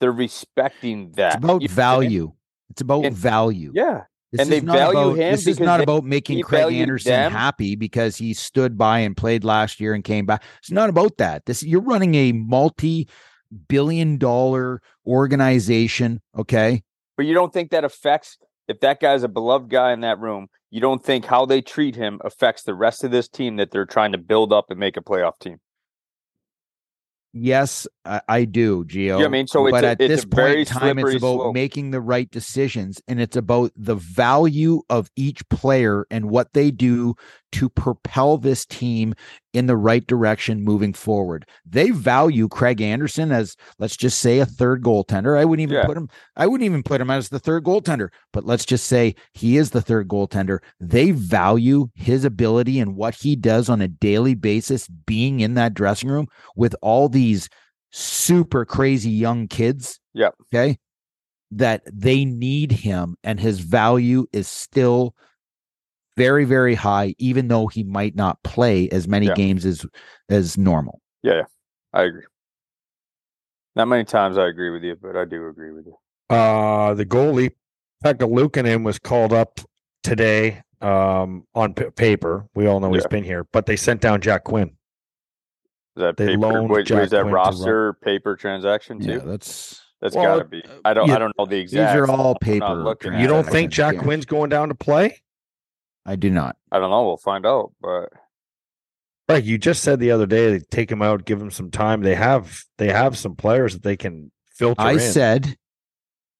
they're 0.00 0.12
respecting 0.12 1.12
that. 1.12 1.34
It's 1.36 1.44
about 1.44 1.62
You 1.62 1.68
know 1.68 1.74
value. 1.74 2.32
It's 2.70 2.80
about 2.82 3.04
And- 3.04 3.16
value. 3.16 3.72
Yeah. 3.74 4.02
This 4.32 4.40
And 4.40 4.50
they 4.50 4.58
value 4.60 4.98
about, 4.98 5.16
him 5.16 5.30
This 5.30 5.46
is 5.46 5.60
not 5.60 5.76
they- 5.76 5.84
about 5.84 6.02
making 6.04 6.42
Craig 6.42 6.72
Anderson 6.74 7.10
them. 7.12 7.32
happy 7.32 7.76
because 7.76 8.16
he 8.16 8.34
stood 8.34 8.76
by 8.76 8.98
and 8.98 9.16
played 9.16 9.44
last 9.44 9.78
year 9.78 9.94
and 9.94 10.02
came 10.02 10.26
back. 10.26 10.42
It's 10.58 10.72
not 10.72 10.90
about 10.90 11.18
that. 11.18 11.46
This 11.46 11.62
you're 11.62 11.80
running 11.80 12.16
a 12.16 12.32
multi-billion 12.32 14.18
dollar 14.18 14.80
organization, 15.06 16.20
okay? 16.36 16.82
But 17.16 17.26
you 17.26 17.34
don't 17.34 17.52
think 17.52 17.70
that 17.70 17.84
affects 17.84 18.36
if 18.66 18.80
that 18.80 18.98
guy's 18.98 19.22
a 19.22 19.28
beloved 19.28 19.70
guy 19.70 19.92
in 19.92 20.00
that 20.00 20.18
room, 20.18 20.48
you 20.70 20.80
don't 20.80 21.04
think 21.04 21.26
how 21.26 21.46
they 21.46 21.60
treat 21.60 21.94
him 21.94 22.20
affects 22.24 22.62
the 22.64 22.74
rest 22.74 23.04
of 23.04 23.10
this 23.12 23.28
team 23.28 23.56
that 23.56 23.70
they're 23.70 23.86
trying 23.86 24.10
to 24.12 24.18
build 24.18 24.52
up 24.52 24.70
and 24.70 24.80
make 24.80 24.96
a 24.96 25.00
playoff 25.02 25.38
team. 25.38 25.58
Yes, 27.36 27.88
I, 28.04 28.20
I 28.28 28.44
do, 28.44 28.84
Gio. 28.84 29.24
I 29.24 29.28
mean? 29.28 29.48
So 29.48 29.66
it's 29.66 29.72
but 29.72 29.82
a- 29.82 29.88
at 29.88 29.98
this 29.98 30.24
point 30.24 30.34
very 30.34 30.60
in 30.60 30.66
time, 30.66 30.98
it's 31.00 31.14
about 31.16 31.40
slope. 31.40 31.54
making 31.54 31.90
the 31.90 32.00
right 32.00 32.30
decisions, 32.30 33.02
and 33.08 33.20
it's 33.20 33.36
about 33.36 33.72
the 33.74 33.96
value 33.96 34.82
of 34.88 35.10
each 35.16 35.46
player 35.48 36.06
and 36.12 36.30
what 36.30 36.52
they 36.52 36.70
do 36.70 37.16
to 37.52 37.68
propel 37.68 38.38
this 38.38 38.64
team 38.64 39.14
in 39.54 39.66
the 39.66 39.76
right 39.76 40.06
direction 40.06 40.64
moving 40.64 40.92
forward. 40.92 41.46
They 41.64 41.90
value 41.90 42.48
Craig 42.48 42.80
Anderson 42.80 43.30
as, 43.32 43.56
let's 43.78 43.96
just 43.96 44.18
say, 44.18 44.40
a 44.40 44.46
third 44.46 44.82
goaltender. 44.82 45.38
I 45.38 45.44
wouldn't 45.44 45.62
even 45.62 45.76
Yeah. 45.76 45.86
put 45.86 45.96
him. 45.96 46.08
I 46.36 46.46
wouldn't 46.46 46.66
even 46.66 46.82
put 46.82 47.00
him 47.00 47.08
as 47.10 47.28
the 47.28 47.38
third 47.38 47.64
goaltender. 47.64 48.08
But 48.32 48.44
let's 48.44 48.64
just 48.64 48.86
say 48.86 49.14
he 49.32 49.56
is 49.56 49.70
the 49.70 49.80
third 49.80 50.08
goaltender. 50.08 50.58
They 50.80 51.12
value 51.12 51.88
his 51.94 52.24
ability 52.24 52.80
and 52.80 52.96
what 52.96 53.14
he 53.14 53.36
does 53.36 53.68
on 53.68 53.80
a 53.80 53.88
daily 53.88 54.34
basis, 54.34 54.88
being 54.88 55.40
in 55.40 55.54
that 55.54 55.72
dressing 55.74 56.10
room 56.10 56.26
with 56.56 56.74
all 56.82 57.08
these 57.08 57.48
super 57.92 58.64
crazy 58.64 59.10
young 59.10 59.46
kids. 59.46 60.00
Yep. 60.14 60.34
Okay. 60.52 60.78
That 61.52 61.82
they 61.92 62.24
need 62.24 62.72
him 62.72 63.16
and 63.22 63.38
his 63.38 63.60
value 63.60 64.26
is 64.32 64.48
still 64.48 65.14
very, 66.16 66.44
very 66.44 66.74
high, 66.74 67.14
even 67.18 67.48
though 67.48 67.66
he 67.66 67.82
might 67.82 68.14
not 68.14 68.42
play 68.42 68.88
as 68.90 69.08
many 69.08 69.26
Yeah. 69.26 69.34
games 69.34 69.64
as 69.66 69.84
as 70.28 70.56
normal. 70.56 71.00
Yeah, 71.22 71.34
yeah, 71.34 71.42
I 71.92 72.02
agree. 72.04 72.22
Not 73.76 73.88
many 73.88 74.04
times 74.04 74.38
I 74.38 74.46
agree 74.46 74.70
with 74.70 74.84
you, 74.84 74.96
but 75.00 75.16
I 75.16 75.24
do 75.24 75.48
agree 75.48 75.72
with 75.72 75.86
you. 75.86 75.96
Uh, 76.34 76.94
the 76.94 77.04
goalie 77.04 77.50
Pekka 78.04 78.28
Luukkonen 78.30 78.84
was 78.84 78.98
called 78.98 79.32
up 79.32 79.60
today 80.02 80.62
um, 80.80 81.44
on 81.54 81.74
p- 81.74 81.90
paper. 81.90 82.46
We 82.54 82.66
all 82.66 82.78
know 82.80 82.92
he's 82.92 83.06
been 83.06 83.24
here, 83.24 83.44
but 83.52 83.66
they 83.66 83.76
sent 83.76 84.00
down 84.00 84.20
Jack 84.20 84.44
Quinn. 84.44 84.68
Is 85.96 86.00
that 86.02 86.16
They 86.16 86.26
paper? 86.28 86.38
loaned 86.40 86.70
Wait, 86.70 86.86
Jack 86.86 87.00
was 87.00 87.10
that 87.10 87.22
Quinn 87.22 87.30
to 87.30 87.34
run- 87.34 87.46
roster 87.46 87.92
paper 87.94 88.36
transaction 88.36 89.00
too? 89.00 89.12
Yeah, 89.12 89.18
that's 89.18 89.80
That's 90.00 90.14
Well, 90.16 90.38
got 90.38 90.42
to 90.42 90.48
be. 90.48 90.62
I 90.84 90.92
don't. 90.92 91.08
yeah, 91.08 91.16
I 91.16 91.18
don't 91.18 91.32
know 91.38 91.46
the 91.46 91.56
exact. 91.56 91.94
these 91.94 92.02
exact. 92.02 92.10
are 92.10 92.10
all 92.12 92.20
I'm 92.26 92.32
not 92.32 92.40
paper. 92.42 92.74
looking 92.74 93.12
Yeah, 93.14 93.20
You 93.22 93.26
don't 93.26 93.46
it. 93.48 93.50
think 93.50 93.70
Jack 93.70 93.94
Yeah. 93.94 94.02
Quinn's 94.02 94.26
going 94.26 94.50
down 94.50 94.68
to 94.68 94.74
play? 94.74 95.22
I 96.06 96.16
do 96.16 96.30
not. 96.30 96.56
I 96.70 96.78
don't 96.78 96.90
know. 96.90 97.04
We'll 97.04 97.16
find 97.16 97.46
out. 97.46 97.72
But 97.80 98.10
Right. 99.28 99.42
You 99.42 99.56
just 99.56 99.82
said 99.82 100.00
the 100.00 100.10
other 100.10 100.26
day 100.26 100.50
they 100.50 100.64
take 100.70 100.92
him 100.92 101.00
out, 101.00 101.24
give 101.24 101.40
him 101.40 101.50
some 101.50 101.70
time. 101.70 102.02
They 102.02 102.14
have 102.14 102.62
they 102.76 102.90
have 102.90 103.16
some 103.16 103.36
players 103.36 103.72
that 103.72 103.82
they 103.82 103.96
can 103.96 104.30
filter 104.54 104.82
I 104.82 104.92
in. 104.92 105.00
said 105.00 105.56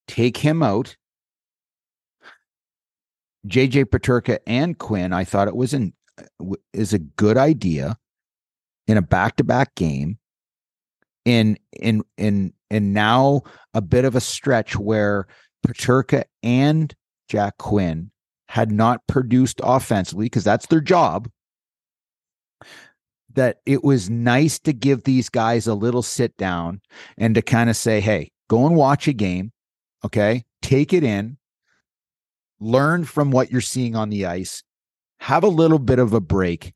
take 0.07 0.37
him 0.37 0.62
out. 0.62 0.97
JJ 3.47 3.87
Peterka 3.87 4.39
and 4.47 4.79
Quinn, 4.79 5.12
I 5.12 5.25
thought 5.25 5.49
it 5.49 5.57
was 5.57 5.73
an 5.73 5.95
uh, 6.19 6.57
is 6.73 6.93
a 6.93 6.99
good 6.99 7.37
idea 7.39 7.99
in 8.87 8.97
a 8.97 9.03
back-to-back 9.03 9.75
game. 9.75 10.19
In 11.25 11.59
in 11.73 12.05
in 12.19 12.53
and 12.71 12.93
now 12.93 13.43
a 13.73 13.81
bit 13.81 14.05
of 14.05 14.15
a 14.15 14.21
stretch 14.21 14.77
where 14.77 15.27
Peterka 15.67 16.25
and 16.43 16.95
Jack 17.31 17.57
Quinn 17.57 18.11
had 18.55 18.70
not 18.70 19.05
produced 19.09 19.61
offensively 19.64 20.26
because 20.26 20.44
that's 20.44 20.66
their 20.66 20.80
job. 20.80 21.28
That 23.32 23.57
it 23.66 23.82
was 23.82 24.09
nice 24.09 24.61
to 24.61 24.72
give 24.72 25.02
these 25.02 25.28
guys 25.28 25.66
a 25.66 25.74
little 25.74 26.02
sit 26.02 26.36
down 26.36 26.80
and 27.18 27.34
to 27.34 27.42
kind 27.42 27.68
of 27.68 27.76
say, 27.76 28.00
hey, 28.00 28.30
go 28.48 28.64
and 28.64 28.76
watch 28.76 29.09
a 29.09 29.12
game. 29.12 29.50
Okay. 30.05 30.44
Take 30.62 30.92
it 30.92 31.02
in, 31.02 31.36
learn 32.61 33.05
from 33.07 33.32
what 33.32 33.50
you're 33.50 33.61
seeing 33.61 33.96
on 33.96 34.09
the 34.09 34.24
ice, 34.24 34.62
have 35.18 35.42
a 35.42 35.48
little 35.48 35.80
bit 35.80 35.98
of 35.98 36.12
a 36.12 36.20
break, 36.20 36.74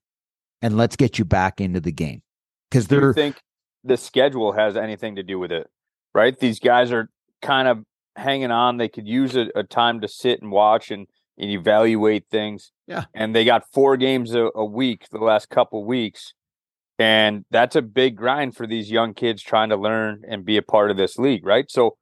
and 0.60 0.76
let's 0.76 0.96
get 0.96 1.16
you 1.16 1.24
back 1.24 1.60
into 1.60 1.78
the 1.78 1.92
game. 1.92 2.22
Because 2.68 2.88
they're 2.88 3.14
think 3.14 3.40
the 3.84 3.96
schedule 3.96 4.50
has 4.50 4.76
anything 4.76 5.14
to 5.14 5.22
do 5.22 5.38
with 5.38 5.52
it? 5.52 5.70
Right. 6.12 6.36
These 6.36 6.58
guys 6.58 6.90
are 6.90 7.08
kind 7.40 7.68
of 7.68 7.84
hanging 8.16 8.50
on. 8.50 8.78
They 8.78 8.88
could 8.88 9.06
use 9.06 9.36
a, 9.36 9.46
a 9.54 9.62
time 9.62 10.00
to 10.00 10.08
sit 10.08 10.42
and 10.42 10.50
watch 10.50 10.90
and, 10.90 11.06
and 11.38 11.50
evaluate 11.50 12.26
things. 12.30 12.72
Yeah. 12.86 13.04
And 13.14 13.34
they 13.34 13.44
got 13.44 13.70
four 13.72 13.96
games 13.96 14.34
a, 14.34 14.50
a 14.54 14.64
week 14.64 15.06
the 15.10 15.18
last 15.18 15.48
couple 15.48 15.84
weeks. 15.84 16.34
And 16.98 17.44
that's 17.50 17.76
a 17.76 17.82
big 17.82 18.16
grind 18.16 18.56
for 18.56 18.66
these 18.66 18.90
young 18.90 19.14
kids 19.14 19.40
trying 19.42 19.68
to 19.68 19.76
learn 19.76 20.22
and 20.28 20.44
be 20.44 20.56
a 20.56 20.62
part 20.62 20.90
of 20.90 20.96
this 20.96 21.16
league, 21.16 21.46
right? 21.46 21.70
So 21.70 21.96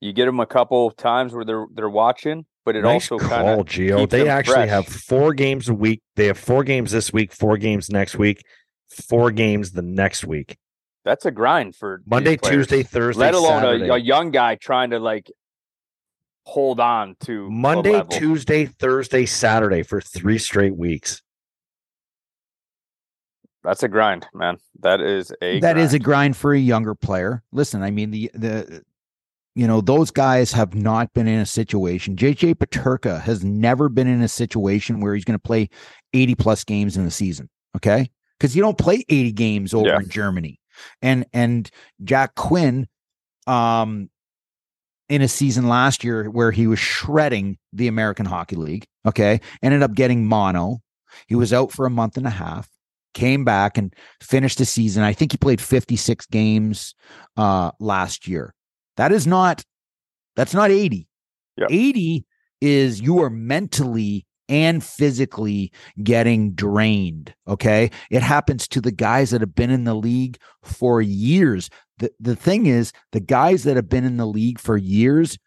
you 0.00 0.12
get 0.12 0.26
them 0.26 0.40
a 0.40 0.46
couple 0.46 0.90
times 0.90 1.32
where 1.32 1.44
they're 1.44 1.66
they're 1.72 1.88
watching, 1.88 2.46
but 2.64 2.74
it 2.74 2.82
nice 2.82 3.10
also 3.12 3.28
kind 3.28 3.60
of 3.60 3.66
Gio. 3.66 4.08
They 4.08 4.28
actually 4.28 4.54
fresh. 4.54 4.68
have 4.70 4.86
four 4.86 5.34
games 5.34 5.68
a 5.68 5.74
week. 5.74 6.02
They 6.16 6.26
have 6.26 6.38
four 6.38 6.64
games 6.64 6.90
this 6.90 7.12
week, 7.12 7.32
four 7.32 7.56
games 7.58 7.90
next 7.90 8.16
week, 8.16 8.44
four 8.90 9.30
games 9.30 9.72
the 9.72 9.82
next 9.82 10.24
week. 10.24 10.56
that's 11.04 11.24
a 11.24 11.30
grind 11.30 11.76
for 11.76 12.02
Monday. 12.06 12.36
Tuesday, 12.36 12.82
Thursday, 12.82 13.20
let 13.20 13.34
alone 13.34 13.82
a, 13.82 13.94
a 13.94 13.98
young 13.98 14.32
guy 14.32 14.56
trying 14.56 14.90
to 14.90 14.98
like 14.98 15.30
hold 16.48 16.80
on 16.80 17.14
to 17.20 17.50
Monday. 17.50 18.02
Tuesday, 18.10 18.64
Thursday, 18.64 19.26
Saturday 19.26 19.82
for 19.82 20.00
three 20.00 20.38
straight 20.38 20.74
weeks. 20.74 21.20
That's 23.62 23.82
a 23.82 23.88
grind, 23.88 24.26
man. 24.32 24.56
That 24.80 25.02
is 25.02 25.30
a 25.42 25.60
that 25.60 25.76
is 25.76 25.92
a 25.92 25.98
grind. 25.98 26.04
grind 26.04 26.36
for 26.38 26.54
a 26.54 26.58
younger 26.58 26.94
player. 26.94 27.42
Listen, 27.52 27.82
I 27.82 27.90
mean 27.90 28.10
the 28.10 28.30
the 28.32 28.82
you 29.54 29.66
know 29.66 29.82
those 29.82 30.10
guys 30.10 30.52
have 30.52 30.74
not 30.74 31.12
been 31.12 31.28
in 31.28 31.40
a 31.40 31.46
situation. 31.46 32.16
JJ 32.16 32.54
Peterka 32.54 33.20
has 33.20 33.44
never 33.44 33.90
been 33.90 34.06
in 34.06 34.22
a 34.22 34.28
situation 34.28 35.00
where 35.00 35.14
he's 35.14 35.24
going 35.24 35.38
to 35.38 35.42
play 35.42 35.68
80 36.14 36.34
plus 36.36 36.64
games 36.64 36.96
in 36.96 37.04
a 37.04 37.10
season, 37.10 37.50
okay? 37.76 38.10
Cuz 38.40 38.56
you 38.56 38.62
don't 38.62 38.78
play 38.78 39.04
80 39.08 39.32
games 39.32 39.74
over 39.74 39.88
Yeah. 39.88 39.98
in 39.98 40.08
Germany. 40.08 40.60
And 41.02 41.26
and 41.34 41.68
Jack 42.04 42.36
Quinn 42.36 42.86
um 43.46 44.08
in 45.08 45.22
a 45.22 45.28
season 45.28 45.68
last 45.68 46.04
year 46.04 46.24
where 46.30 46.50
he 46.50 46.66
was 46.66 46.78
shredding 46.78 47.58
the 47.72 47.88
American 47.88 48.26
Hockey 48.26 48.56
League, 48.56 48.86
okay? 49.06 49.40
Ended 49.62 49.82
up 49.82 49.94
getting 49.94 50.26
mono. 50.26 50.78
He 51.26 51.34
was 51.34 51.52
out 51.52 51.72
for 51.72 51.86
a 51.86 51.90
month 51.90 52.16
and 52.16 52.26
a 52.26 52.30
half 52.30 52.68
came 53.14 53.44
back 53.44 53.76
and 53.76 53.92
finished 54.20 54.58
the 54.58 54.64
season. 54.64 55.02
I 55.02 55.12
think 55.12 55.32
he 55.32 55.38
played 55.38 55.60
56 55.60 56.26
games 56.26 56.94
uh 57.36 57.72
last 57.80 58.28
year. 58.28 58.54
That 58.96 59.12
is 59.12 59.26
not 59.26 59.64
that's 60.36 60.54
not 60.54 60.70
80. 60.70 61.08
Yep. 61.56 61.68
80 61.70 62.26
is 62.60 63.00
you 63.00 63.18
are 63.20 63.30
mentally 63.30 64.24
and 64.48 64.82
physically 64.82 65.72
getting 66.02 66.52
drained, 66.52 67.34
okay? 67.46 67.90
It 68.10 68.22
happens 68.22 68.66
to 68.68 68.80
the 68.80 68.92
guys 68.92 69.30
that 69.30 69.40
have 69.40 69.54
been 69.54 69.70
in 69.70 69.84
the 69.84 69.94
league 69.94 70.38
for 70.62 71.02
years. 71.02 71.68
The 71.98 72.10
the 72.20 72.36
thing 72.36 72.66
is, 72.66 72.92
the 73.12 73.20
guys 73.20 73.64
that 73.64 73.76
have 73.76 73.88
been 73.88 74.04
in 74.04 74.16
the 74.16 74.26
league 74.26 74.58
for 74.58 74.76
years, 74.76 75.38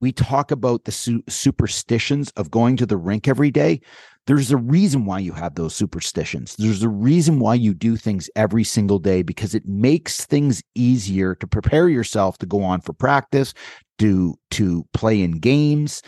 we 0.00 0.12
talk 0.12 0.50
about 0.50 0.84
the 0.84 0.92
su- 0.92 1.22
superstitions 1.28 2.30
of 2.36 2.50
going 2.50 2.76
to 2.78 2.86
the 2.86 2.96
rink 2.96 3.28
every 3.28 3.50
day. 3.50 3.80
There's 4.26 4.50
a 4.50 4.56
reason 4.56 5.06
why 5.06 5.18
you 5.18 5.32
have 5.32 5.54
those 5.54 5.74
superstitions. 5.74 6.54
There's 6.56 6.82
a 6.82 6.88
reason 6.88 7.40
why 7.40 7.54
you 7.54 7.74
do 7.74 7.96
things 7.96 8.30
every 8.36 8.64
single 8.64 8.98
day 8.98 9.22
because 9.22 9.54
it 9.54 9.66
makes 9.66 10.24
things 10.26 10.62
easier 10.74 11.34
to 11.36 11.46
prepare 11.46 11.88
yourself 11.88 12.38
to 12.38 12.46
go 12.46 12.62
on 12.62 12.80
for 12.80 12.92
practice, 12.92 13.54
to 13.98 14.36
to 14.52 14.86
play 14.92 15.20
in 15.20 15.32
games. 15.32 16.02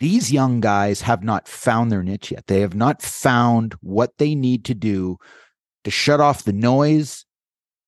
These 0.00 0.32
young 0.32 0.60
guys 0.60 1.00
have 1.02 1.22
not 1.22 1.46
found 1.46 1.92
their 1.92 2.02
niche 2.02 2.32
yet. 2.32 2.48
They 2.48 2.60
have 2.60 2.74
not 2.74 3.00
found 3.02 3.74
what 3.80 4.18
they 4.18 4.34
need 4.34 4.64
to 4.64 4.74
do 4.74 5.16
to 5.84 5.90
shut 5.90 6.20
off 6.20 6.44
the 6.44 6.52
noise 6.52 7.24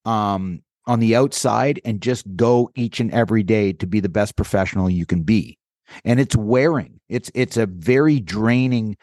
um, 0.05 0.61
on 0.87 0.99
the 0.99 1.15
outside 1.15 1.81
and 1.83 2.01
just 2.01 2.25
go 2.35 2.69
each 2.75 2.99
and 2.99 3.11
every 3.11 3.43
day 3.43 3.73
to 3.73 3.87
be 3.87 3.99
the 3.99 4.09
best 4.09 4.35
professional 4.35 4.89
you 4.89 5.05
can 5.05 5.23
be. 5.23 5.57
And 6.03 6.19
it's 6.19 6.35
wearing. 6.35 6.99
It's 7.09 7.31
it's 7.35 7.57
a 7.57 7.67
very 7.67 8.19
draining 8.19 8.97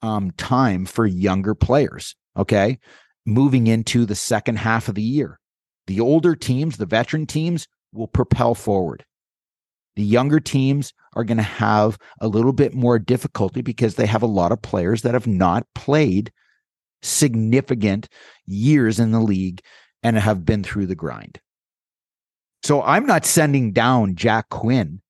um, 0.00 0.30
time 0.32 0.86
for 0.86 1.06
younger 1.06 1.54
players. 1.54 2.14
Okay, 2.36 2.78
moving 3.26 3.66
into 3.66 4.06
the 4.06 4.14
second 4.14 4.56
half 4.56 4.88
of 4.88 4.94
the 4.94 5.02
year, 5.02 5.38
the 5.86 6.00
older 6.00 6.34
teams, 6.34 6.76
the 6.76 6.86
veteran 6.86 7.26
teams, 7.26 7.66
will 7.92 8.08
propel 8.08 8.54
forward. 8.54 9.04
The 9.96 10.02
younger 10.02 10.40
teams 10.40 10.94
are 11.14 11.24
going 11.24 11.36
to 11.36 11.42
have 11.42 11.98
a 12.20 12.28
little 12.28 12.54
bit 12.54 12.72
more 12.72 12.98
difficulty 12.98 13.60
because 13.60 13.96
they 13.96 14.06
have 14.06 14.22
a 14.22 14.26
lot 14.26 14.52
of 14.52 14.62
players 14.62 15.02
that 15.02 15.12
have 15.12 15.26
not 15.26 15.66
played 15.74 16.32
significant 17.02 18.08
years 18.46 18.98
in 18.98 19.10
the 19.10 19.20
league 19.20 19.60
and 20.02 20.16
have 20.16 20.44
been 20.44 20.62
through 20.62 20.86
the 20.86 20.94
grind. 20.94 21.40
So 22.62 22.82
I'm 22.82 23.06
not 23.06 23.26
sending 23.26 23.72
down 23.72 24.14
Jack 24.14 24.48
Quinn. 24.48 25.00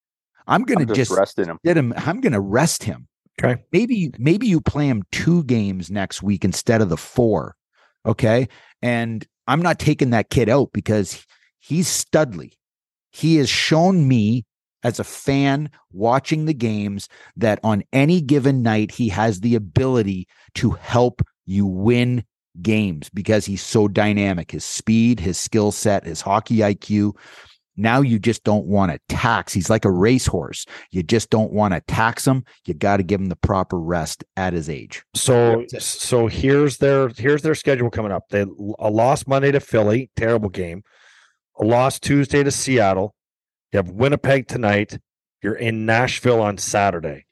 I'm 0.46 0.64
going 0.64 0.86
to 0.86 0.94
just, 0.94 1.10
just 1.10 1.18
resting 1.18 1.46
him. 1.46 1.58
get 1.64 1.76
him. 1.76 1.92
I'm 1.96 2.20
going 2.20 2.32
to 2.32 2.40
rest 2.40 2.82
him. 2.82 3.08
Okay. 3.42 3.62
Maybe 3.72 4.12
maybe 4.18 4.46
you 4.46 4.60
play 4.60 4.88
him 4.88 5.04
two 5.12 5.44
games 5.44 5.90
next 5.90 6.22
week 6.22 6.44
instead 6.44 6.80
of 6.80 6.88
the 6.88 6.96
four. 6.96 7.56
Okay. 8.04 8.48
And 8.82 9.26
I'm 9.46 9.62
not 9.62 9.78
taking 9.78 10.10
that 10.10 10.30
kid 10.30 10.48
out 10.48 10.70
because 10.72 11.24
he's 11.60 11.88
studly. 11.88 12.52
He 13.10 13.36
has 13.36 13.48
shown 13.48 14.08
me 14.08 14.44
as 14.82 14.98
a 14.98 15.04
fan 15.04 15.70
watching 15.92 16.44
the 16.44 16.54
games 16.54 17.08
that 17.36 17.60
on 17.62 17.84
any 17.92 18.20
given 18.20 18.62
night 18.62 18.90
he 18.90 19.08
has 19.08 19.40
the 19.40 19.54
ability 19.54 20.26
to 20.54 20.70
help 20.72 21.22
you 21.46 21.66
win 21.66 22.24
games 22.60 23.08
because 23.10 23.46
he's 23.46 23.62
so 23.62 23.88
dynamic. 23.88 24.50
His 24.50 24.64
speed, 24.64 25.20
his 25.20 25.38
skill 25.38 25.72
set, 25.72 26.04
his 26.04 26.20
hockey 26.20 26.58
IQ. 26.58 27.16
Now 27.76 28.02
you 28.02 28.18
just 28.18 28.44
don't 28.44 28.66
want 28.66 28.92
to 28.92 29.00
tax. 29.08 29.52
He's 29.52 29.70
like 29.70 29.86
a 29.86 29.90
racehorse. 29.90 30.66
You 30.90 31.02
just 31.02 31.30
don't 31.30 31.52
want 31.52 31.72
to 31.72 31.80
tax 31.80 32.26
him. 32.26 32.44
You 32.66 32.74
got 32.74 32.98
to 32.98 33.02
give 33.02 33.20
him 33.20 33.28
the 33.28 33.36
proper 33.36 33.78
rest 33.78 34.24
at 34.36 34.52
his 34.52 34.68
age. 34.68 35.02
So 35.14 35.64
so 35.78 36.26
here's 36.26 36.76
their 36.78 37.08
here's 37.08 37.42
their 37.42 37.54
schedule 37.54 37.90
coming 37.90 38.12
up. 38.12 38.24
They 38.28 38.44
a 38.78 38.90
loss 38.90 39.26
Monday 39.26 39.52
to 39.52 39.60
Philly, 39.60 40.10
terrible 40.16 40.50
game. 40.50 40.82
A 41.58 41.64
loss 41.64 41.98
Tuesday 41.98 42.42
to 42.42 42.50
Seattle. 42.50 43.14
You 43.72 43.78
have 43.78 43.90
Winnipeg 43.90 44.48
tonight. 44.48 44.98
You're 45.42 45.54
in 45.54 45.86
Nashville 45.86 46.40
on 46.40 46.58
Saturday. 46.58 47.24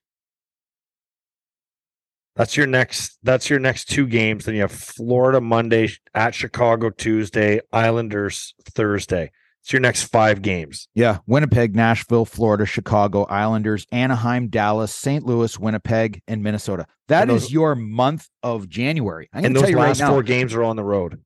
That's 2.41 2.57
your 2.57 2.67
next 2.67 3.19
that's 3.23 3.51
your 3.51 3.59
next 3.59 3.91
two 3.91 4.07
games. 4.07 4.47
Then 4.47 4.55
you 4.55 4.63
have 4.63 4.73
Florida 4.73 5.43
Monday 5.43 5.91
at 6.15 6.35
Chicago 6.35 6.89
Tuesday, 6.89 7.61
Islanders 7.71 8.55
Thursday. 8.65 9.31
It's 9.63 9.75
your 9.75 9.81
next 9.81 10.05
five 10.05 10.41
games. 10.41 10.89
Yeah. 10.95 11.19
Winnipeg, 11.27 11.77
Nashville, 11.77 12.25
Florida, 12.25 12.65
Chicago, 12.65 13.25
Islanders, 13.25 13.85
Anaheim, 13.93 14.49
Dallas, 14.49 14.95
St. 14.95 15.27
Louis, 15.27 15.59
Winnipeg, 15.59 16.23
and 16.27 16.43
Minnesota. 16.43 16.87
That 17.09 17.29
And 17.29 17.33
is 17.33 17.53
your 17.53 17.75
month 17.75 18.27
of 18.43 18.71
January. 18.71 19.29
I'm 19.35 19.45
And 19.45 19.55
to 19.55 19.61
tell 19.61 19.67
those 19.67 19.71
you 19.73 19.77
right 19.77 19.89
last 19.89 20.01
now. 20.01 20.09
four 20.09 20.23
games 20.23 20.55
are 20.55 20.65
on 20.65 20.77
the 20.77 20.83
road. 20.83 21.21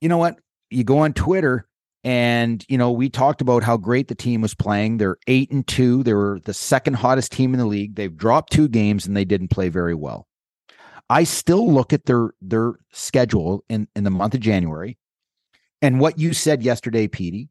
you 0.00 0.08
know 0.08 0.18
what? 0.18 0.36
You 0.68 0.82
go 0.82 0.98
on 0.98 1.12
Twitter 1.12 1.68
and 2.02 2.64
you 2.68 2.76
know 2.76 2.90
we 2.90 3.08
talked 3.08 3.40
about 3.40 3.62
how 3.62 3.76
great 3.76 4.08
the 4.08 4.16
team 4.16 4.40
was 4.40 4.54
playing. 4.56 4.96
They're 4.96 5.18
eight 5.28 5.52
and 5.52 5.64
two. 5.64 6.02
They 6.02 6.14
were 6.14 6.40
the 6.44 6.54
second 6.54 6.94
hottest 6.94 7.30
team 7.30 7.54
in 7.54 7.60
the 7.60 7.66
league. 7.66 7.94
They've 7.94 8.16
dropped 8.16 8.52
two 8.52 8.66
games 8.66 9.06
and 9.06 9.16
they 9.16 9.24
didn't 9.24 9.48
play 9.52 9.68
very 9.68 9.94
well. 9.94 10.26
I 11.10 11.24
still 11.24 11.70
look 11.70 11.92
at 11.92 12.06
their 12.06 12.30
their 12.40 12.74
schedule 12.92 13.64
in 13.68 13.88
in 13.96 14.04
the 14.04 14.10
month 14.10 14.34
of 14.34 14.40
January, 14.40 14.96
and 15.82 15.98
what 16.00 16.20
you 16.20 16.32
said 16.32 16.62
yesterday, 16.62 17.08
Petey, 17.08 17.50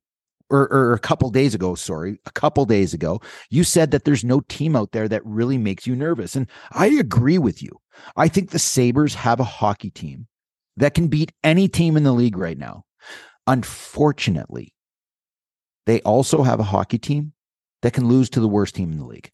or, 0.50 0.72
or 0.72 0.94
a 0.94 1.00
couple 1.00 1.30
days 1.30 1.54
ago. 1.54 1.76
Sorry, 1.76 2.22
a 2.26 2.32
couple 2.32 2.66
days 2.66 2.94
ago, 2.94 3.20
you 3.50 3.66
said 3.66 3.92
that 3.92 4.06
there's 4.06 4.24
no 4.24 4.40
team 4.48 4.78
out 4.78 4.94
there 4.94 5.10
that 5.10 5.26
really 5.26 5.58
makes 5.58 5.86
you 5.86 5.94
nervous, 5.94 6.38
and 6.38 6.48
I 6.72 6.88
agree 6.88 7.38
with 7.38 7.62
you. 7.62 7.72
I 8.16 8.30
think 8.30 8.52
the 8.52 8.60
Sabres 8.60 9.14
have 9.14 9.42
a 9.42 9.44
hockey 9.44 9.92
team 9.92 10.28
that 10.78 10.94
can 10.94 11.10
beat 11.10 11.34
any 11.44 11.68
team 11.68 11.98
in 11.98 12.04
the 12.04 12.14
league 12.14 12.38
right 12.38 12.58
now. 12.58 12.86
Unfortunately, 13.46 14.74
they 15.86 16.00
also 16.02 16.44
have 16.44 16.62
a 16.62 16.72
hockey 16.72 16.98
team 16.98 17.34
that 17.82 17.92
can 17.92 18.08
lose 18.08 18.30
to 18.30 18.40
the 18.40 18.48
worst 18.48 18.76
team 18.76 18.94
in 18.94 19.00
the 19.00 19.06
league. 19.06 19.32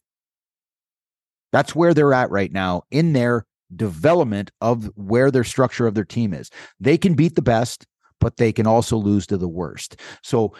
That's 1.52 1.76
where 1.76 1.94
they're 1.94 2.12
at 2.12 2.32
right 2.32 2.50
now 2.50 2.82
in 2.90 3.12
their 3.12 3.46
development 3.74 4.50
of 4.60 4.90
where 4.94 5.30
their 5.30 5.44
structure 5.44 5.86
of 5.86 5.94
their 5.94 6.04
team 6.04 6.32
is. 6.32 6.50
They 6.78 6.96
can 6.98 7.14
beat 7.14 7.34
the 7.34 7.42
best, 7.42 7.86
but 8.20 8.36
they 8.36 8.52
can 8.52 8.66
also 8.66 8.96
lose 8.96 9.26
to 9.26 9.36
the 9.36 9.48
worst. 9.48 9.96
So 10.22 10.54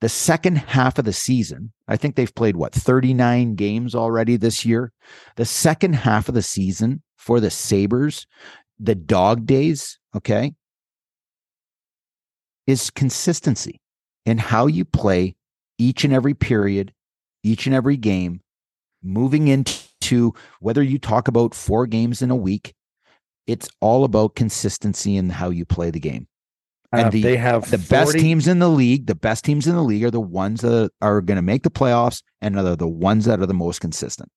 the 0.00 0.08
second 0.08 0.56
half 0.56 0.98
of 0.98 1.04
the 1.04 1.12
season, 1.12 1.72
I 1.88 1.96
think 1.96 2.16
they've 2.16 2.34
played 2.34 2.56
what 2.56 2.74
39 2.74 3.54
games 3.54 3.94
already 3.94 4.36
this 4.36 4.64
year. 4.64 4.92
The 5.36 5.44
second 5.44 5.94
half 5.94 6.28
of 6.28 6.34
the 6.34 6.42
season 6.42 7.02
for 7.16 7.40
the 7.40 7.50
Sabres, 7.50 8.26
the 8.78 8.94
dog 8.94 9.44
days, 9.44 9.98
okay, 10.16 10.54
is 12.66 12.90
consistency 12.90 13.80
in 14.24 14.38
how 14.38 14.66
you 14.66 14.84
play 14.84 15.36
each 15.76 16.04
and 16.04 16.12
every 16.12 16.34
period, 16.34 16.92
each 17.42 17.66
and 17.66 17.74
every 17.74 17.96
game, 17.96 18.40
moving 19.02 19.48
into 19.48 19.89
whether 20.60 20.82
you 20.82 20.98
talk 20.98 21.28
about 21.28 21.54
four 21.54 21.86
games 21.86 22.22
in 22.22 22.30
a 22.30 22.36
week, 22.36 22.74
it's 23.46 23.68
all 23.80 24.04
about 24.04 24.34
consistency 24.34 25.16
in 25.16 25.30
how 25.30 25.50
you 25.50 25.64
play 25.64 25.90
the 25.90 26.00
game. 26.00 26.26
And 26.92 27.06
Uh, 27.06 27.10
the- 27.10 27.22
they 27.22 27.36
have 27.36 27.70
The 27.70 27.78
best 27.78 28.12
teams 28.12 28.48
in 28.48 28.58
the 28.58 28.68
league, 28.68 29.06
the 29.06 29.14
best 29.14 29.44
teams 29.44 29.66
in 29.66 29.74
the 29.74 29.82
league 29.82 30.04
are 30.04 30.10
the 30.10 30.20
ones 30.20 30.60
that 30.62 30.90
are 31.00 31.20
going 31.20 31.36
to 31.36 31.42
make 31.42 31.62
the 31.62 31.70
playoffs 31.70 32.22
and 32.40 32.58
are 32.58 32.76
the 32.76 32.88
ones 32.88 33.26
that 33.26 33.40
are 33.40 33.46
the 33.46 33.54
most 33.54 33.80
consistent. 33.80 34.30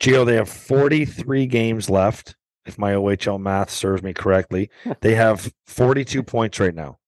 Gio, 0.00 0.24
they 0.24 0.34
have 0.34 0.48
43 0.48 1.46
games 1.46 1.90
left. 1.90 2.34
If 2.66 2.78
my 2.78 2.94
OHL 2.94 3.38
math 3.38 3.70
serves 3.70 4.02
me 4.02 4.12
correctly, 4.12 4.70
they 5.02 5.14
have 5.14 5.52
42 5.66 6.22
points 6.22 6.58
right 6.58 6.74
now. 6.74 6.98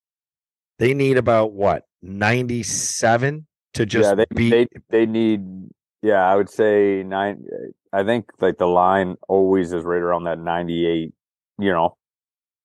They 0.78 0.94
need 0.94 1.16
about 1.16 1.52
what 1.52 1.84
97 2.02 3.46
to 3.74 3.86
just 3.86 4.08
yeah, 4.08 4.14
they, 4.14 4.26
beat. 4.34 4.50
they 4.50 4.66
they 4.90 5.06
need. 5.06 5.68
Yeah, 6.02 6.26
I 6.26 6.36
would 6.36 6.50
say 6.50 7.02
nine. 7.02 7.44
I 7.92 8.04
think 8.04 8.26
like 8.40 8.58
the 8.58 8.66
line 8.66 9.16
always 9.28 9.72
is 9.72 9.84
right 9.84 10.00
around 10.00 10.24
that 10.24 10.38
ninety-eight. 10.38 11.12
You 11.58 11.70
know, 11.72 11.96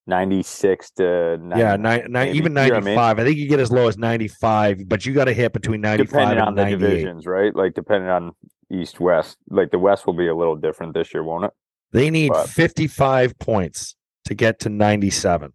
ninety-six 0.07 0.91
to 0.91 1.37
90, 1.37 1.59
yeah, 1.59 1.75
nine, 1.75 2.09
nine, 2.09 2.27
maybe. 2.27 2.37
even 2.37 2.51
You 2.53 2.55
know 2.55 2.61
I 2.61 2.69
95. 2.69 3.17
mean? 3.17 3.23
I 3.23 3.27
think 3.27 3.37
you 3.37 3.47
get 3.49 3.59
as 3.59 3.71
low 3.71 3.87
as 3.87 3.97
95, 3.97 4.87
but 4.87 5.05
you 5.05 5.13
got 5.13 5.25
to 5.25 5.33
hit 5.33 5.51
between 5.53 5.81
95 5.81 6.07
depending 6.07 6.37
and 6.39 6.47
on 6.47 6.55
the 6.55 6.65
divisions, 6.65 7.25
right? 7.25 7.53
Like 7.53 7.73
depending 7.73 8.09
on 8.09 8.31
East 8.71 8.99
West. 8.99 9.37
Like 9.49 9.71
the 9.71 9.79
West 9.79 10.07
will 10.07 10.13
be 10.15 10.27
a 10.27 10.35
little 10.35 10.55
different 10.55 10.93
this 10.93 11.13
year, 11.13 11.23
won't 11.23 11.45
it? 11.45 11.51
They 11.91 12.09
need 12.09 12.29
But- 12.29 12.47
55 12.49 13.37
points 13.37 13.95
to 14.25 14.33
get 14.33 14.59
to 14.59 14.69
97 14.69 15.53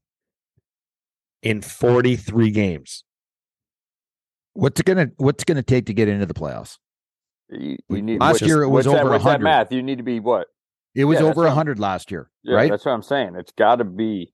in 1.43 1.62
43 1.62 2.51
games. 2.51 3.05
What's 4.53 4.79
it 4.81 4.85
gonna 4.87 5.09
What's 5.16 5.43
it 5.43 5.47
gonna 5.47 5.62
take 5.62 5.87
to 5.87 5.95
get 5.95 6.09
into 6.09 6.27
the 6.27 6.35
playoffs? 6.35 6.77
You, 7.49 7.76
you 7.88 8.03
need 8.03 8.20
last 8.20 8.43
year 8.43 8.62
it 8.62 8.68
was 8.68 8.86
that, 8.86 9.01
over 9.01 9.11
that 9.11 9.22
100. 9.24 9.43
math. 9.43 9.72
You 9.72 9.82
need 9.82 9.99
to 9.99 10.05
be 10.05 10.20
what? 10.20 10.47
It 10.95 11.05
was 11.05 11.20
Yeah, 11.20 11.26
over 11.26 11.43
what 11.43 11.53
hundred 11.53 11.78
last 11.78 12.11
year, 12.11 12.30
Yeah, 12.43 12.57
right? 12.57 12.70
That's 12.70 12.84
what 12.84 12.93
I'm 12.93 13.03
saying. 13.03 13.34
It's 13.36 13.53
got 13.53 13.76
to 13.76 13.84
be. 13.84 14.32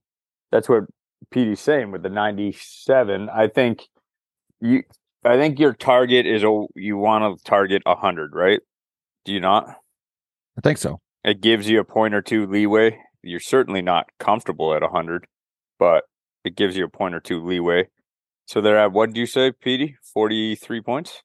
That's 0.51 0.67
what 0.67 0.83
Petey's 1.31 1.59
saying 1.61 1.91
with 1.91 2.03
the 2.03 2.09
97. 2.09 3.29
I 3.29 3.47
think 3.47 3.87
you. 4.61 4.83
I 5.23 5.35
think 5.35 5.59
your 5.59 5.73
target 5.73 6.25
is 6.25 6.43
a. 6.43 6.65
You 6.75 6.97
want 6.97 7.37
to 7.37 7.43
target 7.43 7.81
100, 7.85 8.31
right? 8.33 8.59
Do 9.25 9.33
you 9.33 9.39
not? 9.39 9.67
I 10.57 10.61
think 10.61 10.77
so. 10.77 10.99
It 11.23 11.41
gives 11.41 11.69
you 11.69 11.79
a 11.79 11.85
point 11.85 12.13
or 12.13 12.21
two 12.21 12.45
leeway. 12.47 12.99
You're 13.21 13.39
certainly 13.39 13.81
not 13.81 14.07
comfortable 14.17 14.73
at 14.73 14.81
100, 14.81 15.27
but 15.77 16.03
it 16.45 16.55
gives 16.55 16.77
you 16.77 16.85
a 16.85 16.89
point 16.89 17.15
or 17.15 17.19
two 17.19 17.43
leeway. 17.43 17.87
So 18.45 18.61
they're 18.61 18.79
at 18.79 18.91
what 18.91 19.13
do 19.13 19.19
you 19.19 19.25
say, 19.25 19.51
Petey? 19.51 19.97
43 20.13 20.81
points. 20.81 21.21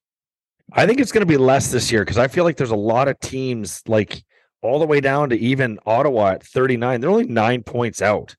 I 0.72 0.86
think 0.86 1.00
it's 1.00 1.12
going 1.12 1.22
to 1.22 1.26
be 1.26 1.36
less 1.36 1.70
this 1.70 1.92
year 1.92 2.02
because 2.02 2.18
I 2.18 2.28
feel 2.28 2.44
like 2.44 2.56
there's 2.56 2.70
a 2.70 2.76
lot 2.76 3.08
of 3.08 3.18
teams 3.20 3.82
like 3.86 4.24
all 4.62 4.78
the 4.78 4.86
way 4.86 5.00
down 5.00 5.28
to 5.30 5.36
even 5.38 5.78
Ottawa 5.86 6.30
at 6.32 6.42
39. 6.42 7.00
They're 7.00 7.10
only 7.10 7.26
nine 7.26 7.62
points 7.62 8.00
out. 8.00 8.34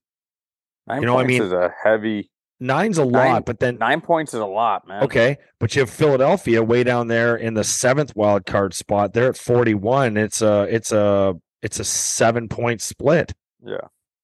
Nine 0.87 1.01
You 1.01 1.05
know 1.07 1.13
what 1.15 1.21
I 1.21 1.23
points 1.29 1.39
mean? 1.39 1.41
is 1.43 1.51
a 1.53 1.73
heavy. 1.83 2.29
Nine's 2.59 2.97
a 2.97 3.05
Nine- 3.05 3.11
lot, 3.33 3.45
but 3.45 3.59
then 3.59 3.77
Nine 3.77 4.01
points 4.01 4.33
is 4.33 4.39
a 4.39 4.45
lot, 4.45 4.87
man. 4.87 5.03
okay, 5.03 5.37
but 5.59 5.75
you 5.75 5.81
have 5.81 5.89
Philadelphia 5.89 6.63
way 6.63 6.83
down 6.83 7.07
there 7.09 7.35
in 7.35 7.53
the 7.53 7.63
seventh 7.65 8.15
wild 8.15 8.45
card 8.45 8.73
spot. 8.73 9.13
They're 9.13 9.27
at 9.29 9.37
41. 9.37 10.15
It's 10.17 10.41
a 10.41 10.63
it's 10.63 10.91
a 10.91 11.35
It's 11.61 11.79
a 11.79 11.83
seven 11.83 12.47
point 12.47 12.81
split. 12.81 13.33
Yeah. 13.63 13.77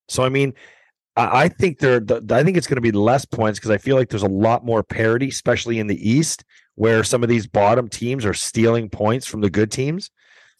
So 0.08 0.24
I 0.24 0.30
mean, 0.30 0.54
I, 1.18 1.44
I 1.44 1.48
think 1.50 1.80
there. 1.80 2.00
The, 2.00 2.24
I 2.32 2.44
think 2.44 2.56
it's 2.58 2.68
going 2.68 2.78
to 2.78 2.82
be 2.82 2.92
less 2.94 3.26
points 3.26 3.60
because 3.60 3.72
I 3.72 3.78
feel 3.78 3.96
like 3.98 4.10
there's 4.10 4.24
a 4.24 4.28
lot 4.28 4.64
more 4.64 4.82
parity, 4.82 5.28
especially 5.28 5.78
in 5.80 5.88
the 5.88 6.10
East, 6.10 6.46
where 6.82 7.04
some 7.04 7.22
of 7.22 7.30
these 7.30 7.46
bottom 7.46 7.88
teams 7.88 8.26
are 8.26 8.34
stealing 8.34 8.90
points 8.90 9.28
from 9.28 9.42
the 9.42 9.52
good 9.52 9.72
teams. 9.72 10.10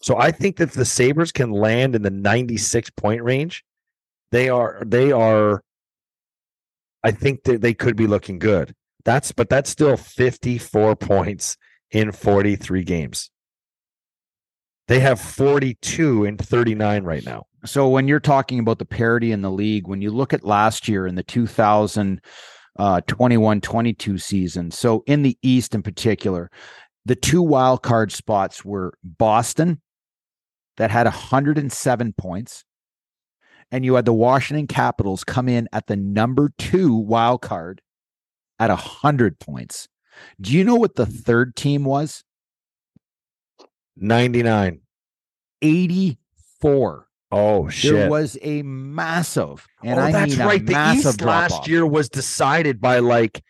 So 0.02 0.16
I 0.16 0.30
think 0.30 0.56
that 0.58 0.70
the 0.70 0.84
Sabres 0.84 1.32
can 1.32 1.50
land 1.50 1.96
in 1.96 2.02
the 2.02 2.12
96 2.12 2.90
point 2.90 3.24
range. 3.24 3.64
They 4.30 4.48
are. 4.48 4.84
They 4.86 5.10
are. 5.10 5.64
I 7.02 7.10
think 7.10 7.42
that 7.42 7.60
they 7.60 7.74
could 7.74 7.96
be 7.96 8.06
looking 8.06 8.38
good. 8.38 8.72
That's 9.04 9.32
but 9.32 9.48
that's 9.48 9.68
still 9.68 9.96
54 9.96 10.94
points 10.94 11.56
in 11.90 12.12
43 12.12 12.84
games. 12.84 13.28
They 14.86 15.00
have 15.00 15.20
42 15.20 16.24
and 16.24 16.38
39 16.38 17.02
right 17.02 17.26
now. 17.26 17.46
So 17.64 17.88
when 17.88 18.06
you're 18.06 18.20
talking 18.20 18.60
about 18.60 18.78
the 18.78 18.84
parity 18.84 19.32
in 19.32 19.42
the 19.42 19.50
league, 19.50 19.88
when 19.88 20.00
you 20.00 20.12
look 20.12 20.32
at 20.32 20.44
last 20.44 20.86
year 20.86 21.08
in 21.08 21.16
the 21.16 21.24
Uh, 22.78 23.02
2021 23.02 23.60
22 23.60 24.16
season, 24.16 24.70
so 24.70 25.04
in 25.06 25.22
the 25.22 25.36
East 25.42 25.74
in 25.74 25.82
particular, 25.82 26.50
the 27.04 27.14
two 27.14 27.42
wild 27.42 27.82
card 27.82 28.10
spots 28.10 28.64
were 28.64 28.94
Boston 29.04 29.80
that 30.78 30.90
had 30.90 31.04
107 31.04 32.14
points, 32.14 32.64
and 33.70 33.84
you 33.84 33.94
had 33.94 34.06
the 34.06 34.12
Washington 34.12 34.66
Capitals 34.66 35.22
come 35.22 35.48
in 35.48 35.68
at 35.72 35.86
the 35.86 35.96
number 35.96 36.52
two 36.56 36.94
wild 36.94 37.42
card 37.42 37.82
at 38.58 38.70
100 38.70 39.38
points. 39.38 39.88
Do 40.40 40.52
you 40.52 40.64
know 40.64 40.76
what 40.76 40.94
the 40.94 41.06
third 41.06 41.56
team 41.56 41.84
was? 41.84 42.24
99. 43.96 44.80
84. 45.60 47.08
Oh 47.32 47.68
shit. 47.68 47.94
There 47.94 48.10
was 48.10 48.36
a 48.42 48.62
massive, 48.62 49.66
and 49.82 49.98
oh, 49.98 50.02
I 50.02 50.12
that's 50.12 50.36
mean 50.36 50.46
right. 50.46 50.60
a 50.60 50.64
The 50.64 50.72
massive 50.72 51.14
East 51.14 51.22
last 51.22 51.48
drop-off. 51.50 51.68
year 51.68 51.86
was 51.86 52.08
decided 52.08 52.80
by 52.80 52.98
like 52.98 53.42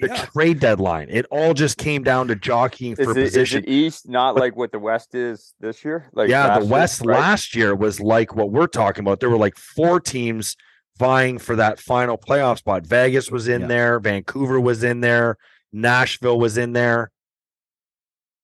the 0.00 0.08
Yeah. 0.08 0.24
trade 0.26 0.60
deadline. 0.60 1.08
It 1.10 1.26
all 1.30 1.54
just 1.54 1.78
came 1.78 2.02
down 2.02 2.28
to 2.28 2.36
jockeying 2.36 2.92
Is 2.98 3.04
for 3.06 3.14
the, 3.14 3.22
is 3.22 3.30
position. 3.30 3.62
the 3.62 3.70
East 3.72 4.08
not 4.08 4.34
But- 4.34 4.40
like 4.42 4.56
what 4.56 4.70
the 4.72 4.78
West 4.78 5.14
is 5.14 5.54
this 5.60 5.84
year? 5.84 6.10
Like 6.12 6.28
yeah, 6.28 6.46
last 6.46 6.58
the 6.60 6.64
year, 6.66 6.72
West 6.72 7.00
right? 7.06 7.18
last 7.18 7.56
year 7.56 7.74
was 7.74 8.00
like 8.00 8.34
what 8.36 8.50
we're 8.50 8.66
talking 8.66 9.02
about. 9.02 9.20
There 9.20 9.30
were 9.30 9.38
like 9.38 9.56
four 9.56 9.98
teams 9.98 10.56
vying 10.98 11.38
for 11.38 11.56
that 11.56 11.80
final 11.80 12.18
playoff 12.18 12.58
spot. 12.58 12.86
Vegas 12.86 13.30
was 13.30 13.48
in 13.48 13.62
Yeah. 13.62 13.66
there, 13.66 14.00
Vancouver 14.00 14.60
was 14.60 14.82
in 14.84 15.00
there, 15.00 15.36
Nashville 15.72 16.38
was 16.38 16.58
in 16.58 16.74
there. 16.74 17.10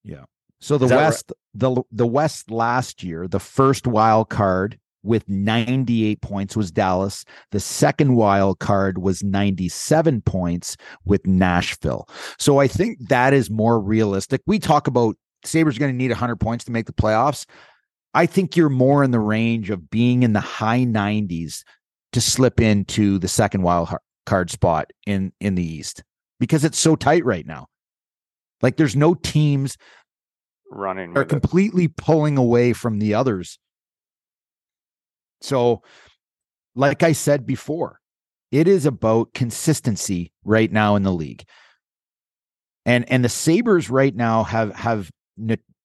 Yeah. 0.03 0.25
So 0.61 0.79
the 0.79 0.87
Is 0.87 0.91
right? 0.93 0.97
West, 0.99 1.33
the 1.55 1.83
the 1.91 2.07
West 2.07 2.51
last 2.51 3.03
year, 3.03 3.27
the 3.27 3.41
first 3.41 3.87
wild 3.87 4.29
card 4.29 4.79
with 5.03 5.29
98 5.29 6.21
points 6.21 6.57
was 6.57 6.71
Dallas. 6.71 7.25
The 7.53 7.61
second 7.61 8.17
wild 8.17 8.59
card 8.59 8.99
was 8.99 9.23
97 9.23 10.23
points 10.23 10.77
with 11.05 11.27
Nashville. 11.27 12.09
So 12.39 12.59
I 12.59 12.69
think 12.69 13.09
that 13.09 13.33
is 13.33 13.51
more 13.51 13.81
realistic. 13.81 14.43
We 14.47 14.59
talk 14.59 14.87
about 14.87 15.17
Sabres 15.45 15.79
going 15.79 15.93
to 15.93 15.97
need 15.97 16.11
100 16.11 16.37
points 16.37 16.65
to 16.65 16.73
make 16.73 16.87
the 16.87 16.93
playoffs. 16.93 17.47
I 18.15 18.27
think 18.27 18.57
you're 18.57 18.69
more 18.69 19.05
in 19.05 19.11
the 19.11 19.21
range 19.21 19.71
of 19.71 19.89
being 19.89 20.23
in 20.23 20.33
the 20.33 20.41
high 20.41 20.81
90s 20.81 21.63
to 22.13 22.21
slip 22.21 22.61
into 22.61 23.19
the 23.19 23.29
second 23.29 23.63
wild 23.63 23.91
card 24.27 24.51
spot 24.51 24.91
in 25.07 25.33
in 25.41 25.55
the 25.55 25.65
East 25.65 26.03
because 26.41 26.65
it's 26.65 26.79
so 26.79 26.97
tight 26.97 27.25
right 27.25 27.47
now. 27.47 27.67
Like 28.63 28.77
there's 28.77 28.97
no 28.97 29.15
teams 29.15 29.77
running 30.71 31.11
are 31.11 31.23
with 31.23 31.23
it. 31.23 31.29
completely 31.29 31.89
pulling 31.89 32.39
away 32.39 32.73
from 32.73 32.99
the 32.99 33.15
others. 33.15 33.59
So, 35.41 35.83
like 36.75 37.03
I 37.03 37.13
said 37.13 37.47
before, 37.47 38.01
it 38.51 38.67
is 38.69 38.87
about 38.87 39.35
consistency 39.35 40.33
right 40.45 40.71
now 40.71 40.97
in 40.97 41.03
the 41.03 41.13
league. 41.13 41.45
And 42.87 43.11
and 43.11 43.25
the 43.25 43.29
Sabres 43.29 43.91
right 43.91 44.15
now 44.15 44.45
have 44.45 44.75
have 44.75 45.11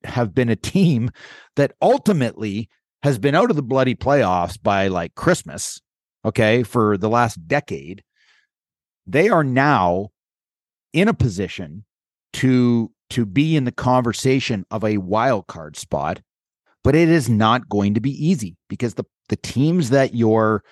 have 0.03 0.33
been 0.33 0.49
a 0.49 0.55
team 0.55 1.11
that 1.55 1.73
ultimately 1.81 2.69
has 3.03 3.19
been 3.19 3.35
out 3.35 3.49
of 3.49 3.55
the 3.55 3.63
bloody 3.63 3.95
playoffs 3.95 4.61
by 4.61 4.87
like 4.87 5.15
Christmas, 5.15 5.81
okay, 6.23 6.63
for 6.63 6.97
the 6.97 7.09
last 7.09 7.47
decade. 7.47 8.03
They 9.05 9.27
are 9.27 9.43
now 9.43 10.09
in 10.93 11.09
a 11.09 11.13
position 11.13 11.83
to 12.33 12.91
to 13.13 13.25
be 13.25 13.55
in 13.55 13.65
the 13.65 13.71
conversation 13.71 14.65
of 14.71 14.83
a 14.83 14.97
wild 14.97 15.47
card 15.47 15.77
spot, 15.77 16.21
but 16.83 16.95
it 16.95 17.09
is 17.09 17.29
not 17.29 17.69
going 17.69 17.93
to 17.93 18.01
be 18.01 18.11
easy 18.11 18.55
because 18.69 18.95
the 18.95 19.05
the 19.29 19.35
teams 19.37 19.89
that 19.91 20.13
you're 20.13 20.63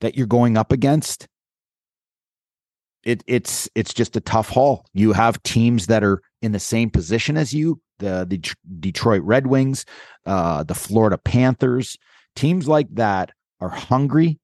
that 0.00 0.16
you're 0.16 0.26
going 0.26 0.56
up 0.56 0.72
against 0.72 1.28
it 3.02 3.22
it's 3.26 3.68
it's 3.74 3.94
just 3.94 4.16
a 4.16 4.20
tough 4.20 4.48
haul. 4.48 4.86
You 4.92 5.12
have 5.12 5.42
teams 5.42 5.86
that 5.86 6.04
are 6.04 6.20
in 6.42 6.52
the 6.52 6.58
same 6.58 6.90
position 6.90 7.36
as 7.36 7.52
you, 7.52 7.80
the 7.98 8.26
the 8.28 8.38
Tr- 8.38 8.54
Detroit 8.78 9.22
Red 9.22 9.46
Wings, 9.46 9.84
uh 10.26 10.62
the 10.64 10.74
Florida 10.74 11.18
Panthers, 11.18 11.96
teams 12.34 12.68
like 12.68 12.88
that 12.94 13.32
are 13.60 13.68
hungry 13.70 14.38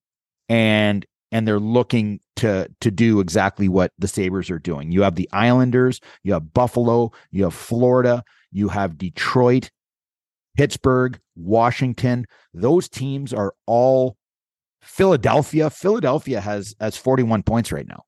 and 0.48 1.04
and 1.32 1.46
they're 1.46 1.58
looking 1.60 2.20
to 2.36 2.68
to 2.80 2.90
do 2.90 3.20
exactly 3.20 3.68
what 3.68 3.92
the 3.98 4.08
Sabres 4.08 4.50
are 4.50 4.58
doing. 4.58 4.92
You 4.92 5.02
have 5.02 5.14
the 5.16 5.28
Islanders, 5.32 6.00
you 6.22 6.32
have 6.32 6.52
Buffalo, 6.54 7.12
you 7.30 7.44
have 7.44 7.54
Florida, 7.54 8.22
you 8.52 8.68
have 8.68 8.96
Detroit, 8.98 9.70
Pittsburgh, 10.56 11.18
Washington. 11.34 12.26
Those 12.54 12.88
teams 12.88 13.32
are 13.32 13.54
all 13.66 14.16
Philadelphia. 14.82 15.70
Philadelphia 15.70 16.40
has 16.40 16.74
has 16.80 16.96
41 16.96 17.42
points 17.42 17.72
right 17.72 17.86
now. 17.86 18.04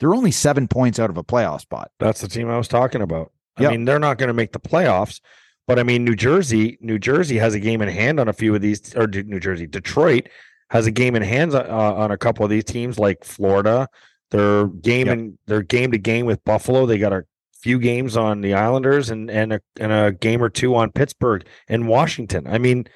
They're 0.00 0.14
only 0.14 0.30
7 0.30 0.68
points 0.68 0.98
out 0.98 1.10
of 1.10 1.18
a 1.18 1.24
playoff 1.24 1.60
spot. 1.62 1.90
That's 1.98 2.20
the 2.20 2.28
team 2.28 2.48
I 2.50 2.56
was 2.58 2.68
talking 2.68 3.02
about. 3.02 3.32
I 3.56 3.62
Yep. 3.62 3.70
mean, 3.72 3.84
they're 3.84 3.98
not 3.98 4.18
going 4.18 4.28
to 4.28 4.34
make 4.34 4.52
the 4.52 4.60
playoffs, 4.60 5.20
but 5.66 5.78
I 5.80 5.82
mean, 5.82 6.04
New 6.04 6.14
Jersey, 6.14 6.78
New 6.80 6.98
Jersey 7.00 7.38
has 7.38 7.54
a 7.54 7.58
game 7.60 7.82
in 7.82 7.88
hand 7.88 8.20
on 8.20 8.28
a 8.28 8.32
few 8.32 8.54
of 8.54 8.60
these, 8.60 8.94
or 8.94 9.08
New 9.08 9.40
Jersey, 9.40 9.66
Detroit 9.66 10.28
has 10.70 10.86
a 10.86 10.90
game 10.90 11.14
in 11.16 11.22
hands 11.22 11.54
uh, 11.54 11.62
on 11.68 12.10
a 12.10 12.18
couple 12.18 12.44
of 12.44 12.50
these 12.50 12.64
teams, 12.64 12.98
like 12.98 13.24
Florida. 13.24 13.88
They're 14.30 14.66
game 14.66 15.06
Yep. 15.06 15.18
and 15.18 15.38
they're 15.46 15.62
game 15.62 15.90
to 15.92 15.98
game 15.98 16.26
with 16.26 16.44
Buffalo. 16.44 16.84
They 16.86 16.98
got 16.98 17.12
a 17.12 17.24
few 17.60 17.78
games 17.78 18.16
on 18.16 18.40
the 18.42 18.54
Islanders 18.54 19.10
and 19.10 19.30
and 19.30 19.54
a, 19.54 19.60
and 19.80 19.90
a 19.92 20.12
game 20.12 20.42
or 20.42 20.48
two 20.50 20.74
on 20.76 20.92
Pittsburgh 20.92 21.44
and 21.68 21.88
Washington. 21.88 22.46
I 22.46 22.58
mean, 22.58 22.86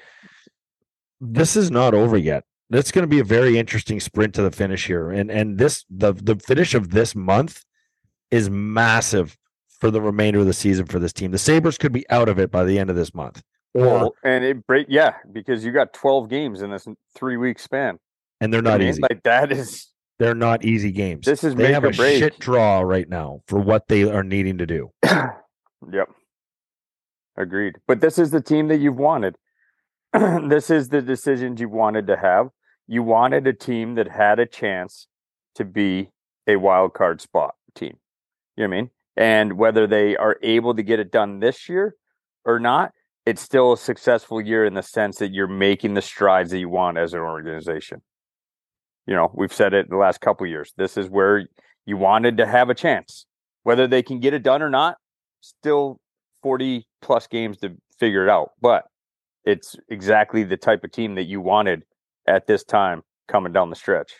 this 1.19 1.55
is 1.55 1.71
not 1.71 1.93
over 1.93 2.17
yet. 2.17 2.43
It's 2.71 2.91
going 2.91 3.03
to 3.03 3.07
be 3.07 3.19
a 3.19 3.23
very 3.23 3.57
interesting 3.57 3.99
sprint 3.99 4.33
to 4.35 4.41
the 4.41 4.51
finish 4.51 4.85
here, 4.87 5.11
and 5.11 5.29
and 5.31 5.57
this 5.57 5.85
the 5.89 6.13
the 6.13 6.35
finish 6.35 6.73
of 6.73 6.91
this 6.91 7.15
month 7.15 7.63
is 8.31 8.49
massive 8.49 9.37
for 9.79 9.91
the 9.91 10.01
remainder 10.01 10.39
of 10.39 10.45
the 10.45 10.53
season 10.53 10.85
for 10.85 10.97
this 10.99 11.13
team. 11.13 11.31
The 11.31 11.37
Sabres 11.37 11.77
could 11.77 11.91
be 11.91 12.09
out 12.09 12.29
of 12.29 12.39
it 12.39 12.51
by 12.51 12.63
the 12.63 12.79
end 12.79 12.89
of 12.89 12.95
this 12.95 13.13
month. 13.13 13.43
Or 13.73 13.81
Well, 13.85 14.15
and 14.23 14.43
it 14.43 14.65
break 14.67 14.87
yeah 14.89 15.15
because 15.31 15.65
you 15.65 15.71
got 15.71 15.93
12 15.93 16.29
games 16.29 16.61
in 16.61 16.69
this 16.71 16.87
three 17.15 17.37
week 17.37 17.59
span. 17.59 17.99
and 18.41 18.53
they're 18.53 18.59
You 18.59 18.63
know 18.63 18.71
what 18.71 18.77
not 18.77 18.81
I 18.81 18.85
mean? 18.85 18.89
easy. 18.89 19.01
Like 19.01 19.23
that 19.23 19.51
is 19.51 19.87
they're 20.19 20.35
not 20.35 20.63
easy 20.63 20.91
games. 20.91 21.25
this 21.25 21.43
is 21.43 21.55
they 21.55 21.63
make 21.63 21.73
have 21.73 21.83
a 21.85 21.91
break. 21.91 22.19
shit 22.19 22.37
draw 22.39 22.81
right 22.81 23.09
now 23.09 23.41
for 23.47 23.59
what 23.59 23.87
they 23.87 24.03
are 24.03 24.23
needing 24.23 24.59
to 24.59 24.65
do. 24.65 24.91
yep. 25.91 26.09
Agreed. 27.35 27.77
But 27.87 27.99
this 28.01 28.19
is 28.19 28.29
the 28.31 28.41
team 28.41 28.67
that 28.67 28.77
you've 28.77 28.97
wanted. 28.99 29.37
this 30.13 30.69
is 30.69 30.89
the 30.89 31.01
decisions 31.01 31.59
you 31.59 31.67
wanted 31.69 32.05
to 32.07 32.17
have. 32.17 32.49
You 32.87 33.01
wanted 33.01 33.47
a 33.47 33.53
team 33.53 33.95
that 33.95 34.07
had 34.09 34.39
a 34.39 34.45
chance 34.45 35.07
to 35.55 35.65
be 35.65 36.11
a 36.47 36.57
wild 36.57 36.93
card 36.93 37.21
spot 37.21 37.55
team. 37.73 37.97
You 38.55 38.63
know 38.63 38.69
what 38.69 38.75
I 38.77 38.81
mean? 38.81 38.89
And 39.17 39.53
whether 39.57 39.87
they 39.87 40.15
are 40.15 40.37
able 40.43 40.75
to 40.75 40.83
get 40.83 40.99
it 40.99 41.11
done 41.11 41.39
this 41.39 41.67
year 41.69 41.95
or 42.45 42.59
not, 42.59 42.91
it's 43.25 43.41
still 43.41 43.73
a 43.73 43.77
successful 43.77 44.41
year 44.41 44.65
in 44.65 44.73
the 44.73 44.83
sense 44.83 45.17
that 45.17 45.31
you're 45.31 45.47
making 45.47 45.93
the 45.93 46.01
strides 46.01 46.51
that 46.51 46.59
you 46.59 46.69
want 46.69 46.97
as 46.97 47.13
an 47.13 47.19
organization. 47.19 48.01
You 49.05 49.15
know, 49.15 49.31
we've 49.33 49.53
said 49.53 49.73
it 49.73 49.89
the 49.89 49.97
last 49.97 50.21
couple 50.21 50.45
years. 50.47 50.73
This 50.77 50.97
is 50.97 51.09
where 51.09 51.47
you 51.85 51.97
wanted 51.97 52.37
to 52.37 52.45
have 52.45 52.69
a 52.69 52.75
chance. 52.75 53.25
Whether 53.63 53.87
they 53.87 54.03
can 54.03 54.19
get 54.19 54.33
it 54.33 54.43
done 54.43 54.61
or 54.61 54.69
not, 54.69 54.97
still 55.41 55.99
40 56.41 56.87
plus 57.01 57.27
games 57.27 57.57
to 57.57 57.75
figure 57.99 58.23
it 58.23 58.29
out. 58.29 58.51
But 58.61 58.85
it's 59.45 59.75
exactly 59.89 60.43
the 60.43 60.57
type 60.57 60.83
of 60.83 60.91
team 60.91 61.15
that 61.15 61.23
you 61.23 61.41
wanted 61.41 61.83
at 62.27 62.47
this 62.47 62.63
time 62.63 63.03
coming 63.27 63.53
down 63.53 63.69
the 63.69 63.75
stretch. 63.75 64.13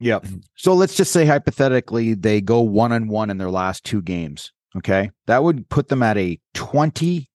Yep. 0.00 0.26
So 0.56 0.74
let's 0.74 0.96
just 0.96 1.12
say 1.12 1.26
hypothetically 1.26 2.14
they 2.14 2.40
go 2.40 2.60
one 2.60 2.92
on 2.92 3.08
one 3.08 3.30
in 3.30 3.38
their 3.38 3.50
last 3.50 3.84
two 3.84 4.00
games. 4.00 4.52
Okay. 4.76 5.10
That 5.26 5.42
would 5.42 5.68
put 5.68 5.88
them 5.88 6.02
at 6.02 6.16
a 6.16 6.38
20, 6.54 7.29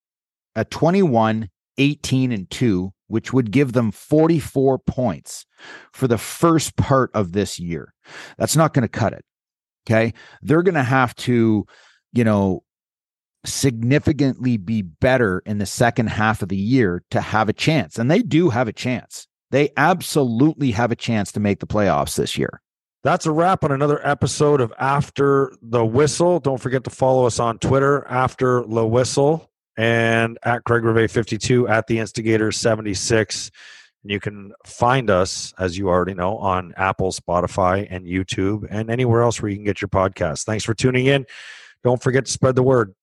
a 0.56 0.66
21, 0.66 1.50
18, 1.78 2.32
and 2.32 2.50
2, 2.50 2.94
which 3.08 3.34
would 3.34 3.52
give 3.52 3.74
them 3.74 3.92
44 3.92 4.80
points 4.80 5.46
for 5.94 6.08
the 6.08 6.18
first 6.18 6.76
part 6.76 7.12
of 7.14 7.34
this 7.34 7.60
year. 7.60 7.94
That's 8.38 8.56
not 8.56 8.74
going 8.74 8.84
to 8.84 8.90
cut 8.90 9.14
it. 9.14 9.26
Okay. 9.88 10.14
They're 10.42 10.64
going 10.64 10.76
to 10.76 10.84
have 10.84 11.16
to, 11.16 11.66
you 12.14 12.24
know, 12.24 12.64
significantly 13.46 14.58
be 14.58 14.82
better 14.82 15.44
in 15.46 15.60
the 15.60 15.66
second 15.66 16.08
half 16.08 16.42
of 16.42 16.50
the 16.50 16.58
year 16.58 17.04
to 17.12 17.22
have 17.22 17.50
a 17.50 17.54
chance. 17.54 18.00
And 18.00 18.10
they 18.10 18.24
do 18.24 18.50
have 18.50 18.68
a 18.68 18.74
chance. 18.74 19.28
They 19.52 19.70
absolutely 19.78 20.72
have 20.72 20.92
a 20.92 20.96
chance 20.96 21.32
to 21.34 21.40
make 21.40 21.60
the 21.60 21.68
playoffs 21.68 22.16
this 22.16 22.38
year. 22.38 22.62
That's 23.04 23.28
a 23.28 23.32
wrap 23.32 23.64
on 23.64 23.72
another 23.72 24.06
episode 24.06 24.62
of 24.62 24.74
After 24.80 25.54
the 25.62 25.86
Whistle. 25.86 26.40
Don't 26.40 26.60
forget 26.60 26.84
to 26.86 26.90
follow 26.90 27.28
us 27.28 27.40
on 27.40 27.60
Twitter, 27.60 28.06
After 28.08 28.64
the 28.68 28.86
Whistle, 28.86 29.52
and 29.78 30.38
at 30.44 30.64
Craig 30.64 30.84
Rivet 30.84 31.12
52 31.12 31.68
at 31.68 31.88
the 31.88 32.00
Instigator 32.00 32.52
76. 32.52 33.52
And 34.04 34.12
you 34.12 34.20
can 34.20 34.54
find 34.66 35.10
us, 35.10 35.54
as 35.58 35.78
you 35.78 35.90
already 35.90 36.14
know, 36.14 36.38
on 36.38 36.74
Apple, 36.78 37.12
Spotify, 37.12 37.88
and 37.90 38.06
YouTube, 38.06 38.68
and 38.70 38.90
anywhere 38.90 39.24
else 39.24 39.42
where 39.42 39.50
you 39.50 39.58
can 39.58 39.66
get 39.66 39.82
your 39.82 39.90
podcast. 39.90 40.46
Thanks 40.46 40.64
for 40.64 40.74
tuning 40.74 41.08
in. 41.08 41.26
Don't 41.84 42.02
forget 42.02 42.26
to 42.26 42.32
spread 42.32 42.56
the 42.56 42.64
word. 42.64 42.94